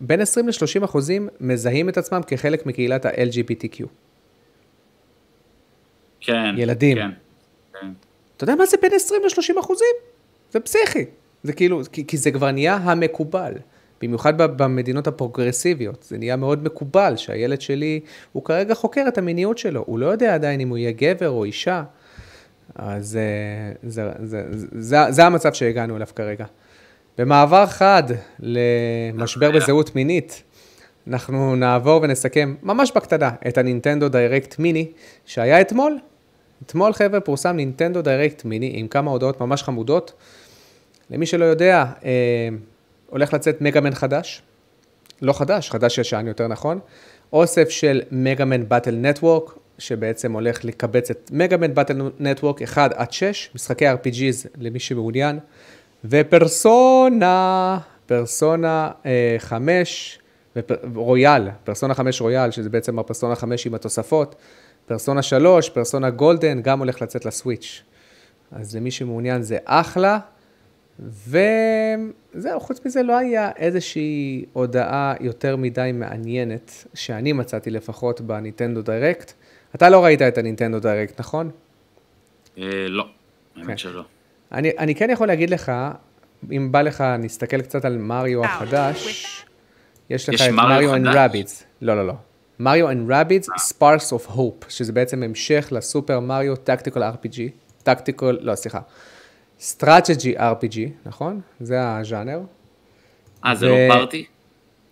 [0.00, 3.84] בין 20 ל-30 אחוזים מזהים את עצמם כחלק מקהילת ה-LGBTQ.
[6.20, 6.54] כן.
[6.56, 6.96] ילדים.
[6.96, 7.10] כן.
[7.80, 7.86] כן.
[8.36, 9.94] אתה יודע מה זה בין 20 ל-30 אחוזים?
[10.50, 11.04] זה פסיכי.
[11.42, 13.54] זה כאילו, כי, כי זה כבר נהיה המקובל.
[14.02, 16.02] במיוחד במדינות הפרוגרסיביות.
[16.02, 18.00] זה נהיה מאוד מקובל שהילד שלי,
[18.32, 19.84] הוא כרגע חוקר את המיניות שלו.
[19.86, 21.82] הוא לא יודע עדיין אם הוא יהיה גבר או אישה.
[22.74, 26.44] אז אה, זה, זה, זה, זה, זה המצב שהגענו אליו כרגע.
[27.18, 28.02] במעבר חד
[28.38, 30.42] למשבר בזהות מינית,
[31.06, 34.86] אנחנו נעבור ונסכם ממש בקטנה את הנינטנדו דיירקט מיני
[35.26, 35.98] שהיה אתמול.
[36.66, 40.12] אתמול חבר'ה פורסם נינטנדו דיירקט מיני עם כמה הודעות ממש חמודות.
[41.10, 42.48] למי שלא יודע, אה,
[43.06, 44.42] הולך לצאת מגאמן חדש.
[45.22, 46.78] לא חדש, חדש ישן יותר נכון.
[47.32, 53.50] אוסף של מגאמן באטל נטוורק, שבעצם הולך לקבץ את מגאמן באטל נטוורק 1 עד 6,
[53.54, 55.38] משחקי RPGs למי שמעוניין,
[56.04, 60.18] ופרסונה, פרסונה אה, 5,
[60.56, 64.34] ופר, Royal, Persona 5 Royal, שזה בעצם הפרסונה 5 עם התוספות,
[64.86, 67.82] פרסונה 3, Persona Golden, גם הולך לצאת ל Switch.
[68.52, 70.18] אז למי שמעוניין זה אחלה.
[71.00, 78.82] וזהו, חוץ מזה לא היה איזושהי הודעה יותר מדי מעניינת, שאני מצאתי לפחות ב Nintendo
[78.82, 79.32] Direct.
[79.74, 81.50] אתה לא ראית את ה Nintendo Direct, נכון?
[82.58, 83.04] אה, לא,
[83.54, 83.60] כן.
[83.60, 84.02] האמת שלא.
[84.52, 85.72] אני, אני כן יכול להגיד לך,
[86.52, 89.26] אם בא לך, נסתכל קצת על Mario החדש.
[90.10, 91.06] יש לך את Mario and?
[91.14, 91.64] Rabbids.
[91.82, 92.14] לא, לא, לא.
[92.58, 97.40] Mario and Rabbids, Sparks of Hope, שזה בעצם המשך ל Super Mario tactical RPG.
[97.82, 98.80] tactical, לא, סליחה.
[99.60, 101.40] strategy RPG, נכון?
[101.60, 102.40] זה הז'אנר.
[103.44, 104.26] אה, זה לא party?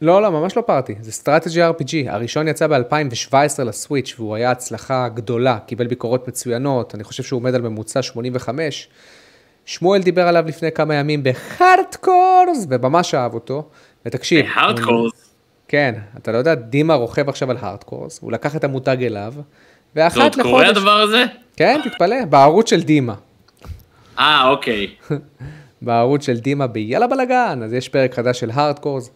[0.03, 1.93] לא, לא, ממש לא party, זה strategy RPG.
[2.07, 7.41] הראשון יצא ב-2017 ל Switch והוא היה הצלחה גדולה, קיבל ביקורות מצוינות, אני חושב שהוא
[7.41, 8.89] עומד על ממוצע 85.
[9.65, 13.69] שמואל דיבר עליו לפני כמה ימים בהארדקורס, וממש אהב אותו.
[14.07, 15.35] ותקשיב, הארדקורס.
[15.69, 19.43] כן, אתה לא יודע, דימה רוכב עכשיו על הארדקורס, הוא לקח את המותג אליו, זה
[19.95, 20.77] ואחת עוד קורה לחודש...
[20.77, 21.25] הדבר הזה?
[21.57, 23.15] כן, תתפלא, בערוץ של דימה.
[24.19, 24.87] אה, אוקיי.
[25.83, 29.11] בערוץ של דימה ביאללה בלאגן, אז יש פרק חדש של הארדקורס.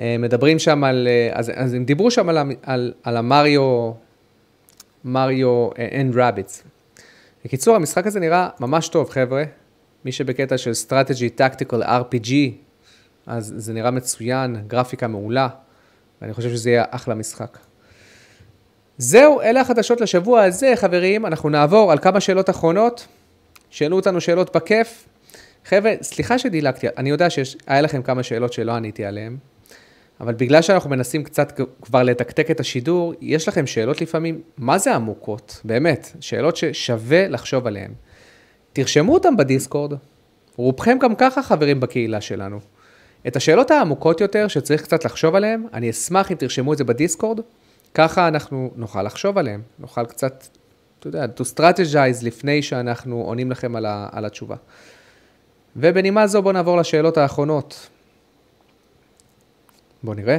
[0.00, 3.92] אה, מדברים שם על, אה, אז, אז הם דיברו שם על, על, על המריו,
[5.04, 6.62] Mario and Rabbids.
[7.44, 9.44] בקיצור, המשחק הזה נראה ממש טוב, חבר'ה.
[10.04, 12.32] מי שבקטע של strategy tactical RPG,
[13.26, 15.48] אז זה נראה מצוין, גרפיקה מעולה,
[16.22, 17.58] ואני חושב שזה יהיה אחלה משחק.
[18.98, 21.26] זהו, אלה החדשות לשבוע הזה, חברים.
[21.26, 23.06] אנחנו נעבור על כמה שאלות אחרונות.
[23.72, 25.08] שאלו אותנו שאלות בכיף.
[25.64, 29.36] חבר'ה, סליחה שדילגתי, אני יודע שהיה לכם כמה שאלות שלא עניתי עליהן,
[30.20, 34.94] אבל בגלל שאנחנו מנסים קצת כבר לתקתק את השידור, יש לכם שאלות לפעמים, מה זה
[34.94, 35.60] עמוקות?
[35.64, 37.90] באמת, שאלות ששווה לחשוב עליהן.
[38.72, 39.92] תרשמו אותן בדיסקורד,
[40.56, 42.60] רובכם גם ככה חברים בקהילה שלנו.
[43.26, 47.40] את השאלות העמוקות יותר, שצריך קצת לחשוב עליהן, אני אשמח אם תרשמו את זה בדיסקורד,
[47.94, 50.46] ככה אנחנו נוכל לחשוב עליהן, נוכל קצת,
[50.98, 54.56] אתה יודע, to strategize לפני שאנחנו עונים לכם על, ה, על התשובה.
[55.76, 57.88] ובנימה זו בואו נעבור לשאלות האחרונות.
[60.02, 60.38] בואו נראה.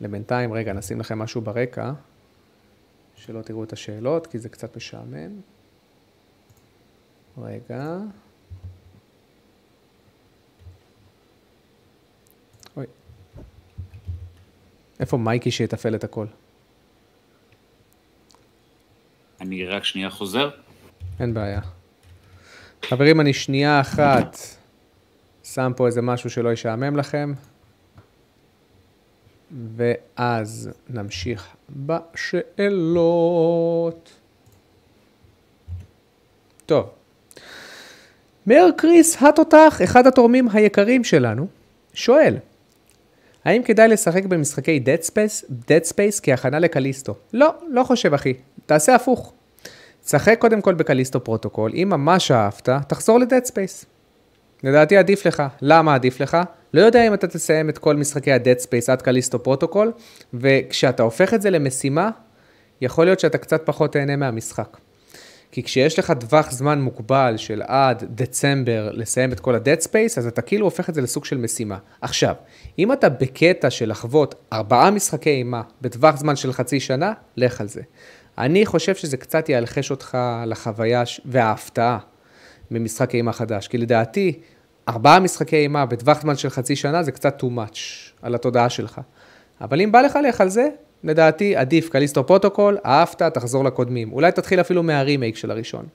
[0.00, 1.92] לבינתיים, רגע, נשים לכם משהו ברקע,
[3.16, 5.40] שלא תראו את השאלות, כי זה קצת משעמם.
[7.38, 7.98] רגע.
[12.76, 12.86] אוי.
[15.00, 16.26] איפה מייקי שיתפעל את הכל?
[19.40, 20.50] אני רק שנייה חוזר.
[21.20, 21.60] אין בעיה.
[22.82, 24.36] חברים, אני שנייה אחת
[25.42, 27.32] שם פה איזה משהו שלא ישעמם לכם,
[29.76, 33.10] ואז נמשיך בשאלות.
[36.66, 36.86] טוב.
[38.46, 41.46] מאיר קריס התותח, אחד התורמים היקרים שלנו,
[41.94, 42.36] שואל,
[43.44, 47.14] האם כדאי לשחק במשחקי Dead Space, Dead Space כהכנה לקליסטו?
[47.32, 48.34] לא, לא חושב אחי,
[48.66, 49.32] תעשה הפוך.
[50.06, 53.84] שחק קודם כל ב Callisto Protocol, אם ממש אהבת, תחזור ל Dead Space.
[54.62, 55.42] לדעתי עדיף לך.
[55.62, 56.38] למה עדיף לך?
[56.74, 59.92] לא יודע אם אתה תסיים את כל משחקי ה Dead Space עד Callisto Protocol,
[60.34, 62.10] וכשאתה הופך את זה למשימה,
[62.80, 64.76] יכול להיות שאתה קצת פחות תהנה מהמשחק.
[65.52, 70.26] כי כשיש לך טווח זמן מוגבל של עד דצמבר לסיים את כל ה-Dead Space, אז
[70.26, 71.78] אתה כאילו הופך את זה לסוג של משימה.
[72.00, 72.34] עכשיו,
[72.78, 77.68] אם אתה בקטע של לחוות ארבעה משחקי אימה בטווח זמן של חצי שנה, לך על
[77.68, 77.80] זה.
[78.38, 81.98] אני חושב שזה קצת ילחש אותך לחוויה וההפתעה
[82.70, 84.40] במשחק אימה חדש, כי לדעתי,
[84.90, 87.78] ארבעה משחקי אימה בטווח זמן של חצי שנה זה קצת too much
[88.22, 89.00] על התודעה שלך.
[89.60, 90.68] אבל אם בא לך לך על זה,
[91.04, 94.12] לדעתי עדיף Callisto Protocol, אהבת, תחזור לקודמים.
[94.12, 95.86] אולי תתחיל אפילו מהרימייק של הראשון.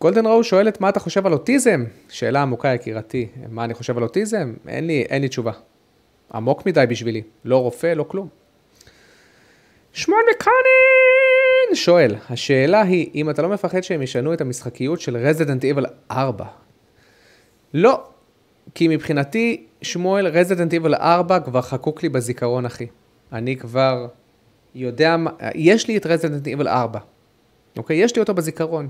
[0.00, 1.84] גולדן ראו שואלת מה אתה חושב על אוטיזם?
[2.08, 4.54] שאלה עמוקה יקירתי, מה אני חושב על אוטיזם?
[4.68, 5.52] אין לי, אין לי תשובה.
[6.34, 8.28] עמוק מדי בשבילי, לא רופא, לא כלום.
[9.92, 15.64] שמואל מקאנן שואל, השאלה היא, אם אתה לא מפחד שהם ישנו את המשחקיות של Resident
[15.64, 16.44] Evil 4?
[17.74, 18.04] לא,
[18.74, 22.86] כי מבחינתי, שמואל, Resident Evil 4 כבר חקוק לי בזיכרון, אחי.
[23.32, 24.06] אני כבר
[24.74, 25.16] יודע
[25.54, 26.98] יש לי את Resident Evil 4,
[27.76, 27.96] אוקיי?
[27.96, 28.88] יש לי אותו בזיכרון.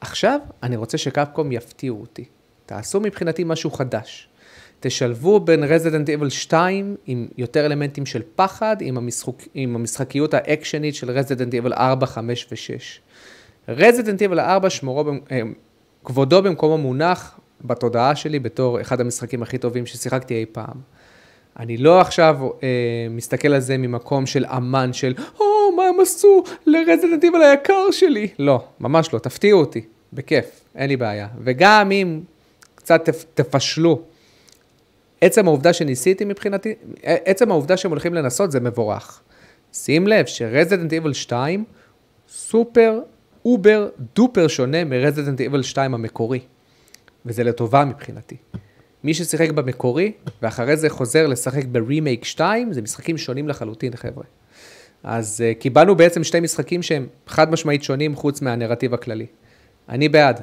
[0.00, 2.24] עכשיו, אני רוצה ש Capcom יפתיעו אותי.
[2.66, 4.28] תעשו מבחינתי משהו חדש.
[4.86, 10.94] תשלבו בין Resident Evil 2 עם יותר אלמנטים של פחד, עם, המשחק, עם המשחקיות האקשנית
[10.94, 13.00] של Resident Evil 4, 5 ו-6.
[13.68, 15.40] Resident Evil 4 שמורו, אה,
[16.04, 20.76] כבודו במקומו מונח בתודעה שלי בתור אחד המשחקים הכי טובים ששיחקתי אי פעם.
[21.58, 22.68] אני לא עכשיו אה,
[23.10, 27.42] מסתכל על זה ממקום של אמן של, או, oh, מה הם עשו ל Resident Evil
[27.42, 28.28] היקר שלי?
[28.38, 31.28] לא, ממש לא, תפתיעו אותי, בכיף, אין לי בעיה.
[31.40, 32.20] וגם אם
[32.74, 34.02] קצת תפשלו
[35.24, 39.20] עצם העובדה שניסיתי מבחינתי, עצם העובדה שהם הולכים לנסות זה מבורך.
[39.72, 41.64] שים לב ש Resident Evil 2
[42.28, 43.00] super
[43.44, 46.40] over duper שונה מ Resident Evil 2 המקורי.
[47.26, 48.36] וזה לטובה מבחינתי.
[49.04, 54.24] מי ששיחק במקורי, ואחרי זה חוזר לשחק ברימייק 2, זה משחקים שונים לחלוטין, חבר'ה.
[55.04, 59.26] אז אה, קיבלנו בעצם שתי משחקים שהם חד משמעית שונים חוץ מהנרטיב הכללי.
[59.88, 60.40] אני בעד.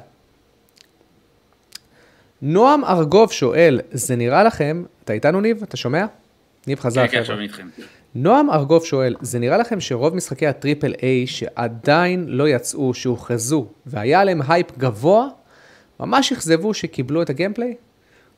[2.41, 5.63] נועם ארגוב שואל, זה נראה לכם, אתה איתנו ניב?
[5.63, 6.05] אתה שומע?
[6.67, 7.07] ניב חזר.
[7.07, 7.67] כן, כן, עכשיו איתכם.
[8.15, 13.67] נועם ארגוב שואל, זה נראה לכם שרוב משחקי ה triple A שעדיין לא יצאו, שהוכרזו,
[13.85, 15.27] והיה עליהם הייפ גבוה,
[15.99, 17.75] ממש אכזבו שקיבלו את ה gameplay?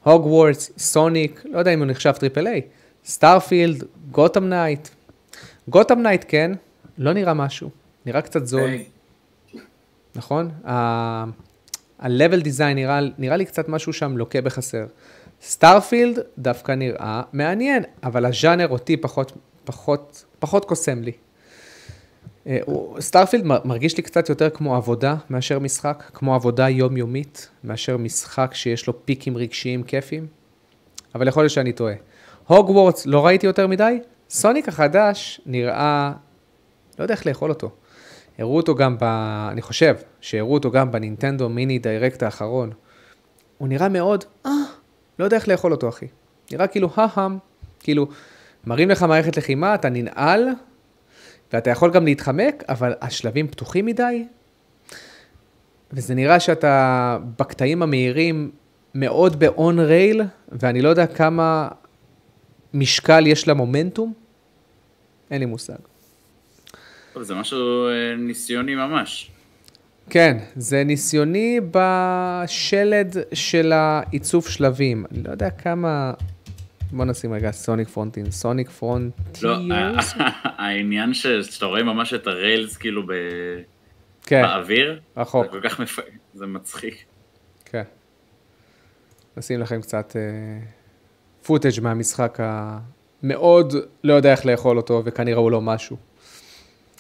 [0.03, 2.61] Hogwarts, Sonic, לא יודע אם הוא נחשב triple A,
[3.06, 4.88] Starfield, Gotham Knights.
[5.68, 6.51] Gotham Knights כן,
[6.97, 7.69] לא נראה משהו,
[8.05, 8.69] נראה קצת זול.
[10.15, 10.51] נכון?
[12.03, 14.85] ה-level design נראה, נראה לי קצת משהו שם לוקה בחסר.
[15.41, 19.31] Starfield דווקא נראה מעניין, אבל הז'אנר אותי פחות,
[19.63, 21.11] פחות, פחות קוסם לי.
[22.47, 22.59] אה,
[22.99, 28.88] Starfield מרגיש לי קצת יותר כמו עבודה מאשר משחק, כמו עבודה יומיומית מאשר משחק שיש
[28.88, 30.27] לו פיקים רגשיים כיפיים,
[31.15, 31.93] אבל יכול להיות שאני טועה.
[32.47, 33.99] הוגוורטס לא ראיתי יותר מדי,
[34.30, 36.11] סוניק החדש נראה,
[36.99, 37.71] לא יודע איך לאכול אותו.
[38.38, 39.03] הראו אותו גם ב...
[39.51, 42.72] אני חושב שהראו אותו גם בנינטנדו מיני דיירקט האחרון.
[43.57, 44.51] הוא נראה מאוד, אה,
[45.19, 46.07] לא יודע איך לאכול אותו, אחי.
[46.51, 47.38] נראה כאילו, ההם,
[47.80, 48.07] כאילו,
[48.65, 50.47] מראים לך מערכת לחימה, אתה ננעל,
[51.53, 54.26] ואתה יכול גם להתחמק, אבל השלבים פתוחים מדי.
[55.91, 58.51] וזה נראה שאתה בקטעים המהירים
[58.95, 61.68] מאוד ב-on rail, ואני לא יודע כמה
[62.73, 64.14] משקל יש למומנטום,
[65.31, 65.93] אין לי מושג.
[67.14, 69.31] טוב, זה משהו אה, ניסיוני ממש.
[70.10, 75.06] כן, זה ניסיוני בשלד של העיצוב שלבים.
[75.11, 76.14] אני לא יודע כמה...
[76.91, 79.44] בוא נשים רגע סוניק פרונטיר, סוניק פרונטירס.
[79.44, 79.57] לא,
[80.44, 83.11] העניין שאתה רואה ממש את ה-rails כאילו ב...
[84.26, 85.45] כן, באוויר, רחוק.
[85.45, 85.99] זה כל כך מפ...
[86.34, 86.95] זה מצחיק.
[87.65, 87.84] כן.
[89.38, 90.15] נשים לכם קצת
[91.44, 93.73] פוטאג' מהמשחק המאוד
[94.03, 95.98] לא יודע איך לאכול אותו, וכנראה הוא לא משהו.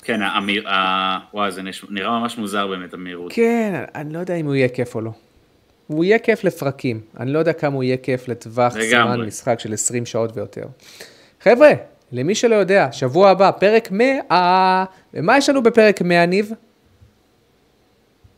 [0.03, 0.69] כן, המהיר...
[0.69, 1.19] ה...
[1.33, 1.85] וואי, זה נש...
[1.89, 3.31] נראה ממש מוזר באמת, המהירות.
[3.35, 5.11] כן, אני לא יודע אם הוא יהיה כיף או לא.
[5.87, 8.73] הוא יהיה כיף לפרקים, אני לא יודע כמה הוא יהיה כיף לטווח.
[8.89, 10.65] זמן משחק של 20 שעות ויותר.
[11.41, 11.71] חבר'ה,
[12.11, 16.51] למי שלא יודע, שבוע הבא, פרק 100, ומה יש לנו בפרק 100, ניב?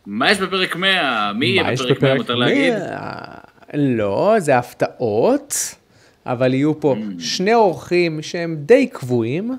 [0.05, 1.31] מה יש בפרק 100?
[1.33, 2.73] מי יהיה בפרק 100, מותר להגיד?
[2.73, 3.25] 100?
[3.73, 5.75] לא, זה הפתעות,
[6.25, 7.21] אבל יהיו פה Mm.
[7.23, 9.51] שני אורחים שהם די קבועים,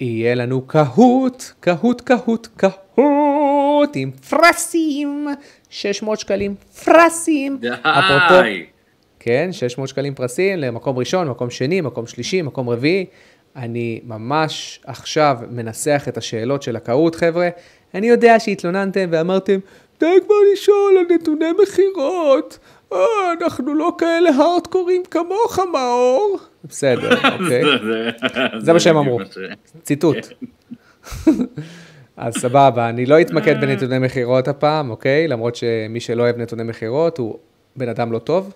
[0.00, 5.28] ויהיה לנו קהוט, קהוט, קהוט, קהוט, עם פרסים,
[5.70, 6.54] 600 שקלים
[6.84, 7.58] פרסים.
[7.82, 8.66] אפרופו, די!
[9.20, 13.06] כן, 600 שקלים פרסים למקום ראשון, מקום שני, מקום שלישי, מקום רביעי.
[13.56, 17.48] אני ממש עכשיו מנסח את השאלות של הקהוט, חבר'ה.
[17.94, 19.58] אני יודע שהתלוננתם ואמרתם,
[20.00, 22.58] די כבר לשאול על נתוני מכירות.
[22.92, 22.98] אה,
[23.40, 26.38] אנחנו לא כאלה הארדקורים כמוך, מאור.
[26.64, 27.10] בסדר,
[27.40, 27.62] אוקיי.
[28.58, 29.18] זה מה שהם אמרו.
[29.82, 30.16] ציטוט.
[32.16, 35.28] אז סבבה, אני לא אתמקד בנתוני מכירות הפעם, אוקיי?
[35.28, 37.38] למרות שמי שלא אוהב נתוני מכירות הוא
[37.76, 38.52] בן אדם לא טוב.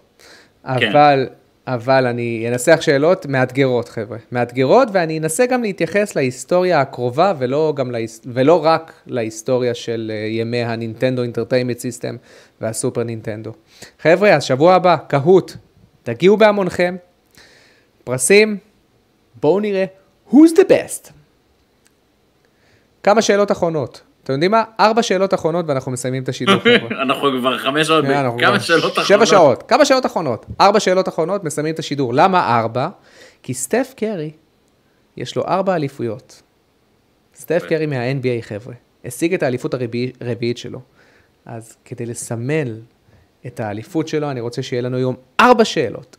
[0.79, 0.89] כן.
[0.89, 1.27] אבל,
[1.67, 4.19] אבל אני אנסח שאלות מאתגרות, חבר'ה.
[4.33, 8.21] מאתגרות, ואני אנסה גם להתייחס להיסטוריה הקרובה, ולא, גם להיס...
[8.27, 12.17] ולא רק להיסטוריה של אה, ימי הנינטנדו אינטרטיימנט סיסטם
[12.61, 13.53] והסופר נינטנדו.
[14.01, 15.53] חבר'ה, אז שבוע הבא, קהוט,
[16.03, 16.97] תגיעו בהמונכם,
[18.05, 18.57] פרסים,
[19.41, 19.85] בואו נראה
[20.31, 21.11] who's the best.
[23.03, 24.01] כמה שאלות אחרונות.
[24.25, 24.65] אתם יודעים מה?
[24.81, 26.55] ארבע שאלות אחרונות ואנחנו מסיימים את השידור.
[27.03, 29.07] אנחנו כבר חמש שעות, אנחנו כמה שאלות אחרונות.
[29.09, 30.47] שבע שעות, כמה שאלות אחרונות.
[30.61, 32.15] ארבע שאלות אחרונות, מסיימים את השידור.
[32.15, 32.89] למה ארבע?
[33.43, 34.31] כי סטף קרי,
[35.17, 36.43] יש לו ארבע אליפויות.
[37.37, 37.69] סטף כן.
[37.69, 38.75] קרי מה-NBA, חבר'ה.
[39.05, 40.81] השיג את האליפות הרביעי- הרביעית שלו.
[41.47, 42.81] אז כדי לסמל
[43.47, 46.17] את האליפות שלו, אני רוצה שיהיה לנו היום ארבע שאלות.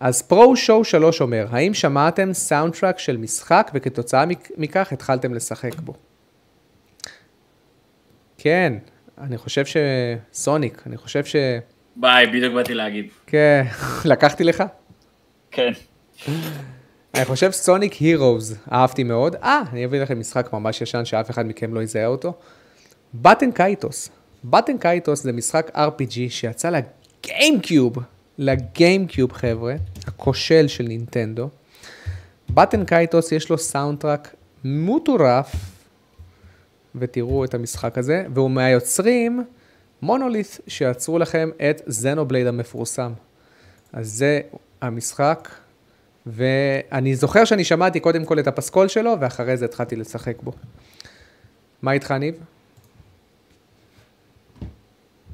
[0.00, 5.34] אז פרו שואו 3 אומר, האם שמעתם סאונד טראק של משחק וכתוצאה מכ- מכך התחלתם
[5.34, 5.94] לשחק בו?
[8.38, 8.72] כן,
[9.18, 11.36] אני חושב שסוניק, אני חושב ש...
[11.96, 13.06] ביי, בדיוק באתי להגיד.
[13.26, 13.62] כן,
[14.10, 14.64] לקחתי לך?
[15.50, 15.72] כן.
[17.14, 19.36] אני חושב סוניק הירוז, אהבתי מאוד.
[19.36, 22.32] אה, אני אביא לכם משחק ממש ישן שאף אחד מכם לא יזהה אותו.
[23.14, 24.08] בטן קייטוס.
[24.44, 27.96] בטן קייטוס זה משחק RPG שיצא לגיימקיוב,
[28.38, 29.74] לגיימקיוב חבר'ה,
[30.14, 31.48] הכושל של נינטנדו.
[32.50, 34.34] בטן קייטוס יש לו סאונדטראק
[34.64, 35.54] מטורף,
[36.94, 39.44] ותראו את המשחק הזה, והוא מהיוצרים
[40.02, 43.12] מונולית' שיצרו לכם את זנובלייד המפורסם.
[43.92, 44.40] אז זה
[44.82, 45.48] המשחק,
[46.26, 50.52] ואני זוכר שאני שמעתי קודם כל את הפסקול שלו, ואחרי זה התחלתי לשחק בו.
[51.82, 52.34] מה איתך, ניב?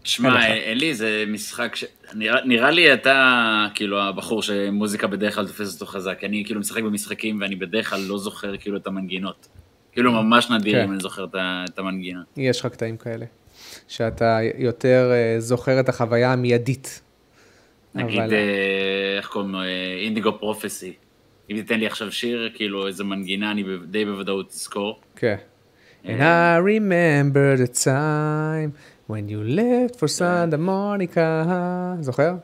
[0.06, 0.44] שמע, לך.
[0.44, 1.84] אלי, זה משחק ש...
[2.14, 6.18] נראה, נראה לי אתה, כאילו, הבחור שמוזיקה בדרך כלל תופס אותו חזק.
[6.24, 9.48] אני כאילו משחק במשחקים ואני בדרך כלל לא זוכר כאילו את המנגינות.
[9.92, 10.84] כאילו ממש נדיר כן.
[10.84, 12.20] אם אני זוכר את המנגינה.
[12.36, 13.26] יש לך קטעים כאלה,
[13.88, 17.00] שאתה יותר אה, זוכר את החוויה המיידית.
[17.94, 19.60] נגיד, אבל- אה, איך קוראים לו?
[19.60, 19.64] אה,
[20.04, 20.92] אינדיגו פרופסי.
[21.50, 25.00] אם תיתן לי עכשיו שיר, כאילו איזה מנגינה, אני די בוודאות אזכור.
[25.16, 25.36] כן.
[26.04, 28.70] And I remember the time
[29.08, 31.46] when you left for Santa Monica.
[32.00, 32.34] זוכר?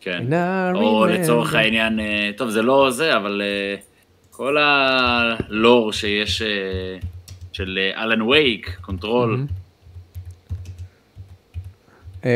[0.00, 0.26] כן.
[0.74, 1.06] או.
[1.06, 3.74] לצורך העניין, אה, טוב, זה לא זה, אבל אה,
[4.30, 6.48] כל הלור שיש אה,
[7.52, 9.46] של אלן וייק, קונטרול,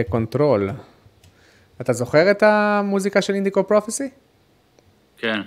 [0.09, 0.71] קונטרול.
[1.81, 4.09] אתה זוכר את המוזיקה של אינדיגו פרופסי?
[5.19, 5.41] כן.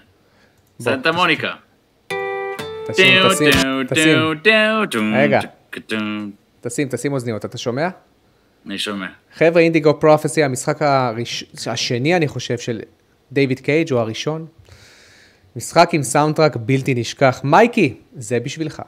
[0.79, 1.53] סנטה מוניקה.
[2.87, 5.39] תשים, תשים, תשים, רגע.
[6.67, 7.89] תשים, תשים אוזניות, אתה שומע?
[8.65, 9.07] אני שומע.
[9.33, 11.43] חבר'ה, אינדיגו פרופסי, המשחק הראש...
[11.67, 12.81] השני, אני חושב, של
[13.31, 14.45] דיוויד קייג' הוא הראשון.
[15.55, 17.41] משחק עם סאונדטראק בלתי נשכח.
[17.43, 18.81] מייקי, זה בשבילך.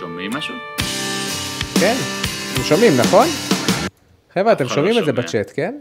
[0.00, 0.54] שומעים משהו?
[1.80, 1.94] כן,
[2.54, 3.26] אתם שומעים, נכון?
[4.34, 5.12] חבר'ה, אתם שומעים לא את זה.
[5.12, 5.74] בצ'אט, כן?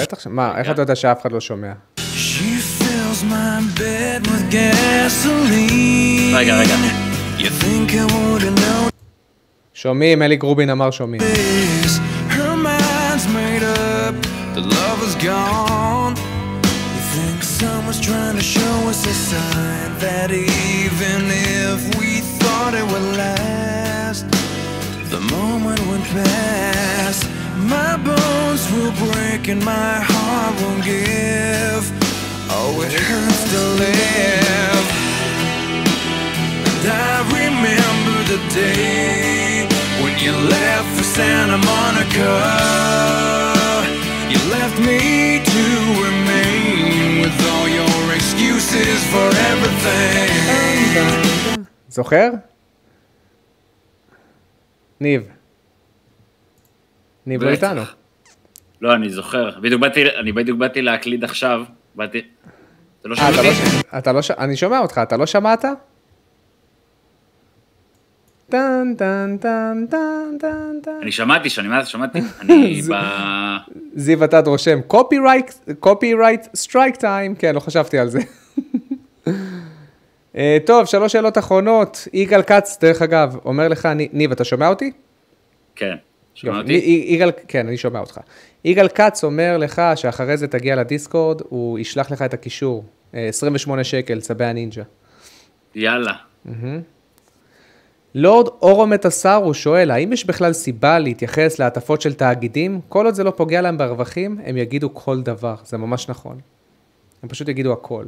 [0.00, 1.72] בטח, ש- מה, איך אתה יודע שאף אחד לא שומע?
[1.98, 6.34] She fills my bed with gasoline.
[6.36, 6.74] רגע, רגע.
[7.38, 8.90] You think I wouldn't know
[9.74, 11.22] שומעים, אלי גרובין אמר שומעים.
[14.54, 16.14] the love is gone.
[16.96, 21.20] You think someone's trying to show us a sign that even
[21.68, 24.24] if we thought it would last,
[25.14, 27.16] the moment would pass.
[27.75, 31.83] My bones will break and my heart won't give.
[32.49, 34.87] Oh, it hurts to live.
[36.69, 39.67] And I remember the day
[40.01, 42.33] when you left for Santa Monica.
[44.31, 45.01] You left me
[45.53, 45.65] to
[46.05, 50.31] remain with all your excuses for everything.
[51.89, 52.29] זוכר?
[55.01, 55.34] ניב.
[57.26, 57.50] ניב לא.
[57.50, 57.82] איתנו.
[58.80, 59.50] לא, אני זוכר.
[59.60, 61.62] בדיוק באתי, אני בדיוק באתי להקליד עכשיו.
[61.94, 62.22] באתי...
[63.00, 63.76] אתה לא אה, שומע אתה אותי?
[63.92, 64.30] לא אתה לא ש...
[64.30, 65.64] אני שומע אותך, אתה לא שמעת?
[68.48, 70.90] טן טן טן טן טן טן.
[71.02, 72.18] אני שמעתי, שמעתי, שמעתי.
[72.40, 72.94] אני ב...
[73.94, 74.80] זיו עתד רושם,
[75.80, 78.20] קופי רייט, סטרייק טיים, כן, לא חשבתי על זה.
[80.36, 82.08] אה, טוב, שלוש שאלות אחרונות.
[82.12, 84.92] יגאל כץ, דרך אגב, אומר לך, ני- ניב, אתה שומע אותי?
[85.76, 85.94] כן,
[86.36, 86.58] שומע.
[86.58, 87.04] אותי?
[87.08, 88.20] יגאל, כן, אני שומע אותך.
[88.64, 92.84] יגאל כץ אומר לך שאחרי זה תגיע לדיסקורד, הוא ישלח לך את הקישור.
[93.14, 94.82] אה, 28 שקל, צבי הנינג'ה.
[95.74, 96.12] יאללה.
[98.14, 102.80] לורד אורו מטסרו שואל, האם יש בכלל סיבה להתייחס להטפות של תאגידים?
[102.88, 105.56] כל עוד זה לא פוגע להם ברווחים, הם יגידו כל דבר.
[105.64, 106.40] זה ממש נכון.
[107.22, 108.04] הם פשוט יגידו הכל.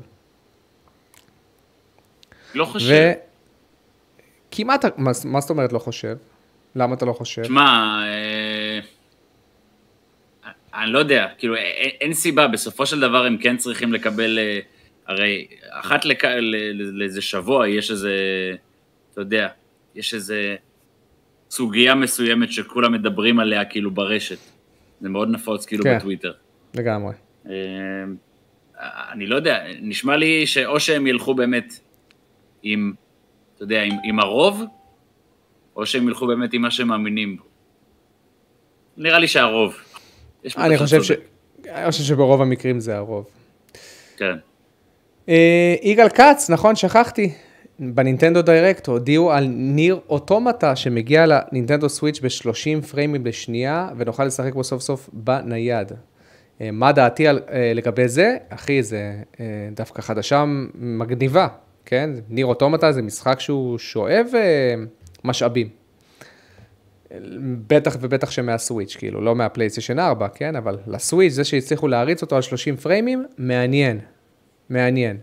[2.54, 3.12] לא חושב.
[4.50, 6.16] וכמעט, מה, מה זאת אומרת לא חושב?
[6.76, 7.44] למה אתה לא חושב?
[7.44, 8.80] שמע, אה,
[10.74, 14.58] אני לא יודע, כאילו, אין, אין סיבה, בסופו של דבר הם כן צריכים לקבל, אה,
[15.06, 16.24] הרי אחת לכ...
[16.74, 18.12] לאיזה שבוע יש איזה,
[19.12, 19.48] אתה יודע,
[19.94, 20.56] יש איזה
[21.50, 24.38] סוגיה מסוימת שכולם מדברים עליה כאילו ברשת.
[25.00, 25.98] זה מאוד נפוץ כאילו כן.
[25.98, 26.32] בטוויטר.
[26.74, 27.14] לגמרי.
[27.46, 27.52] אה,
[29.12, 31.80] אני לא יודע, נשמע לי שאו שהם ילכו באמת
[32.62, 32.92] עם,
[33.54, 34.62] אתה יודע, עם, עם הרוב,
[35.78, 37.42] או שהם ילכו באמת עם מה שהם מאמינים בו.
[38.96, 39.74] נראה לי שהרוב.
[40.56, 41.10] אני חושב, ש...
[41.68, 43.24] אני חושב שברוב המקרים זה הרוב.
[44.16, 44.36] כן.
[45.28, 47.32] אה, יגאל כץ, נכון, שכחתי.
[47.78, 54.64] בנינטנדו דיירקט הודיעו על ניר אוטומטה שמגיע לנינטנדו סוויץ' ב-30 פריימים בשנייה ונוכל לשחק בו
[54.64, 55.92] סוף סוף בנייד.
[56.60, 58.36] אה, מה דעתי על, אה, לגבי זה?
[58.48, 60.44] אחי, זה אה, דווקא חדשה
[60.74, 61.48] מגניבה,
[61.84, 62.10] כן?
[62.28, 64.26] ניר אוטומטה זה משחק שהוא שואב
[65.24, 65.68] משאבים.
[67.66, 70.56] בטח ובטח שמהסוויץ', כאילו, לא מהפלייסטיישן 4, כן?
[70.56, 74.00] אבל לסוויץ', זה שהצליחו להריץ אותו על 30 פריימים, מעניין.
[74.70, 75.16] מעניין.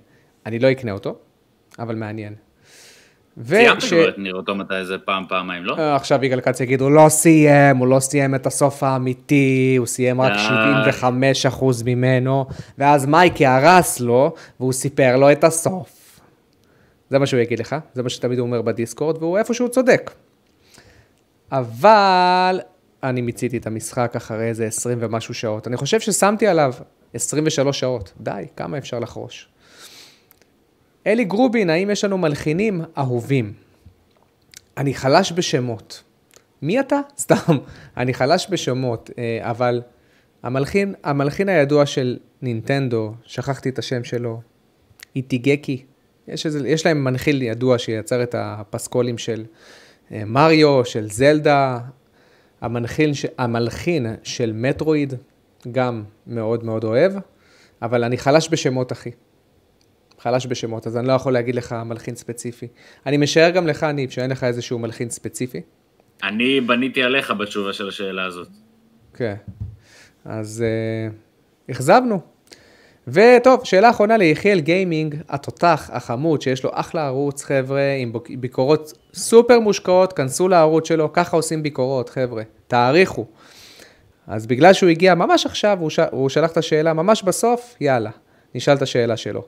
[0.45, 1.15] אני לא אקנה אותו,
[1.79, 2.33] אבל מעניין.
[3.43, 5.75] סיימת וש- כבר את ניר אוטומטה איזה פעם, פעמיים, לא?
[5.79, 9.87] אה, עכשיו יגאל כץ יגיד, הוא לא סיים, הוא לא סיים את הסוף האמיתי, הוא
[9.87, 10.31] סיים רק
[10.85, 10.91] די.
[10.91, 12.45] 75% ממנו,
[12.77, 16.04] ואז מייקי הרס לו, והוא סיפר לו את הסוף.
[17.09, 20.11] זה מה שהוא יגיד לך, זה מה שתמיד הוא אומר בדיסקורד, והוא איפשהו צודק.
[21.51, 22.59] אבל
[23.03, 25.67] אני מיציתי את המשחק אחרי איזה 20 ומשהו שעות.
[25.67, 26.73] אני חושב ששמתי עליו
[27.13, 28.13] 23 שעות.
[28.19, 29.49] די, כמה אפשר לחרוש?
[31.07, 33.53] אלי גרובין, האם יש לנו מלחינים אהובים?
[34.77, 36.03] אני חלש בשמות.
[36.61, 36.99] מי אתה?
[37.17, 37.57] סתם.
[37.97, 39.81] אני חלש בשמות, אה, אבל
[40.43, 44.41] המלחין, המלחין הידוע של נינטנדו, שכחתי את השם שלו,
[45.15, 45.85] איטיגקי.
[46.27, 49.45] יש, איזה, יש להם מנחיל ידוע שיצר את הפסקולים של
[50.11, 51.79] אה, מריו, של זלדה.
[52.61, 55.13] המנחין, ש- המלחין של מטרואיד,
[55.71, 57.13] גם מאוד מאוד אוהב,
[57.81, 59.11] אבל אני חלש בשמות, אחי.
[60.19, 62.67] חלש בשמות, אז אני לא יכול להגיד לך מלחין ספציפי.
[63.05, 65.61] אני משער גם לך, ניב, שאין לך איזשהו מלחין ספציפי.
[66.23, 68.47] אני בניתי עליך בתשובה של השאלה הזאת.
[69.13, 69.35] כן.
[70.25, 70.63] אז
[71.67, 72.34] uh, אכזבנו.
[73.07, 79.59] וטוב, שאלה אחרונה ליחיאל גיימינג, התותח, החמוד, שיש לו אחלה ערוץ, חבר'ה, עם ביקורות סופר
[79.59, 83.25] מושקעות, כנסו לערוץ שלו, ככה עושים ביקורות, חבר'ה, תעריכו.
[84.27, 85.99] אז בגלל שהוא הגיע ממש עכשיו, הוא, ש...
[86.11, 88.09] הוא שלח את השאלה ממש בסוף, יאללה,
[88.55, 89.43] נשאל את השאלה שלו.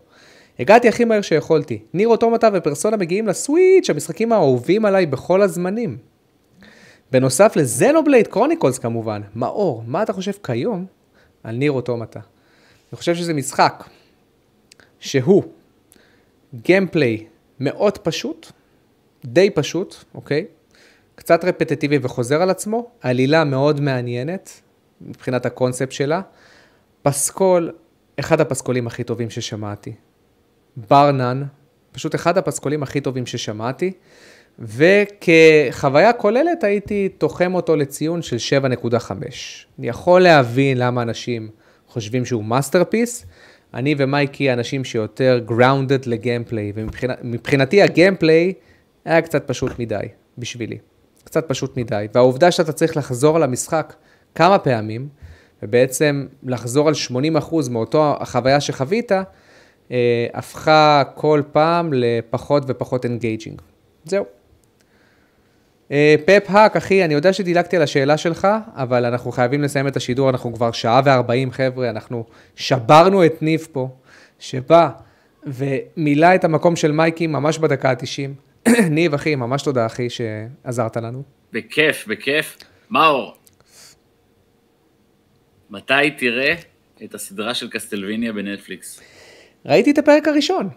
[0.60, 1.80] הגעתי הכי מהר שיכולתי.
[1.94, 5.98] ניר אוטומטה ופרסונה מגיעים לסוויץ', המשחקים האהובים עליי בכל הזמנים.
[7.12, 10.86] בנוסף לזינובלייד קרוניקולס כמובן, מאור, מה אתה חושב כיום
[11.44, 12.20] על ניר אוטומטה?
[12.92, 13.84] אני חושב שזה משחק
[15.00, 15.44] שהוא
[16.56, 17.26] gameplay
[17.60, 18.52] מאוד פשוט,
[19.26, 20.46] די פשוט, אוקיי?
[21.16, 24.62] קצת רפטטיבי וחוזר על עצמו, עלילה מאוד מעניינת
[25.02, 26.22] מבחינת הקונספט שלה,
[27.02, 27.72] פסקול,
[28.20, 29.94] אחד הפסקולים הכי טובים ששמעתי.
[30.90, 31.44] ברנן,
[31.92, 33.92] פשוט אחד הפסקולים הכי טובים ששמעתי,
[34.60, 39.12] וכחוויה כוללת הייתי תוחם אותו לציון של 7.5.
[39.80, 41.50] אני יכול להבין למה אנשים
[41.88, 43.26] חושבים שהוא masterpiece,
[43.74, 48.54] אני ומייקי אנשים שיותר grounded ל-gameplay, ומבחינתי ה-gameplay
[49.06, 50.06] היה קצת פשוט מדי
[50.38, 50.78] בשבילי.
[51.24, 52.08] קצת פשוט מדי.
[52.14, 53.94] והעובדה שאתה צריך לחזור על המשחק
[54.36, 55.08] כמה פעמים,
[55.64, 56.94] ובעצם לחזור על
[57.40, 59.12] 80% מאותו החוויה שחווית,
[59.92, 63.62] אה, הפכה כל פעם לפחות ופחות engaging.
[64.06, 64.37] זהו.
[65.92, 69.96] אה, פפ האק, אחי, אני יודע שדילגתי על השאלה שלך, אבל אנחנו חייבים לסיים את
[69.96, 73.90] השידור, אנחנו כבר שעה וארבעים, חבר'ה, אנחנו שברנו את ניב פה,
[74.40, 74.90] שבא
[75.46, 78.70] ומילא את המקום של מייקי ממש בדקה ה-90.
[78.90, 81.24] ניב, אחי, ממש תודה, אחי, שעזרת לנו.
[81.54, 82.58] בכיף, בכיף.
[82.90, 83.38] מאור,
[85.70, 86.54] מתי תראה
[87.04, 89.02] את הסדרה של קסטלוויניה בנטפליקס?
[89.66, 90.70] ראיתי את הפרק הראשון.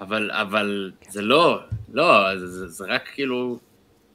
[0.00, 1.60] אבל, אבל זה לא,
[1.92, 3.58] לא, זה, זה רק כאילו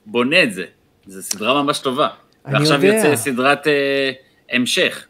[0.06, 0.66] בונה את זה.
[1.08, 2.08] זו סדרה ממש טובה.
[2.46, 2.98] ועכשיו יודע.
[2.98, 4.12] יוצא סדרת אה,
[4.52, 5.08] המשך.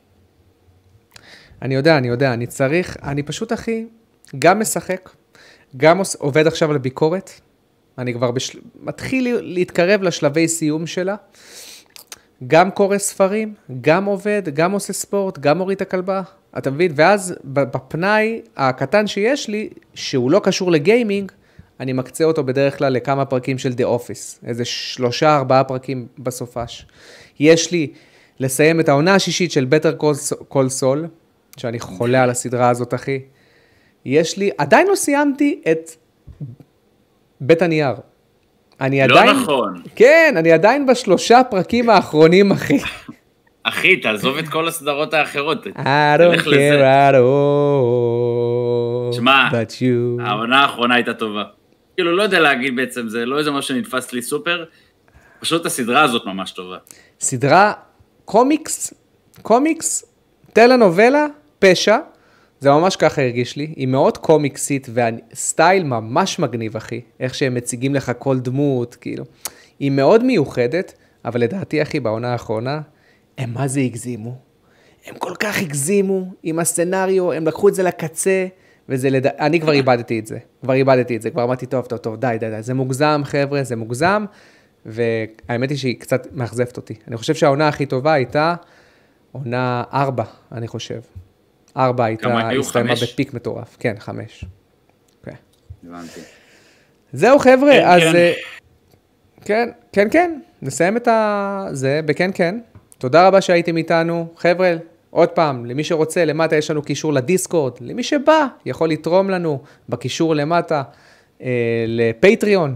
[1.61, 3.85] אני יודע, אני יודע, אני צריך, אני פשוט, אחי,
[4.39, 5.09] גם משחק,
[5.77, 7.31] גם עובד עכשיו על ביקורת,
[7.97, 8.59] אני כבר בשל...
[8.81, 11.15] מתחיל להתקרב לשלבי סיום שלה,
[12.47, 16.21] גם קורא ספרים, גם עובד, גם עושה ספורט, גם מוריד את הכלבה,
[16.57, 16.91] אתה מבין?
[16.95, 21.31] ואז בפנאי הקטן שיש לי, שהוא לא קשור לגיימינג,
[21.79, 26.85] אני מקצה אותו בדרך כלל לכמה פרקים של The Office, איזה שלושה, ארבעה פרקים בסופש.
[27.39, 27.93] יש לי
[28.39, 30.01] לסיים את העונה השישית של Better
[30.51, 31.07] Call Saul,
[31.57, 33.19] שאני חולה על הסדרה הזאת, אחי.
[34.05, 35.91] יש לי, עדיין לא סיימתי את
[37.41, 37.93] בית הנייר.
[38.81, 39.37] אני לא עדיין...
[39.37, 39.81] נכון.
[39.95, 42.77] כן, אני עדיין בשלושה פרקים האחרונים, אחי.
[43.63, 45.67] אחי, תעזוב את כל הסדרות האחרות.
[45.67, 49.49] I don't care at all, שמע.
[50.19, 51.43] העונה האחרונה הייתה טובה.
[51.95, 54.65] כאילו, לא יודע להגיד בעצם, זה לא איזה משהו שנתפס לי סופר,
[55.39, 56.77] פשוט הסדרה הזאת ממש טובה.
[57.19, 57.73] סדרה
[58.25, 58.93] קומיקס,
[59.41, 60.05] קומיקס,
[60.53, 61.25] טלנובלה,
[61.59, 61.97] פשע,
[62.59, 67.95] זה ממש ככה הרגיש לי, היא מאוד קומיקסית והסטייל ממש מגניב אחי, איך שהם מציגים
[67.95, 69.23] לך כל דמות, כאילו,
[69.79, 70.93] היא מאוד מיוחדת,
[71.25, 72.81] אבל לדעתי אחי בעונה האחרונה,
[73.37, 74.37] הם מה זה הגזימו,
[75.05, 78.47] הם כל כך הגזימו עם הסצנריו, הם לקחו את זה לקצה,
[78.89, 79.27] וזה לד...
[79.27, 82.37] אני כבר איבדתי את זה, כבר איבדתי את זה, כבר אמרתי, טוב, טוב, טוב, די,
[82.39, 84.25] די, די, זה מוגזם, חבר'ה, זה מוגזם,
[84.85, 86.93] והאמת היא שהיא קצת מאכזבת אותי.
[87.07, 88.55] אני חושב שהעונה הכי טובה הייתה
[89.31, 90.99] עונה ארבע, אני חושב.
[91.77, 92.49] ארבע הייתה?
[92.59, 92.93] הסתיימה?
[93.01, 93.77] בפיק מטורף.
[93.79, 94.45] כן, חמש.
[95.23, 95.35] כן.
[95.87, 96.19] הבנתי.
[97.13, 98.01] זהו, חבר'ה, כן, אז...
[98.01, 98.15] כן.
[98.15, 98.33] אה,
[99.45, 101.67] כן, כן, כן, נסיים את ה...
[101.71, 102.59] זה בכן כן.
[102.97, 104.27] תודה רבה שהייתם איתנו.
[104.37, 104.75] חבר'ה,
[105.13, 107.73] עוד פעם, למי שרוצה, למטה יש לנו קישור לדיסקורד.
[107.81, 110.83] למי שבא, יכול לתרום לנו בקישור למטה
[111.43, 111.49] אה,
[111.87, 112.75] לפטריון.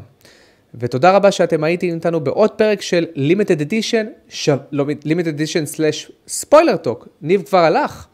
[0.76, 4.50] ותודה רבה שאתם הייתם איתנו בעוד פרק של לימיטד אדישן, ש...
[4.72, 7.08] לא, לימיטד אדישן slash ספוילר טוק.
[7.22, 8.08] ניב כבר הלך.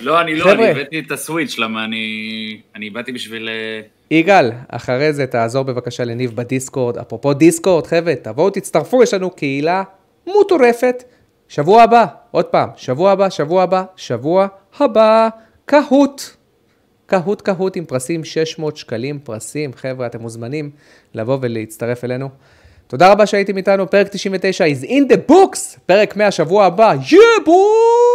[0.00, 0.54] לא, אני לא, חבר'ה.
[0.54, 2.60] אני הבאתי את הסוויץ', למה אני...
[2.76, 3.48] אני באתי בשביל...
[3.48, 3.80] אה,
[4.10, 6.98] יגאל, אחרי זה תעזור בבקשה לניב בדיסקורד.
[6.98, 9.82] אפרופו דיסקורד, חבר'ה, תבואו תצטרפו, יש לנו קהילה
[10.26, 11.04] מטורפת.
[11.48, 14.46] שבוע הבא, עוד פעם, שבוע הבא, שבוע הבא, שבוע
[14.80, 15.28] הבא,
[15.64, 16.22] קהוט.
[17.06, 20.70] קהוט קהוט עם פרסים 600 שקלים, פרסים, חבר'ה, אתם מוזמנים
[21.14, 22.28] לבוא ולהצטרף אלינו.
[22.86, 27.22] תודה רבה שהייתם איתנו, פרק 99 is in the books, פרק 100 שבוע הבא, יהיה
[27.44, 28.14] בואו!